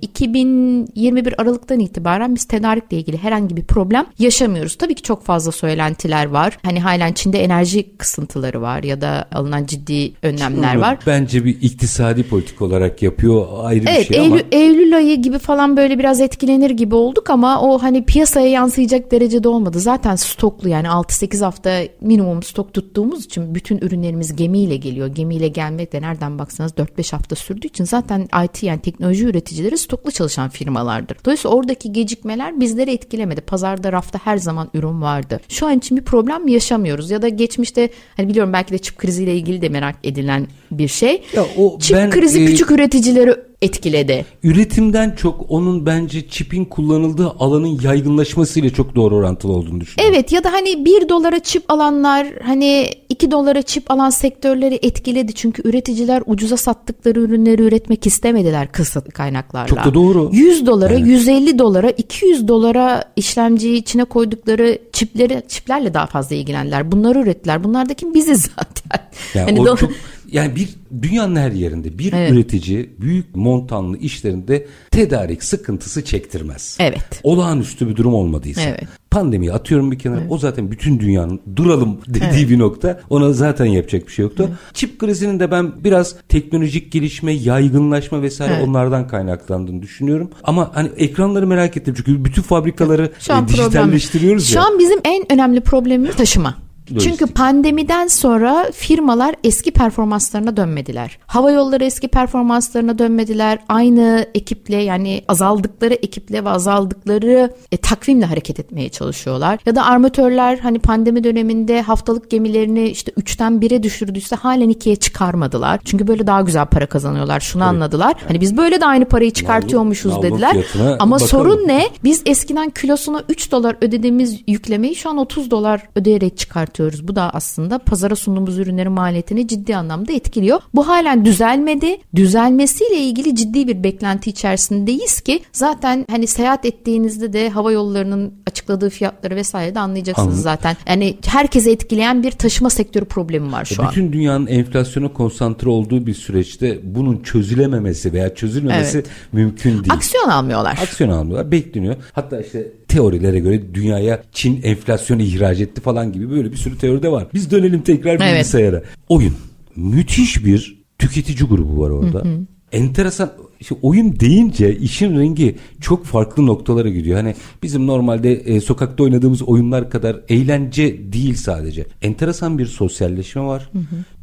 2021 0.84 1.42
Aralık'tan 1.42 1.80
itibaren 1.80 2.36
biz 2.36 2.46
tedarikle 2.46 2.98
ilgili 2.98 3.18
herhangi 3.18 3.58
bir 3.58 3.64
problem 3.64 4.06
yaşamıyoruz. 4.20 4.76
Tabii 4.76 4.96
ki 4.96 5.02
çok 5.02 5.24
fazla 5.24 5.52
söylentiler 5.52 6.26
var. 6.26 6.58
Hani 6.64 6.80
halen 6.80 7.14
Çin'de 7.14 7.44
enerji 7.44 7.98
kısıntıları 7.98 8.62
var 8.62 8.84
ya 8.84 9.02
da 9.02 9.28
alınan 9.32 9.66
ciddi 9.66 10.14
önlemler 10.24 10.76
var. 10.76 10.98
Bence 11.08 11.46
bir 11.46 11.62
iktisadi 11.62 12.24
politik 12.24 12.62
olarak 12.62 13.02
yapıyor 13.02 13.48
ayrı 13.64 13.86
Evet 13.88 14.10
bir 14.10 14.16
şey 14.16 14.26
ama 14.26 14.36
Eylül, 14.36 14.46
Eylül 14.52 14.98
ayı 14.98 15.22
gibi 15.22 15.40
falan 15.40 15.78
böyle 15.78 16.00
biraz 16.00 16.22
etkilenir 16.22 16.70
gibi 16.70 16.96
olduk 16.96 17.30
ama 17.30 17.62
o 17.62 17.82
hani 17.82 18.06
piyasaya 18.06 18.48
yansıyacak 18.48 19.12
derecede 19.12 19.48
olmadı. 19.48 19.80
Zaten 19.80 20.16
stoklu 20.16 20.70
yani 20.70 20.88
6-8 20.88 21.44
hafta 21.44 21.82
minimum 22.02 22.44
stok 22.44 22.74
tuttuğumuz 22.74 23.26
için 23.26 23.56
bütün 23.56 23.78
ürünlerimiz 23.78 24.36
gemiyle 24.36 24.78
geliyor. 24.78 25.08
Gemiyle 25.08 25.48
gelmek 25.48 25.94
de 25.94 26.02
nereden 26.02 26.40
baksanız 26.40 26.72
4-5 26.72 27.12
hafta 27.12 27.36
sürdüğü 27.36 27.68
için 27.68 27.84
zaten 27.84 28.28
IT 28.46 28.64
yani 28.64 28.80
teknoloji 28.80 29.26
üreticileri 29.26 29.78
stoklu 29.78 30.12
çalışan 30.12 30.50
firmalardır. 30.56 31.18
Dolayısıyla 31.26 31.58
oradaki 31.58 31.94
gecikmeler 31.94 32.60
bizleri 32.60 32.92
etkilemedi. 32.92 33.42
Pazarda 33.42 33.92
rafta 33.92 34.20
her 34.24 34.38
zaman 34.38 34.70
ürün 34.74 35.02
vardı. 35.02 35.40
Şu 35.50 35.68
an 35.68 35.78
için 35.78 35.98
bir 35.98 36.04
problem 36.04 36.48
yaşamıyoruz 36.48 37.12
ya 37.12 37.22
da 37.22 37.30
geçmişte 37.30 37.90
hani 38.18 38.30
biliyorum 38.30 38.54
belki 38.54 38.74
de 38.74 38.78
çip 38.78 38.98
kriziyle 38.98 39.36
ilgili 39.36 39.62
de 39.62 39.70
merak 39.70 39.96
edilen 40.04 40.48
bir 40.72 40.88
şey. 40.88 41.22
Ya 41.34 41.46
o 41.58 41.80
çip 41.80 41.98
ben, 41.98 42.10
krizi 42.10 42.44
e, 42.44 42.46
küçük 42.46 42.72
üreticileri 42.72 43.36
etkiledi. 43.62 44.26
üretimden 44.44 45.16
çok 45.16 45.46
onun 45.50 45.86
bence 45.86 46.28
çipin 46.28 46.66
kullanıldığı 46.66 47.30
alanın 47.40 47.80
yaygınlaşmasıyla 47.84 48.70
çok 48.70 48.96
doğru 48.96 49.16
orantılı 49.16 49.52
olduğunu 49.52 49.82
düşünüyorum. 49.82 50.16
Evet 50.16 50.32
ya 50.32 50.44
da 50.44 50.54
hani 50.54 50.86
1 50.86 51.10
dolara 51.10 51.40
çip 51.40 51.72
alanlar 51.72 52.28
hani 52.44 52.90
2 53.16 53.32
dolara 53.32 53.62
çip 53.62 53.92
alan 53.92 54.10
sektörleri 54.10 54.80
etkiledi. 54.82 55.34
Çünkü 55.34 55.70
üreticiler 55.70 56.24
ucuza 56.26 56.58
sattıkları 56.58 57.20
ürünleri 57.20 57.62
üretmek 57.62 58.08
istemediler 58.08 58.72
kısıtlı 58.72 59.12
kaynaklarla. 59.12 59.68
Çok 59.68 59.86
da 59.86 59.94
doğru. 59.94 60.30
100 60.34 60.66
dolara, 60.66 60.94
150 60.94 61.60
dolara, 61.60 61.90
200 61.90 62.48
dolara 62.48 63.04
işlemciyi 63.16 63.78
içine 63.78 64.04
koydukları 64.04 64.80
çipleri 64.94 65.44
çiplerle 65.48 65.94
daha 65.94 66.06
fazla 66.06 66.36
ilgilendiler. 66.36 66.92
Bunları 66.92 67.20
ürettiler. 67.20 67.64
Bunlar 67.64 67.90
da 67.90 67.94
kim? 67.94 68.14
Biziz 68.14 68.42
zaten. 68.56 69.10
Yani 69.34 69.58
Hani 69.58 69.70
o 69.70 69.78
çok 69.78 69.92
yani 70.32 70.56
bir 70.56 70.70
dünyanın 71.02 71.36
her 71.36 71.52
yerinde 71.52 71.98
bir 72.00 72.14
Evet. 72.14 72.32
üretici 72.32 72.90
büyük 73.02 73.36
montanlı 73.36 73.98
işlerinde 73.98 74.68
tedarik 74.92 75.44
sıkıntısı 75.44 76.06
çektirmez. 76.06 76.78
Evet. 76.80 77.20
Olağanüstü 77.24 77.90
bir 77.90 77.96
durum 77.96 78.14
olmadıysa. 78.14 78.62
Evet. 78.62 78.84
Pandemiyi 79.16 79.54
atıyorum 79.54 79.92
bir 79.92 80.00
kenara. 80.00 80.22
O 80.30 80.38
zaten 80.38 80.72
bütün 80.72 81.00
dünyanın 81.00 81.42
duralım 81.56 81.98
dediği 82.08 82.50
bir 82.50 82.60
nokta. 82.60 83.00
Ona 83.10 83.34
zaten 83.34 83.66
yapacak 83.66 84.08
bir 84.08 84.12
şey 84.12 84.24
yoktu. 84.24 84.50
Çip 84.74 85.00
krizinin 85.00 85.40
de 85.40 85.52
ben 85.52 85.84
biraz 85.84 86.16
teknolojik 86.30 86.92
gelişme, 86.92 87.32
yaygınlaşma 87.34 88.22
vesaire 88.22 88.54
Evet. 88.54 88.68
onlardan 88.68 89.08
kaynaklandığını 89.08 89.82
düşünüyorum. 89.82 90.30
Ama 90.44 90.72
hani 90.74 90.90
ekranları 90.98 91.48
merak 91.48 91.78
ettim 91.78 91.94
çünkü 91.98 92.26
bütün 92.26 92.42
fabrikaları 92.42 93.04
e, 93.04 93.48
dijitalleştiriyoruz 93.48 94.48
problem. 94.48 94.64
ya. 94.64 94.68
Şu 94.68 94.74
an 94.74 94.80
bizim 94.80 95.00
en 95.04 95.32
önemli 95.32 95.62
problemimiz 95.62 96.16
taşıma. 96.16 96.65
Lojistik. 96.92 97.18
Çünkü 97.20 97.34
pandemiden 97.34 98.08
sonra 98.08 98.72
firmalar 98.74 99.36
eski 99.44 99.72
performanslarına 99.72 100.58
dönmediler. 100.58 101.18
Hava 101.28 101.52
yolları 101.52 101.84
eski 101.84 102.08
performanslarına 102.08 103.00
dönmediler. 103.00 103.60
Aynı 103.70 104.26
ekiple 104.36 104.76
yani 104.76 105.22
azaldıkları 105.28 105.94
ekiple 105.94 106.46
ve 106.46 106.50
azaldıkları 106.50 107.54
e, 107.72 107.78
takvimle 107.78 108.26
hareket 108.26 108.60
etmeye 108.60 108.90
çalışıyorlar. 108.90 109.60
Ya 109.66 109.76
da 109.76 109.86
armatörler 109.86 110.58
hani 110.58 110.80
pandemi 110.80 111.24
döneminde 111.24 111.82
haftalık 111.82 112.32
gemilerini 112.32 112.90
işte 112.90 113.12
3'ten 113.12 113.54
1'e 113.54 113.84
düşürdüyse 113.84 114.36
halen 114.36 114.72
2'ye 114.72 114.96
çıkarmadılar. 114.96 115.80
Çünkü 115.86 116.08
böyle 116.08 116.28
daha 116.28 116.42
güzel 116.42 116.66
para 116.66 116.86
kazanıyorlar. 116.86 117.40
Şunu 117.40 117.64
anladılar. 117.64 118.14
Hani 118.28 118.42
biz 118.42 118.58
böyle 118.58 118.82
de 118.82 118.86
aynı 118.86 119.06
parayı 119.06 119.32
çıkartıyormuşuz 119.32 120.12
nalbur 120.12 120.24
dediler. 120.24 120.52
fiyatına 120.52 120.98
Ama 121.00 121.16
bakalım. 121.16 121.30
sorun 121.30 121.68
ne? 121.68 121.90
Biz 122.04 122.22
eskiden 122.26 122.70
kilosuna 122.70 123.24
3 123.30 123.52
dolar 123.52 123.76
ödediğimiz 123.82 124.42
yüklemeyi 124.48 124.96
şu 124.96 125.10
an 125.10 125.18
30 125.18 125.52
dolar 125.52 125.82
ödeyerek 125.96 126.38
çıkartıyoruz. 126.38 126.75
Çıkartıyoruz. 126.76 127.08
Bu 127.08 127.16
da 127.16 127.30
aslında 127.34 127.80
pazara 127.80 128.16
sunduğumuz 128.16 128.58
ürünlerin 128.60 128.92
maliyetini 128.92 129.48
ciddi 129.48 129.76
anlamda 129.76 130.14
etkiliyor. 130.14 130.62
Bu 130.74 130.88
halen 130.88 131.26
düzelmedi. 131.26 131.98
Düzelmesiyle 132.16 132.98
ilgili 132.98 133.36
ciddi 133.36 133.68
bir 133.68 133.84
beklenti 133.84 134.30
içerisindeyiz 134.30 135.22
ki 135.22 135.42
zaten 135.54 136.06
hani 136.10 136.28
seyahat 136.28 136.66
ettiğinizde 136.66 137.34
de 137.34 137.50
hava 137.50 137.72
yollarının 137.72 138.34
açıkladığı 138.48 138.90
fiyatları 138.90 139.36
vesaire 139.36 139.76
de 139.76 139.80
anlayacaksınız 139.80 140.28
Anladım. 140.28 140.44
zaten. 140.44 140.78
Yani 140.88 141.18
herkese 141.26 141.72
etkileyen 141.72 142.24
bir 142.24 142.32
taşıma 142.32 142.70
sektörü 142.70 143.06
problemi 143.06 143.52
var 143.52 143.66
şu 143.66 143.84
an. 143.84 143.92
Bütün 143.92 144.14
dünyanın 144.14 144.48
enflasyona 144.48 145.14
konsantre 145.14 145.70
olduğu 145.70 146.06
bir 146.06 146.14
süreçte 146.14 146.80
bunun 146.84 147.24
çözülememesi 147.24 148.14
veya 148.14 148.36
çözülmemesi 148.36 148.98
Evet. 148.98 149.08
mümkün 149.32 149.72
değil. 149.72 149.94
Aksiyon 149.94 150.30
almıyorlar. 150.30 150.80
Aksiyon 150.82 151.10
almıyorlar, 151.10 151.52
bekleniyor. 151.52 151.96
Hatta 152.14 152.42
işte 152.42 152.68
teorilere 152.88 153.40
göre 153.40 153.74
dünyaya 153.74 154.24
Çin 154.32 154.62
enflasyonu 154.64 155.22
ihraç 155.22 155.60
etti 155.60 155.82
falan 155.82 156.12
gibi 156.12 156.30
böyle 156.30 156.52
bir 156.52 156.58
sürü 156.58 156.78
teori 156.78 157.04
de 157.04 157.12
var. 157.12 157.28
Biz 157.34 157.52
dönelim 157.52 157.82
tekrar 157.82 158.12
Evet. 158.12 158.34
bilgisayara. 158.36 158.84
Oyun. 159.10 159.34
Müthiş 159.76 160.46
bir 160.46 160.84
tüketici 161.00 161.50
grubu 161.50 161.82
var 161.82 161.90
orada. 161.90 162.24
Enteresan 162.72 163.32
işte 163.66 163.76
oyun 163.82 164.20
deyince 164.20 164.76
işin 164.78 165.20
rengi 165.20 165.56
çok 165.82 166.06
farklı 166.06 166.46
noktalara 166.46 166.90
gidiyor. 166.90 167.18
Hani 167.18 167.36
bizim 167.64 167.88
normalde 167.88 168.34
e, 168.34 168.62
sokakta 168.62 169.04
oynadığımız 169.04 169.42
oyunlar 169.42 169.90
kadar 169.90 170.18
eğlence 170.30 171.14
değil 171.14 171.36
sadece. 171.36 171.86
Enteresan 172.02 172.58
bir 172.58 172.66
sosyalleşme 172.66 173.42
var. 173.42 173.70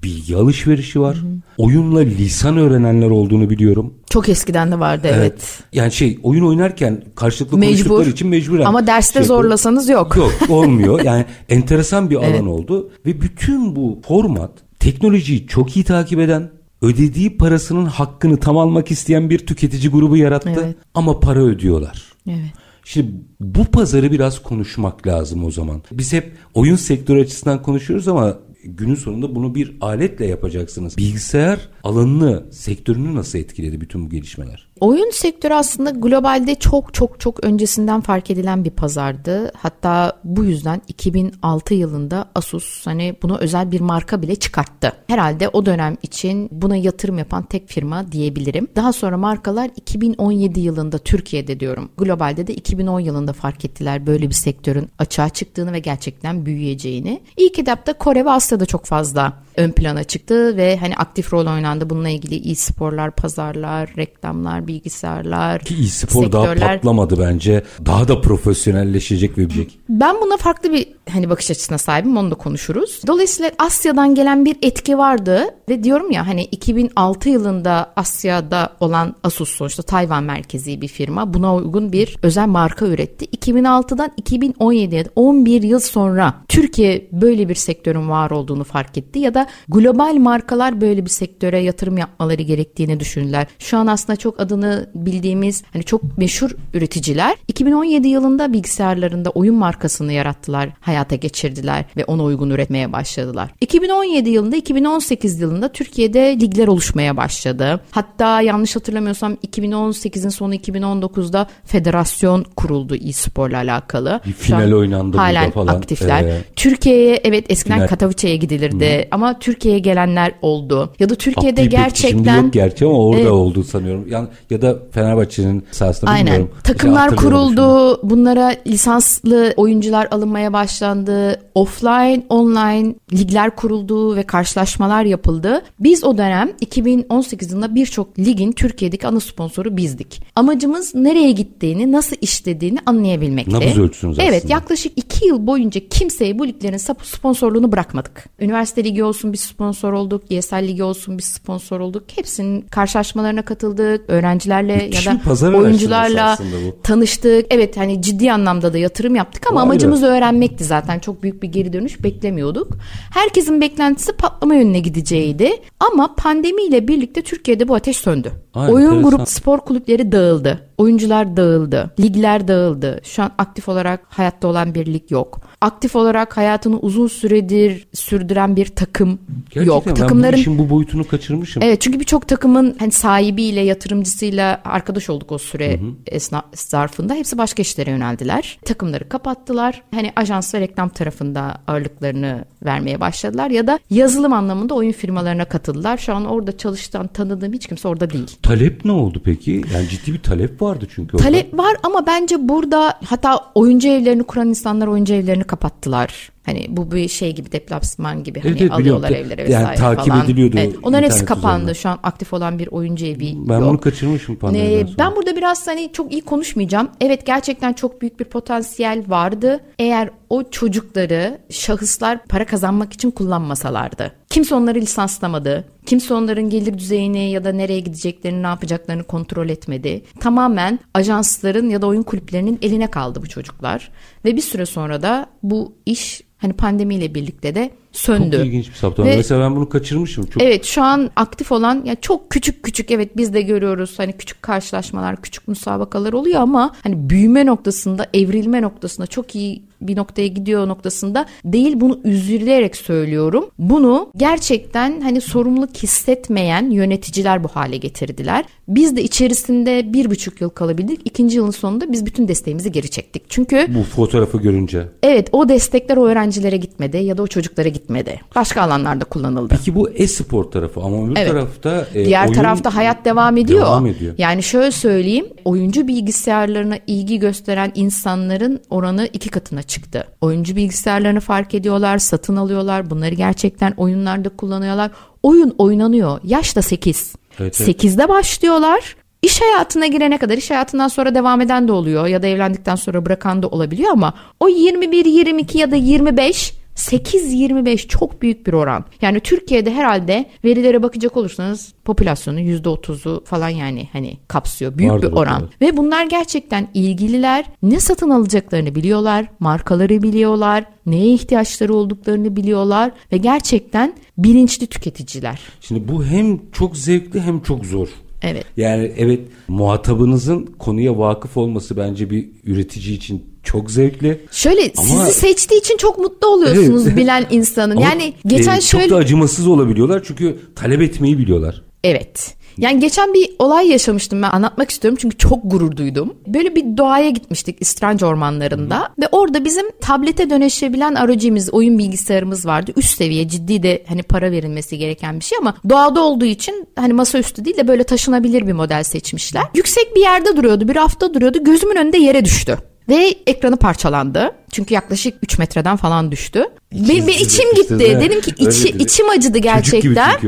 Bilgi 0.02 0.36
alışverişi 0.36 1.00
var. 1.00 1.16
Oyunla 1.58 2.00
lisan 2.00 2.56
öğrenenler 2.56 3.10
olduğunu 3.10 3.50
biliyorum. 3.50 3.94
Çok 4.10 4.28
eskiden 4.28 4.70
de 4.72 4.80
vardı 4.80 5.08
evet. 5.14 5.62
Yani 5.72 5.92
şey 5.92 6.18
oyun 6.22 6.44
oynarken 6.44 7.02
karşılıklı 7.14 7.58
Mecbur. 7.58 7.72
konuştukları 7.72 8.10
için 8.10 8.28
mecburen. 8.28 8.64
Ama 8.64 8.86
derste 8.86 9.18
şey 9.18 9.26
zorlasanız 9.26 9.88
yok. 9.88 10.16
Yok 10.16 10.32
olmuyor. 10.48 11.00
Yani 11.04 11.24
enteresan 11.48 12.10
bir 12.10 12.16
alan 12.16 12.30
Evet. 12.30 12.42
oldu. 12.42 12.90
Ve 13.06 13.20
bütün 13.20 13.76
bu 13.76 14.00
format 14.08 14.50
teknolojiyi 14.78 15.46
çok 15.46 15.76
iyi 15.76 15.84
takip 15.84 16.20
eden 16.20 16.61
ödediği 16.82 17.36
parasının 17.36 17.86
hakkını 17.86 18.36
tam 18.36 18.58
almak 18.58 18.90
isteyen 18.90 19.30
bir 19.30 19.38
tüketici 19.38 19.90
grubu 19.90 20.16
yarattı. 20.16 20.62
Evet. 20.64 20.76
Ama 20.94 21.20
para 21.20 21.40
ödüyorlar. 21.40 22.12
Evet. 22.28 22.52
Şimdi 22.84 23.10
bu 23.40 23.64
pazarı 23.64 24.12
biraz 24.12 24.42
konuşmak 24.42 25.06
lazım 25.06 25.44
o 25.44 25.50
zaman. 25.50 25.82
Biz 25.92 26.12
hep 26.12 26.32
oyun 26.54 26.76
sektörü 26.76 27.20
açısından 27.20 27.62
konuşuyoruz 27.62 28.08
ama 28.08 28.38
günün 28.64 28.94
sonunda 28.94 29.34
bunu 29.34 29.54
bir 29.54 29.76
aletle 29.80 30.26
yapacaksınız. 30.26 30.96
Bilgisayar 30.96 31.68
alanını, 31.84 32.44
sektörünü 32.52 33.14
nasıl 33.14 33.38
etkiledi 33.38 33.80
bütün 33.80 34.06
bu 34.06 34.10
gelişmeler? 34.10 34.68
Oyun 34.82 35.10
sektörü 35.10 35.54
aslında 35.54 35.90
globalde 35.90 36.54
çok 36.54 36.94
çok 36.94 37.20
çok 37.20 37.44
öncesinden 37.44 38.00
fark 38.00 38.30
edilen 38.30 38.64
bir 38.64 38.70
pazardı. 38.70 39.52
Hatta 39.56 40.20
bu 40.24 40.44
yüzden 40.44 40.82
2006 40.88 41.74
yılında 41.74 42.30
Asus 42.34 42.86
hani 42.86 43.16
buna 43.22 43.38
özel 43.38 43.72
bir 43.72 43.80
marka 43.80 44.22
bile 44.22 44.34
çıkarttı. 44.34 44.92
Herhalde 45.06 45.48
o 45.48 45.66
dönem 45.66 45.96
için 46.02 46.48
buna 46.52 46.76
yatırım 46.76 47.18
yapan 47.18 47.42
tek 47.42 47.68
firma 47.68 48.12
diyebilirim. 48.12 48.68
Daha 48.76 48.92
sonra 48.92 49.16
markalar 49.16 49.70
2017 49.76 50.60
yılında 50.60 50.98
Türkiye'de 50.98 51.60
diyorum. 51.60 51.90
Globalde 51.98 52.46
de 52.46 52.54
2010 52.54 53.00
yılında 53.00 53.32
fark 53.32 53.64
ettiler 53.64 54.06
böyle 54.06 54.28
bir 54.28 54.34
sektörün 54.34 54.88
açığa 54.98 55.28
çıktığını 55.28 55.72
ve 55.72 55.78
gerçekten 55.78 56.46
büyüyeceğini. 56.46 57.20
İlk 57.36 57.58
etapta 57.58 57.92
Kore 57.92 58.24
ve 58.24 58.30
Asya'da 58.30 58.66
çok 58.66 58.84
fazla 58.84 59.42
ön 59.56 59.70
plana 59.70 60.04
çıktı 60.04 60.56
ve 60.56 60.76
hani 60.76 60.96
aktif 60.96 61.32
rol 61.32 61.46
oynandı. 61.46 61.90
Bununla 61.90 62.08
ilgili 62.08 62.50
e-sporlar, 62.50 63.10
pazarlar, 63.10 63.92
reklamlar, 63.96 64.66
bilgisayarlar, 64.72 65.60
Ki 65.60 65.74
e-spor 65.74 66.32
daha 66.32 66.54
patlamadı 66.54 67.20
bence. 67.20 67.62
Daha 67.86 68.08
da 68.08 68.20
profesyonelleşecek 68.20 69.38
ve 69.38 69.50
büyüyecek. 69.50 69.78
Ben 69.88 70.16
buna 70.22 70.36
farklı 70.36 70.72
bir 70.72 70.88
hani 71.10 71.30
bakış 71.30 71.50
açısına 71.50 71.78
sahibim 71.78 72.16
onu 72.16 72.30
da 72.30 72.34
konuşuruz. 72.34 73.00
Dolayısıyla 73.06 73.50
Asya'dan 73.58 74.14
gelen 74.14 74.44
bir 74.44 74.56
etki 74.62 74.98
vardı 74.98 75.44
ve 75.68 75.84
diyorum 75.84 76.10
ya 76.10 76.26
hani 76.26 76.44
2006 76.44 77.28
yılında 77.28 77.92
Asya'da 77.96 78.72
olan 78.80 79.14
Asus 79.22 79.48
sonuçta 79.48 79.82
Tayvan 79.82 80.24
merkezi 80.24 80.80
bir 80.80 80.88
firma 80.88 81.34
buna 81.34 81.54
uygun 81.54 81.92
bir 81.92 82.16
özel 82.22 82.46
marka 82.46 82.86
üretti. 82.86 83.24
2006'dan 83.24 84.10
2017'ye 84.22 85.04
11 85.16 85.62
yıl 85.62 85.80
sonra 85.80 86.34
Türkiye 86.48 87.08
böyle 87.12 87.48
bir 87.48 87.54
sektörün 87.54 88.08
var 88.08 88.30
olduğunu 88.30 88.64
fark 88.64 88.98
etti 88.98 89.18
ya 89.18 89.34
da 89.34 89.46
global 89.68 90.14
markalar 90.14 90.80
böyle 90.80 91.04
bir 91.04 91.10
sektöre 91.10 91.58
yatırım 91.58 91.98
yapmaları 91.98 92.42
gerektiğini 92.42 93.00
düşündüler. 93.00 93.46
Şu 93.58 93.78
an 93.78 93.86
aslında 93.86 94.16
çok 94.16 94.40
adını 94.40 94.61
bildiğimiz 94.94 95.62
hani 95.72 95.84
çok 95.84 96.18
meşhur 96.18 96.50
üreticiler 96.74 97.36
2017 97.48 98.08
yılında 98.08 98.52
bilgisayarlarında 98.52 99.30
oyun 99.30 99.54
markasını 99.54 100.12
yarattılar, 100.12 100.68
hayata 100.80 101.16
geçirdiler 101.16 101.84
ve 101.96 102.04
ona 102.04 102.24
uygun 102.24 102.50
üretmeye 102.50 102.92
başladılar. 102.92 103.50
2017 103.60 104.30
yılında 104.30 104.56
2018 104.56 105.40
yılında 105.40 105.68
Türkiye'de 105.72 106.40
ligler 106.40 106.68
oluşmaya 106.68 107.16
başladı. 107.16 107.80
Hatta 107.90 108.40
yanlış 108.40 108.76
hatırlamıyorsam 108.76 109.32
2018'in 109.46 110.28
sonu 110.28 110.54
2019'da 110.54 111.46
federasyon 111.64 112.44
kuruldu 112.56 112.96
e-sporla 112.96 113.56
alakalı. 113.56 114.20
Bir 114.26 114.32
Şu 114.32 114.38
final 114.38 114.72
oynandı 114.72 115.12
burada 115.12 115.22
halen 115.22 115.50
falan. 115.50 115.74
aktifler. 115.76 116.22
Ee, 116.24 116.40
Türkiye'ye 116.56 117.20
evet 117.24 117.44
eskiden 117.48 117.74
Final. 117.76 117.88
Katowice'ye 117.88 118.36
gidilirdi 118.36 119.08
ama 119.10 119.38
Türkiye'ye 119.38 119.78
gelenler 119.80 120.32
oldu. 120.42 120.92
Ya 120.98 121.08
da 121.08 121.14
Türkiye'de 121.14 121.60
Aktif 121.62 121.72
bir- 121.72 121.76
Şimdi 121.76 121.82
gerçekten 122.22 122.42
yok 122.42 122.52
gerçi 122.52 122.84
ama 122.84 122.98
orada 122.98 123.20
Evet. 123.20 123.30
oldu 123.30 123.64
sanıyorum. 123.64 124.04
Yani, 124.08 124.28
ya 124.52 124.62
da 124.62 124.78
Fenerbahçe'nin 124.90 125.64
sahasında 125.70 126.10
Aynen. 126.10 126.26
bilmiyorum. 126.26 126.50
Takımlar 126.64 127.10
hatırlıyorum 127.10 127.54
kuruldu. 127.54 128.00
Bunlara 128.02 128.54
lisanslı 128.66 129.54
oyuncular 129.56 130.08
alınmaya 130.10 130.52
başlandı. 130.52 131.40
Offline, 131.54 132.22
online 132.28 132.94
ligler 133.12 133.56
kuruldu 133.56 134.16
ve 134.16 134.22
karşılaşmalar 134.22 135.04
yapıldı. 135.04 135.62
Biz 135.80 136.04
o 136.04 136.18
dönem 136.18 136.52
2018 136.60 137.50
yılında 137.50 137.74
birçok 137.74 138.18
ligin 138.18 138.52
Türkiye'deki 138.52 139.06
ana 139.06 139.20
sponsoru 139.20 139.76
bizdik. 139.76 140.22
Amacımız 140.36 140.94
nereye 140.94 141.30
gittiğini, 141.30 141.92
nasıl 141.92 142.16
işlediğini 142.20 142.78
anlayabilmekti. 142.86 143.52
Nabız 143.54 143.78
ölçüsünüz 143.78 144.18
Evet, 144.18 144.34
aslında. 144.36 144.52
yaklaşık 144.52 144.92
2 144.96 145.26
yıl 145.26 145.46
boyunca 145.46 145.80
kimseye 145.90 146.38
bu 146.38 146.46
liglerin 146.46 146.76
sponsorluğunu 147.02 147.72
bırakmadık. 147.72 148.24
Üniversite 148.40 148.84
ligi 148.84 149.04
olsun 149.04 149.32
biz 149.32 149.40
sponsor 149.40 149.92
olduk, 149.92 150.22
ESL 150.30 150.62
ligi 150.62 150.82
olsun 150.82 151.18
biz 151.18 151.24
sponsor 151.24 151.80
olduk. 151.80 152.04
Hepsinin 152.16 152.60
karşılaşmalarına 152.60 153.42
katıldık. 153.42 154.10
Öğrencilerle 154.46 154.76
Müthiş 154.86 155.06
ya 155.06 155.12
da 155.52 155.56
oyuncularla 155.56 156.38
tanıştık. 156.82 157.46
Evet 157.50 157.76
hani 157.76 158.02
ciddi 158.02 158.32
anlamda 158.32 158.72
da 158.72 158.78
yatırım 158.78 159.14
yaptık 159.14 159.46
ama 159.50 159.60
Vay 159.60 159.66
be. 159.66 159.70
amacımız 159.70 160.02
öğrenmekti 160.02 160.64
zaten. 160.64 160.98
Çok 160.98 161.22
büyük 161.22 161.42
bir 161.42 161.48
geri 161.48 161.72
dönüş 161.72 162.02
beklemiyorduk. 162.04 162.68
Herkesin 163.14 163.60
beklentisi 163.60 164.12
patlama 164.12 164.54
yönüne 164.54 164.80
gideceğiydi. 164.80 165.50
Ama 165.80 166.14
pandemiyle 166.14 166.88
birlikte 166.88 167.22
Türkiye'de 167.22 167.68
bu 167.68 167.74
ateş 167.74 167.96
söndü. 167.96 168.32
Aa, 168.54 168.68
Oyun 168.68 168.86
enteresan. 168.86 169.10
grup 169.10 169.28
spor 169.28 169.58
kulüpleri 169.58 170.12
dağıldı. 170.12 170.68
Oyuncular 170.82 171.36
dağıldı. 171.36 171.90
Ligler 172.00 172.48
dağıldı. 172.48 173.00
Şu 173.04 173.22
an 173.22 173.32
aktif 173.38 173.68
olarak 173.68 174.00
hayatta 174.08 174.48
olan 174.48 174.74
bir 174.74 174.86
lig 174.86 175.10
yok. 175.10 175.40
Aktif 175.60 175.96
olarak 175.96 176.36
hayatını 176.36 176.78
uzun 176.78 177.06
süredir 177.06 177.86
sürdüren 177.94 178.56
bir 178.56 178.66
takım 178.66 179.18
Gerçekten 179.50 179.64
yok. 179.64 179.86
ben 179.86 179.94
Takımların 179.94 180.36
bu 180.36 180.40
işin 180.40 180.58
bu 180.58 180.70
boyutunu 180.70 181.08
kaçırmışım. 181.08 181.62
Evet 181.62 181.80
çünkü 181.80 182.00
birçok 182.00 182.28
takımın 182.28 182.76
hani 182.78 182.92
sahibiyle 182.92 183.60
yatırımcısıyla 183.60 184.60
arkadaş 184.64 185.10
olduk 185.10 185.32
o 185.32 185.38
süre 185.38 185.80
esna 186.06 186.42
zarfında. 186.54 187.14
Hepsi 187.14 187.38
başka 187.38 187.62
işlere 187.62 187.90
yöneldiler. 187.90 188.58
Takımları 188.64 189.08
kapattılar. 189.08 189.82
Hani 189.94 190.12
ajans 190.16 190.54
ve 190.54 190.60
reklam 190.60 190.88
tarafında 190.88 191.58
ağırlıklarını 191.66 192.44
vermeye 192.64 193.00
başladılar 193.00 193.50
ya 193.50 193.66
da 193.66 193.78
yazılım 193.90 194.32
anlamında 194.32 194.74
oyun 194.74 194.92
firmalarına 194.92 195.44
katıldılar. 195.44 195.96
Şu 195.96 196.14
an 196.14 196.24
orada 196.24 196.58
çalışan 196.58 197.06
tanıdığım 197.06 197.52
hiç 197.52 197.66
kimse 197.66 197.88
orada 197.88 198.10
değil. 198.10 198.36
Talep 198.42 198.84
ne 198.84 198.92
oldu 198.92 199.20
peki? 199.24 199.62
Yani 199.74 199.88
ciddi 199.88 200.12
bir 200.12 200.22
talep 200.22 200.62
vardı 200.72 200.86
çünkü 200.94 201.16
orada. 201.16 201.24
Talep 201.28 201.58
var 201.58 201.76
ama 201.82 202.06
bence 202.06 202.48
burada 202.48 202.98
hatta 203.04 203.40
oyuncu 203.54 203.88
evlerini 203.88 204.22
kuran 204.22 204.48
insanlar 204.48 204.86
oyuncu 204.86 205.14
evlerini 205.14 205.44
kapattılar. 205.44 206.32
Hani 206.46 206.66
bu 206.68 206.92
bir 206.92 207.08
şey 207.08 207.34
gibi 207.34 207.52
deplasman 207.52 208.24
gibi 208.24 208.40
hani 208.40 208.50
Evet, 208.50 208.60
evet, 208.62 208.72
alıyorlar 208.72 209.10
biliyorum. 209.10 209.32
evlere 209.32 209.52
Yani 209.52 209.62
vesaire 209.62 209.76
takip 209.80 210.12
falan. 210.12 210.24
ediliyordu 210.24 210.56
Evet, 210.58 210.74
onların 210.82 211.02
hepsi 211.04 211.24
kapandı. 211.24 211.56
üzerinden. 211.56 211.72
Şu 211.72 211.88
an 211.88 211.98
aktif 212.02 212.32
olan 212.32 212.58
bir 212.58 212.66
oyuncu 212.68 213.06
evi 213.06 213.34
Ben 213.48 213.58
yok. 213.58 213.68
bunu 213.68 213.80
kaçırmışım 213.80 214.36
pandemiden 214.36 214.70
Ee, 214.70 214.86
sonra. 214.86 214.98
ben 214.98 215.16
burada 215.16 215.36
biraz 215.36 215.66
hani 215.66 215.90
çok 215.92 216.12
iyi 216.12 216.22
konuşmayacağım. 216.22 216.88
Evet 217.00 217.26
gerçekten 217.26 217.72
çok 217.72 218.00
büyük 218.02 218.20
bir 218.20 218.24
potansiyel 218.24 219.04
vardı. 219.08 219.60
Eğer 219.78 220.10
o 220.30 220.50
çocukları 220.50 221.38
şahıslar 221.50 222.24
para 222.24 222.46
kazanmak 222.46 222.92
için 222.92 223.10
kullanmasalardı. 223.10 224.12
Kimse 224.32 224.54
onları 224.54 224.80
lisanslamadı. 224.80 225.64
Kimse 225.86 226.14
onların 226.14 226.50
gelir 226.50 226.78
düzeyini 226.78 227.30
ya 227.30 227.44
da 227.44 227.52
nereye 227.52 227.80
gideceklerini, 227.80 228.42
ne 228.42 228.46
yapacaklarını 228.46 229.04
kontrol 229.04 229.48
etmedi. 229.48 230.02
Tamamen 230.20 230.78
ajansların 230.94 231.68
ya 231.70 231.82
da 231.82 231.86
oyun 231.86 232.02
kulüplerinin 232.02 232.58
eline 232.62 232.86
kaldı 232.86 233.22
bu 233.22 233.28
çocuklar. 233.28 233.90
Ve 234.24 234.36
bir 234.36 234.40
süre 234.40 234.66
sonra 234.66 235.02
da 235.02 235.26
bu 235.42 235.72
iş 235.86 236.22
hani 236.38 236.52
pandemiyle 236.52 237.14
birlikte 237.14 237.54
de 237.54 237.70
söndü. 237.92 238.36
Çok 238.36 238.46
ilginç 238.46 238.68
bir 238.68 238.74
saptama. 238.74 239.08
Ve- 239.08 239.16
Mesela 239.16 239.40
ben 239.40 239.56
bunu 239.56 239.68
kaçırmışım. 239.68 240.26
Çok 240.26 240.42
Evet 240.42 240.64
şu 240.64 240.82
an 240.82 241.10
aktif 241.16 241.52
olan 241.52 241.82
ya 241.84 241.94
çok 241.94 242.30
küçük 242.30 242.62
küçük 242.62 242.90
evet 242.90 243.16
biz 243.16 243.34
de 243.34 243.42
görüyoruz 243.42 243.94
hani 243.98 244.12
küçük 244.12 244.42
karşılaşmalar 244.42 245.22
küçük 245.22 245.48
müsabakalar 245.48 246.12
oluyor 246.12 246.40
ama 246.40 246.74
hani 246.82 247.10
büyüme 247.10 247.46
noktasında 247.46 248.06
evrilme 248.14 248.62
noktasında 248.62 249.06
çok 249.06 249.34
iyi 249.34 249.62
bir 249.88 249.96
noktaya 249.96 250.26
gidiyor 250.28 250.68
noktasında 250.68 251.26
değil 251.44 251.80
bunu 251.80 252.00
üzülerek 252.04 252.76
söylüyorum. 252.76 253.50
Bunu 253.58 254.10
gerçekten 254.16 255.00
hani 255.00 255.20
sorumluluk 255.20 255.76
hissetmeyen 255.76 256.70
yöneticiler 256.70 257.44
bu 257.44 257.48
hale 257.48 257.76
getirdiler. 257.76 258.44
Biz 258.68 258.96
de 258.96 259.02
içerisinde 259.02 259.92
bir 259.92 260.10
buçuk 260.10 260.40
yıl 260.40 260.48
kalabildik. 260.48 261.00
İkinci 261.04 261.36
yılın 261.36 261.50
sonunda 261.50 261.92
biz 261.92 262.06
bütün 262.06 262.28
desteğimizi 262.28 262.72
geri 262.72 262.88
çektik. 262.90 263.22
Çünkü 263.28 263.66
Bu 263.68 263.82
fotoğrafı 263.82 264.38
görünce. 264.38 264.88
evet 265.02 265.28
o 265.32 265.48
destekler 265.48 265.96
o 265.96 266.06
öğrencilere 266.06 266.56
gitmedi 266.56 266.96
ya 266.96 267.18
da 267.18 267.22
o 267.22 267.26
çocuklara 267.26 267.68
gitmedi. 267.68 268.20
Başka 268.34 268.62
alanlarda 268.62 269.04
kullanıldı. 269.04 269.54
Peki 269.58 269.74
bu 269.74 269.90
e-spor 269.90 270.44
tarafı 270.44 270.80
ama 270.80 271.06
öbür 271.06 271.16
Evet. 271.16 271.30
tarafta 271.30 271.86
e, 271.94 272.04
Diğer 272.04 272.24
oyun 272.24 272.34
tarafta 272.34 272.74
hayat 272.74 273.04
devam 273.04 273.36
ediyor. 273.36 273.60
Devam 273.60 273.86
ediyor. 273.86 274.14
Yani 274.18 274.42
şöyle 274.42 274.70
söyleyeyim, 274.70 275.26
oyuncu 275.44 275.88
bilgisayarlarına 275.88 276.78
ilgi 276.86 277.18
gösteren 277.18 277.72
insanların 277.74 278.60
oranı 278.70 279.08
iki 279.12 279.28
katına 279.28 279.62
çıktı. 279.72 280.06
Oyuncu 280.20 280.56
bilgisayarlarını 280.56 281.20
fark 281.20 281.54
ediyorlar, 281.54 281.98
satın 281.98 282.36
alıyorlar, 282.36 282.90
bunları 282.90 283.14
gerçekten 283.14 283.72
oyunlarda 283.76 284.28
kullanıyorlar. 284.28 284.90
Oyun 285.22 285.54
oynanıyor. 285.58 286.20
Yaş 286.24 286.56
da 286.56 286.62
8. 286.62 287.14
Evet, 287.38 287.60
evet. 287.60 287.84
8'de 287.84 288.08
başlıyorlar. 288.08 288.96
İş 289.22 289.40
hayatına 289.40 289.86
girene 289.86 290.18
kadar 290.18 290.38
iş 290.38 290.50
hayatından 290.50 290.88
sonra 290.88 291.14
devam 291.14 291.40
eden 291.40 291.68
de 291.68 291.72
oluyor 291.72 292.06
ya 292.06 292.22
da 292.22 292.26
evlendikten 292.26 292.74
sonra 292.74 293.06
bırakan 293.06 293.42
da 293.42 293.48
olabiliyor 293.48 293.90
ama 293.90 294.14
o 294.40 294.48
21, 294.48 295.04
22 295.04 295.58
ya 295.58 295.70
da 295.70 295.76
25 295.76 296.61
8-25 296.82 297.88
çok 297.88 298.22
büyük 298.22 298.46
bir 298.46 298.52
oran. 298.52 298.84
Yani 299.02 299.20
Türkiye'de 299.20 299.74
herhalde 299.74 300.26
verilere 300.44 300.82
bakacak 300.82 301.16
olursanız 301.16 301.74
popülasyonun 301.84 302.38
%30'u 302.38 303.24
falan 303.24 303.48
yani 303.48 303.88
hani 303.92 304.18
kapsıyor. 304.28 304.78
Büyük 304.78 304.92
Vardır 304.92 305.12
bir 305.12 305.16
oran. 305.16 305.50
Ve 305.60 305.76
bunlar 305.76 306.06
gerçekten 306.06 306.68
ilgililer. 306.74 307.44
Ne 307.62 307.80
satın 307.80 308.10
alacaklarını 308.10 308.74
biliyorlar. 308.74 309.26
Markaları 309.40 310.02
biliyorlar. 310.02 310.64
Neye 310.86 311.14
ihtiyaçları 311.14 311.74
olduklarını 311.74 312.36
biliyorlar. 312.36 312.92
Ve 313.12 313.16
gerçekten 313.16 313.94
bilinçli 314.18 314.66
tüketiciler. 314.66 315.40
Şimdi 315.60 315.88
bu 315.88 316.04
hem 316.04 316.50
çok 316.52 316.76
zevkli 316.76 317.20
hem 317.20 317.40
çok 317.40 317.66
zor. 317.66 317.88
Evet. 318.22 318.44
Yani 318.56 318.92
evet 318.96 319.20
muhatabınızın 319.48 320.46
konuya 320.58 320.98
vakıf 320.98 321.36
olması 321.36 321.76
bence 321.76 322.10
bir 322.10 322.28
üretici 322.44 322.94
için 322.94 323.24
çok 323.42 323.70
zevkli. 323.70 324.20
Şöyle 324.30 324.72
Ama- 324.76 324.86
sizi 324.86 325.20
seçtiği 325.20 325.60
için 325.60 325.76
çok 325.76 325.98
mutlu 325.98 326.28
oluyorsunuz 326.28 326.86
Evet. 326.86 326.96
bilen 326.96 327.26
insanın. 327.30 327.76
Ama, 327.76 327.86
yani 327.86 328.14
geçen 328.26 328.58
e, 328.58 328.60
şöyle 328.60 328.88
Çok 328.88 328.90
da 328.90 329.00
acımasız 329.00 329.46
olabiliyorlar 329.46 330.02
çünkü 330.04 330.36
talep 330.56 330.82
etmeyi 330.82 331.18
biliyorlar. 331.18 331.62
Evet. 331.84 332.34
Yani 332.58 332.80
geçen 332.80 333.14
bir 333.14 333.30
olay 333.38 333.68
yaşamıştım 333.68 334.22
ben 334.22 334.30
anlatmak 334.30 334.70
istiyorum 334.70 334.98
çünkü 335.00 335.18
çok 335.18 335.38
gurur 335.44 335.76
duydum. 335.76 336.14
Böyle 336.26 336.54
bir 336.54 336.76
doğaya 336.76 337.10
gitmiştik 337.10 337.56
İstranç 337.60 338.02
ormanlarında 338.02 338.88
ve 339.02 339.08
orada 339.12 339.44
bizim 339.44 339.66
tablete 339.80 340.30
dönüşebilen 340.30 340.94
aracımız, 340.94 341.50
oyun 341.54 341.78
bilgisayarımız 341.78 342.46
vardı. 342.46 342.72
Üst 342.76 342.96
seviye 342.96 343.28
ciddi 343.28 343.62
de 343.62 343.84
hani 343.88 344.02
para 344.02 344.30
verilmesi 344.30 344.78
gereken 344.78 345.20
bir 345.20 345.24
şey 345.24 345.38
ama 345.38 345.54
doğada 345.68 346.00
olduğu 346.00 346.24
için 346.24 346.68
hani 346.76 346.92
masaüstü 346.92 347.44
değil 347.44 347.56
de 347.56 347.68
böyle 347.68 347.84
taşınabilir 347.84 348.46
bir 348.46 348.52
model 348.52 348.82
seçmişler. 348.82 349.42
Yüksek 349.54 349.96
bir 349.96 350.00
yerde 350.00 350.36
duruyordu, 350.36 350.68
bir 350.68 350.76
hafta 350.76 351.14
duruyordu. 351.14 351.44
Gözümün 351.44 351.76
önünde 351.76 351.98
yere 351.98 352.24
düştü. 352.24 352.58
Ve 352.88 353.14
ekranı 353.26 353.56
parçalandı. 353.56 354.32
Çünkü 354.52 354.74
yaklaşık 354.74 355.14
3 355.22 355.38
metreden 355.38 355.76
falan 355.76 356.12
düştü. 356.12 356.44
Ve 356.72 356.92
İkisi 356.94 357.06
de 357.06 357.14
içim 357.14 357.54
gitti. 357.54 357.78
de 357.78 358.00
Dedim 358.00 358.20
ki 358.20 358.32
içi, 358.38 358.68
içim 358.68 359.08
acıdı 359.10 359.38
gerçekten. 359.38 360.18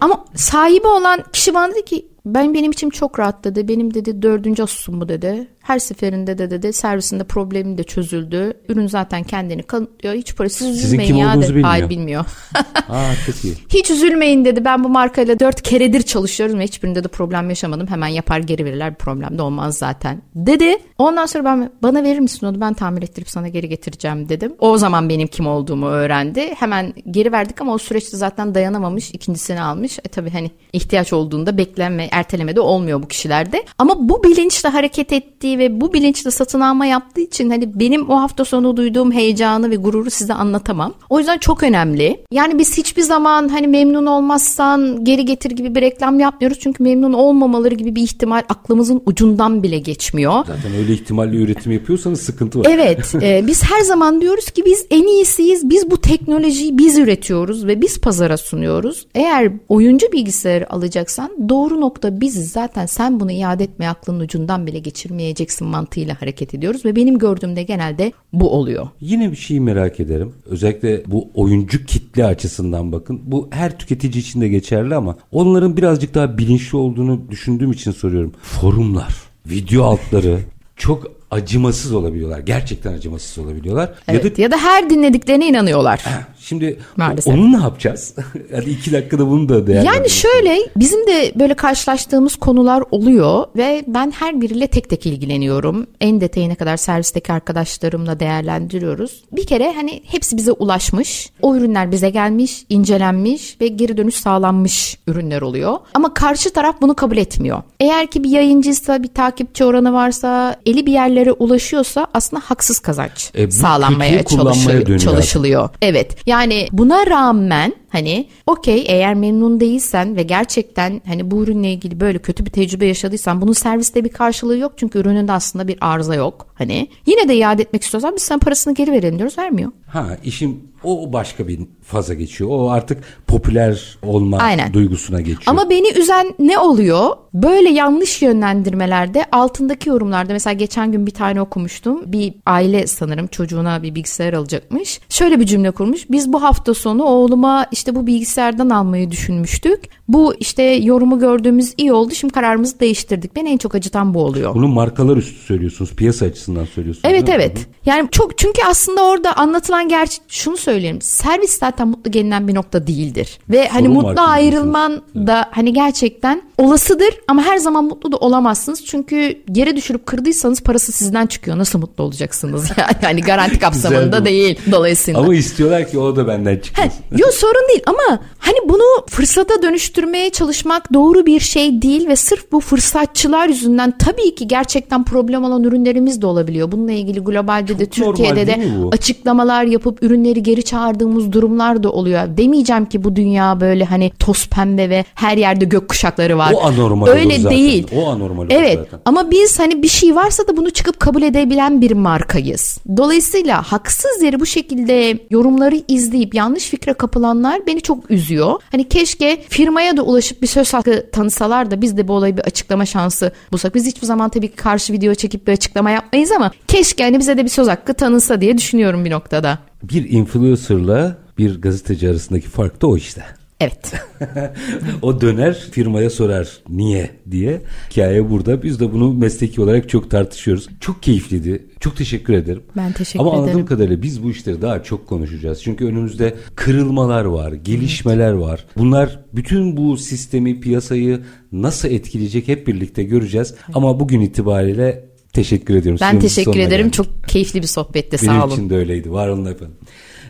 Ama 0.00 0.24
sahibi 0.34 0.86
olan 0.86 1.24
kişi 1.32 1.54
bana 1.54 1.72
dedi 1.72 1.84
ki 1.84 2.06
ben 2.26 2.54
benim 2.54 2.72
içim 2.72 2.90
çok 2.90 3.18
rahat 3.18 3.44
dedi. 3.44 3.68
Benim 3.68 3.94
dedi 3.94 4.22
dördüncü 4.22 4.62
asusum 4.62 5.00
bu 5.00 5.08
dedi. 5.08 5.48
Her 5.62 5.78
seferinde 5.78 6.38
de 6.38 6.50
dedi 6.50 6.72
servisinde 6.72 7.24
problemim 7.24 7.78
de 7.78 7.84
çözüldü. 7.84 8.52
Ürün 8.68 8.86
zaten 8.86 9.22
kendini 9.22 9.62
kanıtlıyor. 9.62 10.14
Hiç 10.14 10.36
para 10.36 10.48
siz 10.48 10.84
üzülmeyin 10.84 11.08
kim 11.08 11.16
ya 11.16 11.34
dedi. 11.36 11.48
bilmiyor. 11.48 11.68
Hayır 11.68 11.88
bilmiyor. 11.88 12.24
Aa 12.88 13.12
çok 13.26 13.44
iyi. 13.44 13.54
Hiç 13.68 13.90
üzülmeyin 13.90 14.44
dedi. 14.44 14.64
Ben 14.64 14.84
bu 14.84 14.88
markayla 14.88 15.40
dört 15.40 15.62
keredir 15.62 16.02
çalışıyorum 16.02 16.58
ve 16.58 16.64
hiçbirinde 16.64 17.04
de 17.04 17.08
problem 17.08 17.48
yaşamadım. 17.48 17.86
Hemen 17.86 18.08
yapar 18.08 18.38
geri 18.38 18.64
verirler. 18.64 18.90
Bir 18.90 18.98
problem 18.98 19.38
de 19.38 19.42
olmaz 19.42 19.78
zaten. 19.78 20.22
Dedi. 20.34 20.76
Ondan 20.98 21.26
sonra 21.26 21.44
ben 21.44 21.70
bana 21.82 22.02
verir 22.02 22.18
misin 22.18 22.46
onu? 22.46 22.60
Ben 22.60 22.74
tamir 22.74 23.02
ettirip 23.02 23.30
sana 23.30 23.48
geri 23.48 23.68
getireceğim 23.68 24.28
dedim. 24.28 24.54
O 24.58 24.78
zaman 24.78 25.08
benim 25.08 25.28
kim 25.28 25.46
olduğumu 25.46 25.86
öğrendi. 25.86 26.54
Hemen 26.54 26.94
geri 27.10 27.32
verdik 27.32 27.60
ama 27.60 27.74
o 27.74 27.78
süreçte 27.78 28.16
zaten 28.16 28.54
dayanamamış. 28.54 29.10
ikincisini 29.10 29.60
almış. 29.62 29.98
E 29.98 30.08
tabii 30.08 30.30
hani 30.30 30.50
ihtiyaç 30.72 31.12
olduğunda 31.12 31.58
beklenme, 31.58 32.08
erteleme 32.12 32.56
de 32.56 32.60
olmuyor 32.60 33.02
bu 33.02 33.08
kişilerde. 33.08 33.64
Ama 33.78 34.08
bu 34.08 34.24
bilinçle 34.24 34.68
hareket 34.68 35.12
ettiği 35.12 35.58
ve 35.60 35.80
bu 35.80 35.92
bilinçle 35.92 36.30
satın 36.30 36.60
alma 36.60 36.86
yaptığı 36.86 37.20
için 37.20 37.50
hani 37.50 37.80
benim 37.80 38.10
o 38.10 38.20
hafta 38.20 38.44
sonu 38.44 38.76
duyduğum 38.76 39.12
heyecanı 39.12 39.70
ve 39.70 39.76
gururu 39.76 40.10
size 40.10 40.34
anlatamam. 40.34 40.94
O 41.08 41.18
yüzden 41.18 41.38
çok 41.38 41.62
önemli. 41.62 42.20
Yani 42.32 42.58
biz 42.58 42.78
hiçbir 42.78 43.02
zaman 43.02 43.48
hani 43.48 43.68
memnun 43.68 44.06
olmazsan 44.06 45.04
geri 45.04 45.24
getir 45.24 45.50
gibi 45.50 45.74
bir 45.74 45.80
reklam 45.80 46.20
yapmıyoruz. 46.20 46.58
Çünkü 46.60 46.82
memnun 46.82 47.12
olmamaları 47.12 47.74
gibi 47.74 47.96
bir 47.96 48.02
ihtimal 48.02 48.42
aklımızın 48.48 49.02
ucundan 49.06 49.62
bile 49.62 49.78
geçmiyor. 49.78 50.32
Zaten 50.46 50.74
öyle 50.78 50.92
ihtimalle 50.92 51.36
üretim 51.36 51.72
yapıyorsanız 51.72 52.20
sıkıntı 52.20 52.58
var. 52.58 52.66
Evet, 52.70 53.14
e, 53.22 53.46
biz 53.46 53.62
her 53.62 53.80
zaman 53.80 54.20
diyoruz 54.20 54.50
ki 54.50 54.62
biz 54.66 54.86
en 54.90 55.06
iyisiyiz. 55.06 55.70
Biz 55.70 55.90
bu 55.90 55.96
teknolojiyi 55.96 56.78
biz 56.78 56.98
üretiyoruz 56.98 57.66
ve 57.66 57.80
biz 57.80 58.00
pazara 58.00 58.36
sunuyoruz. 58.36 59.06
Eğer 59.14 59.52
oyuncu 59.68 60.12
bilgisayarı 60.12 60.72
alacaksan 60.72 61.30
doğru 61.48 61.80
nokta 61.80 62.20
biziz. 62.20 62.52
Zaten 62.52 62.86
sen 62.86 63.20
bunu 63.20 63.32
iade 63.32 63.64
etmeye 63.64 63.88
aklının 63.90 64.20
ucundan 64.20 64.66
bile 64.66 64.78
geçirmeyeceksin 64.78 65.39
mantığıyla 65.68 66.22
hareket 66.22 66.54
ediyoruz 66.54 66.84
ve 66.84 66.96
benim 66.96 67.18
gördüğümde 67.18 67.62
genelde 67.62 68.12
bu 68.32 68.50
oluyor. 68.50 68.88
Yine 69.00 69.30
bir 69.30 69.36
şeyi 69.36 69.60
merak 69.60 70.00
ederim. 70.00 70.32
Özellikle 70.46 71.02
bu 71.06 71.30
oyuncu 71.34 71.84
kitle 71.84 72.24
açısından 72.24 72.92
bakın. 72.92 73.20
Bu 73.24 73.48
her 73.50 73.78
tüketici 73.78 74.22
için 74.22 74.40
de 74.40 74.48
geçerli 74.48 74.94
ama 74.94 75.16
onların 75.32 75.76
birazcık 75.76 76.14
daha 76.14 76.38
bilinçli 76.38 76.76
olduğunu 76.78 77.30
düşündüğüm 77.30 77.72
için 77.72 77.90
soruyorum. 77.90 78.32
Forumlar, 78.42 79.14
video 79.46 79.84
altları 79.84 80.38
çok 80.76 81.20
acımasız 81.30 81.92
olabiliyorlar. 81.92 82.38
Gerçekten 82.38 82.92
acımasız 82.92 83.38
olabiliyorlar. 83.38 83.94
Evet. 84.08 84.24
Ya 84.24 84.36
da 84.36 84.42
Ya 84.42 84.50
da 84.50 84.56
her 84.56 84.90
dinlediklerine 84.90 85.46
inanıyorlar. 85.46 86.04
Şimdi 86.50 86.78
Maalesef. 86.96 87.34
onu 87.34 87.52
ne 87.52 87.62
yapacağız? 87.62 88.14
Hadi 88.54 88.70
iki 88.70 88.92
dakikada 88.92 89.26
bunu 89.28 89.48
da 89.48 89.66
değerlendirelim. 89.66 89.96
Yani 89.98 90.10
şöyle 90.10 90.58
bizim 90.76 91.06
de 91.06 91.32
böyle 91.38 91.54
karşılaştığımız 91.54 92.36
konular 92.36 92.82
oluyor 92.90 93.44
ve 93.56 93.84
ben 93.86 94.10
her 94.18 94.40
biriyle 94.40 94.66
tek 94.66 94.90
tek 94.90 95.06
ilgileniyorum. 95.06 95.86
En 96.00 96.20
detayına 96.20 96.54
kadar 96.54 96.76
servisteki 96.76 97.32
arkadaşlarımla 97.32 98.20
değerlendiriyoruz. 98.20 99.24
Bir 99.32 99.46
kere 99.46 99.72
hani 99.72 100.02
hepsi 100.06 100.36
bize 100.36 100.52
ulaşmış. 100.52 101.30
O 101.42 101.56
ürünler 101.56 101.92
bize 101.92 102.10
gelmiş, 102.10 102.64
incelenmiş 102.68 103.56
ve 103.60 103.68
geri 103.68 103.96
dönüş 103.96 104.14
sağlanmış 104.14 104.98
ürünler 105.06 105.42
oluyor. 105.42 105.78
Ama 105.94 106.14
karşı 106.14 106.52
taraf 106.52 106.76
bunu 106.80 106.94
kabul 106.94 107.16
etmiyor. 107.16 107.62
Eğer 107.80 108.06
ki 108.06 108.24
bir 108.24 108.30
yayıncıysa, 108.30 109.02
bir 109.02 109.08
takipçi 109.08 109.64
oranı 109.64 109.92
varsa, 109.92 110.56
eli 110.66 110.86
bir 110.86 110.92
yerlere 110.92 111.32
ulaşıyorsa 111.32 112.06
aslında 112.14 112.42
haksız 112.46 112.78
kazanç 112.78 113.30
E, 113.34 113.50
sağlanmaya 113.50 114.22
çalışıyor, 114.22 114.98
çalışılıyor. 114.98 115.68
Evet. 115.82 116.16
Yani 116.26 116.39
buna 116.72 117.06
rağmen 117.06 117.72
hani 117.90 118.28
okey 118.46 118.84
eğer 118.88 119.14
memnun 119.14 119.60
değilsen 119.60 120.16
ve 120.16 120.22
gerçekten 120.22 121.00
hani 121.06 121.30
bu 121.30 121.42
ürünle 121.42 121.72
ilgili 121.72 122.00
böyle 122.00 122.18
kötü 122.18 122.46
bir 122.46 122.50
tecrübe 122.50 122.86
yaşadıysan 122.86 123.40
bunun 123.40 123.52
serviste 123.52 124.04
bir 124.04 124.08
karşılığı 124.08 124.58
yok 124.58 124.72
çünkü 124.76 124.98
ürününde 124.98 125.32
aslında 125.32 125.68
bir 125.68 125.76
arıza 125.80 126.14
yok. 126.14 126.46
Hani 126.54 126.88
yine 127.06 127.28
de 127.28 127.36
iade 127.36 127.62
etmek 127.62 127.82
istiyorsan 127.82 128.16
biz 128.16 128.22
sana 128.22 128.38
parasını 128.38 128.74
geri 128.74 128.92
verelim 128.92 129.18
diyoruz 129.18 129.38
vermiyor. 129.38 129.72
Ha 129.86 130.16
işin 130.24 130.70
o 130.84 131.12
başka 131.12 131.48
bir 131.48 131.60
faza 131.82 132.14
geçiyor. 132.14 132.50
O 132.52 132.70
artık 132.70 132.98
popüler 133.26 133.98
olma 134.02 134.38
Aynen. 134.38 134.72
duygusuna 134.72 135.20
geçiyor. 135.20 135.42
Ama 135.46 135.70
beni 135.70 135.88
üzen 135.98 136.34
ne 136.38 136.58
oluyor? 136.58 137.08
Böyle 137.34 137.70
yanlış 137.70 138.22
yönlendirmelerde 138.22 139.24
altındaki 139.32 139.88
yorumlarda 139.88 140.32
mesela 140.32 140.52
geçen 140.52 140.92
gün 140.92 141.06
bir 141.06 141.10
tane 141.10 141.40
okumuştum. 141.40 142.12
Bir 142.12 142.34
aile 142.46 142.86
sanırım 142.86 143.26
çocuğuna 143.26 143.82
bir 143.82 143.94
bilgisayar 143.94 144.32
alacakmış. 144.32 145.00
Şöyle 145.08 145.40
bir 145.40 145.46
cümle 145.46 145.70
kurmuş. 145.70 146.10
Biz 146.10 146.32
bu 146.32 146.42
hafta 146.42 146.74
sonu 146.74 147.04
oğluma 147.04 147.66
işte 147.72 147.79
bu 147.88 148.06
bilgisayardan 148.06 148.70
almayı 148.70 149.10
düşünmüştük. 149.10 149.80
Bu 150.08 150.34
işte 150.34 150.62
yorumu 150.62 151.18
gördüğümüz 151.18 151.74
iyi 151.76 151.92
oldu. 151.92 152.14
Şimdi 152.14 152.32
kararımızı 152.32 152.80
değiştirdik. 152.80 153.36
Beni 153.36 153.48
en 153.50 153.56
çok 153.56 153.74
acıtan 153.74 154.14
bu 154.14 154.24
oluyor. 154.24 154.54
Bunu 154.54 154.68
markalar 154.68 155.16
üstü 155.16 155.40
söylüyorsunuz. 155.46 155.94
Piyasa 155.94 156.26
açısından 156.26 156.64
söylüyorsunuz. 156.64 157.14
Evet 157.14 157.28
evet. 157.28 157.66
Yani 157.86 158.08
çok 158.10 158.38
çünkü 158.38 158.60
aslında 158.70 159.02
orada 159.02 159.36
anlatılan 159.36 159.88
gerçek 159.88 160.22
şunu 160.28 160.56
söyleyeyim. 160.56 161.00
Servis 161.00 161.58
zaten 161.58 161.88
mutlu 161.88 162.10
gelinen 162.10 162.48
bir 162.48 162.54
nokta 162.54 162.86
değildir. 162.86 163.38
Ve 163.50 163.68
hani 163.68 163.86
Sorun 163.86 163.96
var 163.96 164.02
mutlu 164.02 164.22
ayrılman 164.22 165.02
da 165.14 165.48
hani 165.50 165.72
gerçekten 165.72 166.42
olasıdır 166.60 167.14
ama 167.28 167.42
her 167.42 167.56
zaman 167.56 167.84
mutlu 167.84 168.12
da 168.12 168.16
olamazsınız. 168.16 168.84
Çünkü 168.84 169.38
geri 169.52 169.76
düşürüp 169.76 170.06
kırdıysanız 170.06 170.60
parası 170.60 170.92
sizden 170.92 171.26
çıkıyor. 171.26 171.58
Nasıl 171.58 171.78
mutlu 171.78 172.04
olacaksınız? 172.04 172.70
Yani 172.80 172.96
hani 173.02 173.20
garanti 173.20 173.58
kapsamında 173.58 174.24
değil 174.24 174.58
dolayısıyla. 174.72 175.20
Ama 175.20 175.34
istiyorlar 175.34 175.88
ki 175.88 175.98
o 175.98 176.16
da 176.16 176.28
benden 176.28 176.58
çıksın. 176.58 176.84
Yok 177.16 177.32
sorun 177.34 177.68
değil 177.68 177.82
ama 177.86 178.20
Hani 178.40 178.68
bunu 178.68 179.06
fırsata 179.08 179.62
dönüştürmeye 179.62 180.30
çalışmak 180.30 180.92
doğru 180.94 181.26
bir 181.26 181.40
şey 181.40 181.82
değil 181.82 182.08
ve 182.08 182.16
sırf 182.16 182.52
bu 182.52 182.60
fırsatçılar 182.60 183.48
yüzünden 183.48 183.98
tabii 183.98 184.34
ki 184.34 184.48
gerçekten 184.48 185.04
problem 185.04 185.44
olan 185.44 185.64
ürünlerimiz 185.64 186.22
de 186.22 186.26
olabiliyor. 186.26 186.72
Bununla 186.72 186.92
ilgili 186.92 187.20
globalde 187.20 187.78
de 187.78 187.86
Türkiye'de 187.86 188.46
de 188.46 188.60
açıklamalar 188.92 189.64
yapıp 189.64 190.02
ürünleri 190.02 190.42
geri 190.42 190.62
çağırdığımız 190.62 191.32
durumlar 191.32 191.82
da 191.82 191.92
oluyor. 191.92 192.36
Demeyeceğim 192.36 192.86
ki 192.86 193.04
bu 193.04 193.16
dünya 193.16 193.60
böyle 193.60 193.84
hani 193.84 194.10
toz 194.18 194.46
pembe 194.46 194.90
ve 194.90 195.04
her 195.14 195.36
yerde 195.36 195.64
gök 195.64 195.88
kuşakları 195.88 196.38
var. 196.38 196.49
O 196.54 196.62
anormal 196.64 197.06
Öyle 197.06 197.38
zaten. 197.38 197.58
değil. 197.58 197.86
O 197.96 198.08
anormal 198.08 198.46
Evet 198.50 198.78
zaten. 198.78 199.00
ama 199.04 199.30
biz 199.30 199.58
hani 199.58 199.82
bir 199.82 199.88
şey 199.88 200.14
varsa 200.16 200.46
da 200.48 200.56
bunu 200.56 200.70
çıkıp 200.70 201.00
kabul 201.00 201.22
edebilen 201.22 201.80
bir 201.80 201.90
markayız. 201.90 202.78
Dolayısıyla 202.96 203.62
haksız 203.62 204.22
yere 204.22 204.40
bu 204.40 204.46
şekilde 204.46 205.18
yorumları 205.30 205.82
izleyip 205.88 206.34
yanlış 206.34 206.64
fikre 206.68 206.92
kapılanlar 206.92 207.66
beni 207.66 207.80
çok 207.80 208.10
üzüyor. 208.10 208.60
Hani 208.72 208.88
keşke 208.88 209.42
firmaya 209.48 209.96
da 209.96 210.02
ulaşıp 210.02 210.42
bir 210.42 210.46
söz 210.46 210.74
hakkı 210.74 211.06
tanısalar 211.12 211.70
da 211.70 211.80
biz 211.80 211.96
de 211.96 212.08
bu 212.08 212.12
olayı 212.12 212.36
bir 212.36 212.42
açıklama 212.42 212.86
şansı 212.86 213.32
bulsak. 213.52 213.74
Biz 213.74 213.86
hiçbir 213.86 214.06
zaman 214.06 214.28
tabii 214.30 214.48
ki 214.48 214.56
karşı 214.56 214.92
video 214.92 215.14
çekip 215.14 215.46
bir 215.46 215.52
açıklama 215.52 215.90
yapmayız 215.90 216.30
ama 216.32 216.50
keşke 216.68 217.04
hani 217.04 217.18
bize 217.18 217.36
de 217.36 217.44
bir 217.44 217.48
söz 217.50 217.68
hakkı 217.68 217.94
tanınsa 217.94 218.40
diye 218.40 218.58
düşünüyorum 218.58 219.04
bir 219.04 219.10
noktada. 219.10 219.58
Bir 219.82 220.10
influencer'la 220.10 221.16
bir 221.38 221.62
gazeteci 221.62 222.08
arasındaki 222.10 222.48
fark 222.48 222.82
da 222.82 222.86
o 222.86 222.96
işte. 222.96 223.22
Evet. 223.60 223.92
o 225.02 225.20
döner 225.20 225.54
firmaya 225.70 226.10
sorar 226.10 226.48
niye 226.68 227.10
diye. 227.30 227.60
Hikaye 227.90 228.30
burada. 228.30 228.62
Biz 228.62 228.80
de 228.80 228.92
bunu 228.92 229.12
mesleki 229.12 229.60
olarak 229.60 229.88
çok 229.88 230.10
tartışıyoruz. 230.10 230.68
Çok 230.80 231.02
keyifliydi. 231.02 231.66
Çok 231.80 231.96
teşekkür 231.96 232.32
ederim. 232.34 232.62
Ben 232.76 232.92
teşekkür 232.92 233.20
Ama 233.20 233.30
ederim. 233.30 233.44
anladığım 233.44 233.66
kadarıyla 233.66 234.02
biz 234.02 234.22
bu 234.22 234.30
işleri 234.30 234.62
daha 234.62 234.82
çok 234.82 235.06
konuşacağız. 235.06 235.62
Çünkü 235.62 235.84
önümüzde 235.86 236.34
kırılmalar 236.54 237.24
var, 237.24 237.52
gelişmeler 237.52 238.32
var. 238.32 238.66
Bunlar 238.76 239.20
bütün 239.32 239.76
bu 239.76 239.96
sistemi, 239.96 240.60
piyasayı 240.60 241.20
nasıl 241.52 241.88
etkileyecek 241.88 242.48
hep 242.48 242.66
birlikte 242.66 243.02
göreceğiz. 243.02 243.54
Ama 243.74 244.00
bugün 244.00 244.20
itibariyle 244.20 245.04
teşekkür 245.32 245.74
ediyorum. 245.74 245.98
Ben 246.00 246.06
Süremizin 246.10 246.28
teşekkür 246.28 246.60
ederim. 246.60 246.84
geldik. 246.86 246.92
Çok 246.92 247.06
keyifli 247.28 247.62
bir 247.62 247.66
sohbetti. 247.66 248.16
Benim 248.22 248.40
Sağ 248.40 248.44
olun. 248.46 248.54
için 248.54 248.70
de 248.70 248.76
öyleydi. 248.76 249.12
Var 249.12 249.28
olun 249.28 249.46
efendim. 249.46 249.76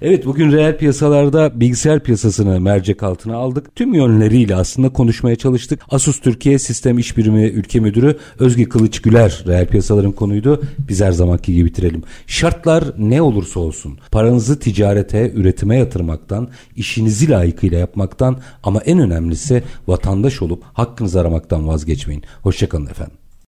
Evet 0.02 0.26
bugün 0.26 0.52
reel 0.52 0.78
piyasalarda 0.78 1.60
bilgisayar 1.60 2.00
piyasasını 2.00 2.60
mercek 2.60 3.02
altına 3.02 3.36
aldık. 3.36 3.76
Tüm 3.76 3.94
yönleriyle 3.94 4.56
aslında 4.56 4.88
konuşmaya 4.88 5.36
çalıştık. 5.36 5.80
Asus 5.90 6.20
Türkiye 6.20 6.58
Sistem 6.58 6.98
İş 6.98 7.16
Birimi 7.16 7.44
Ülke 7.44 7.80
Müdürü 7.80 8.18
Özge 8.38 8.68
Kılıç 8.68 9.02
Güler 9.02 9.44
reel 9.46 9.66
piyasaların 9.66 10.12
konuydu. 10.12 10.62
Biz 10.88 11.00
her 11.00 11.12
zamanki 11.12 11.54
gibi 11.54 11.64
bitirelim. 11.64 12.02
Şartlar 12.26 12.84
ne 12.98 13.22
olursa 13.22 13.60
olsun 13.60 13.98
paranızı 14.12 14.58
ticarete, 14.58 15.32
üretime 15.34 15.76
yatırmaktan, 15.76 16.48
işinizi 16.76 17.30
layıkıyla 17.30 17.78
yapmaktan 17.78 18.38
ama 18.62 18.80
en 18.80 18.98
önemlisi 18.98 19.62
vatandaş 19.86 20.42
olup 20.42 20.62
hakkınızı 20.72 21.20
aramaktan 21.20 21.68
vazgeçmeyin. 21.68 22.22
Hoşçakalın 22.42 22.86
efendim. 22.86 23.16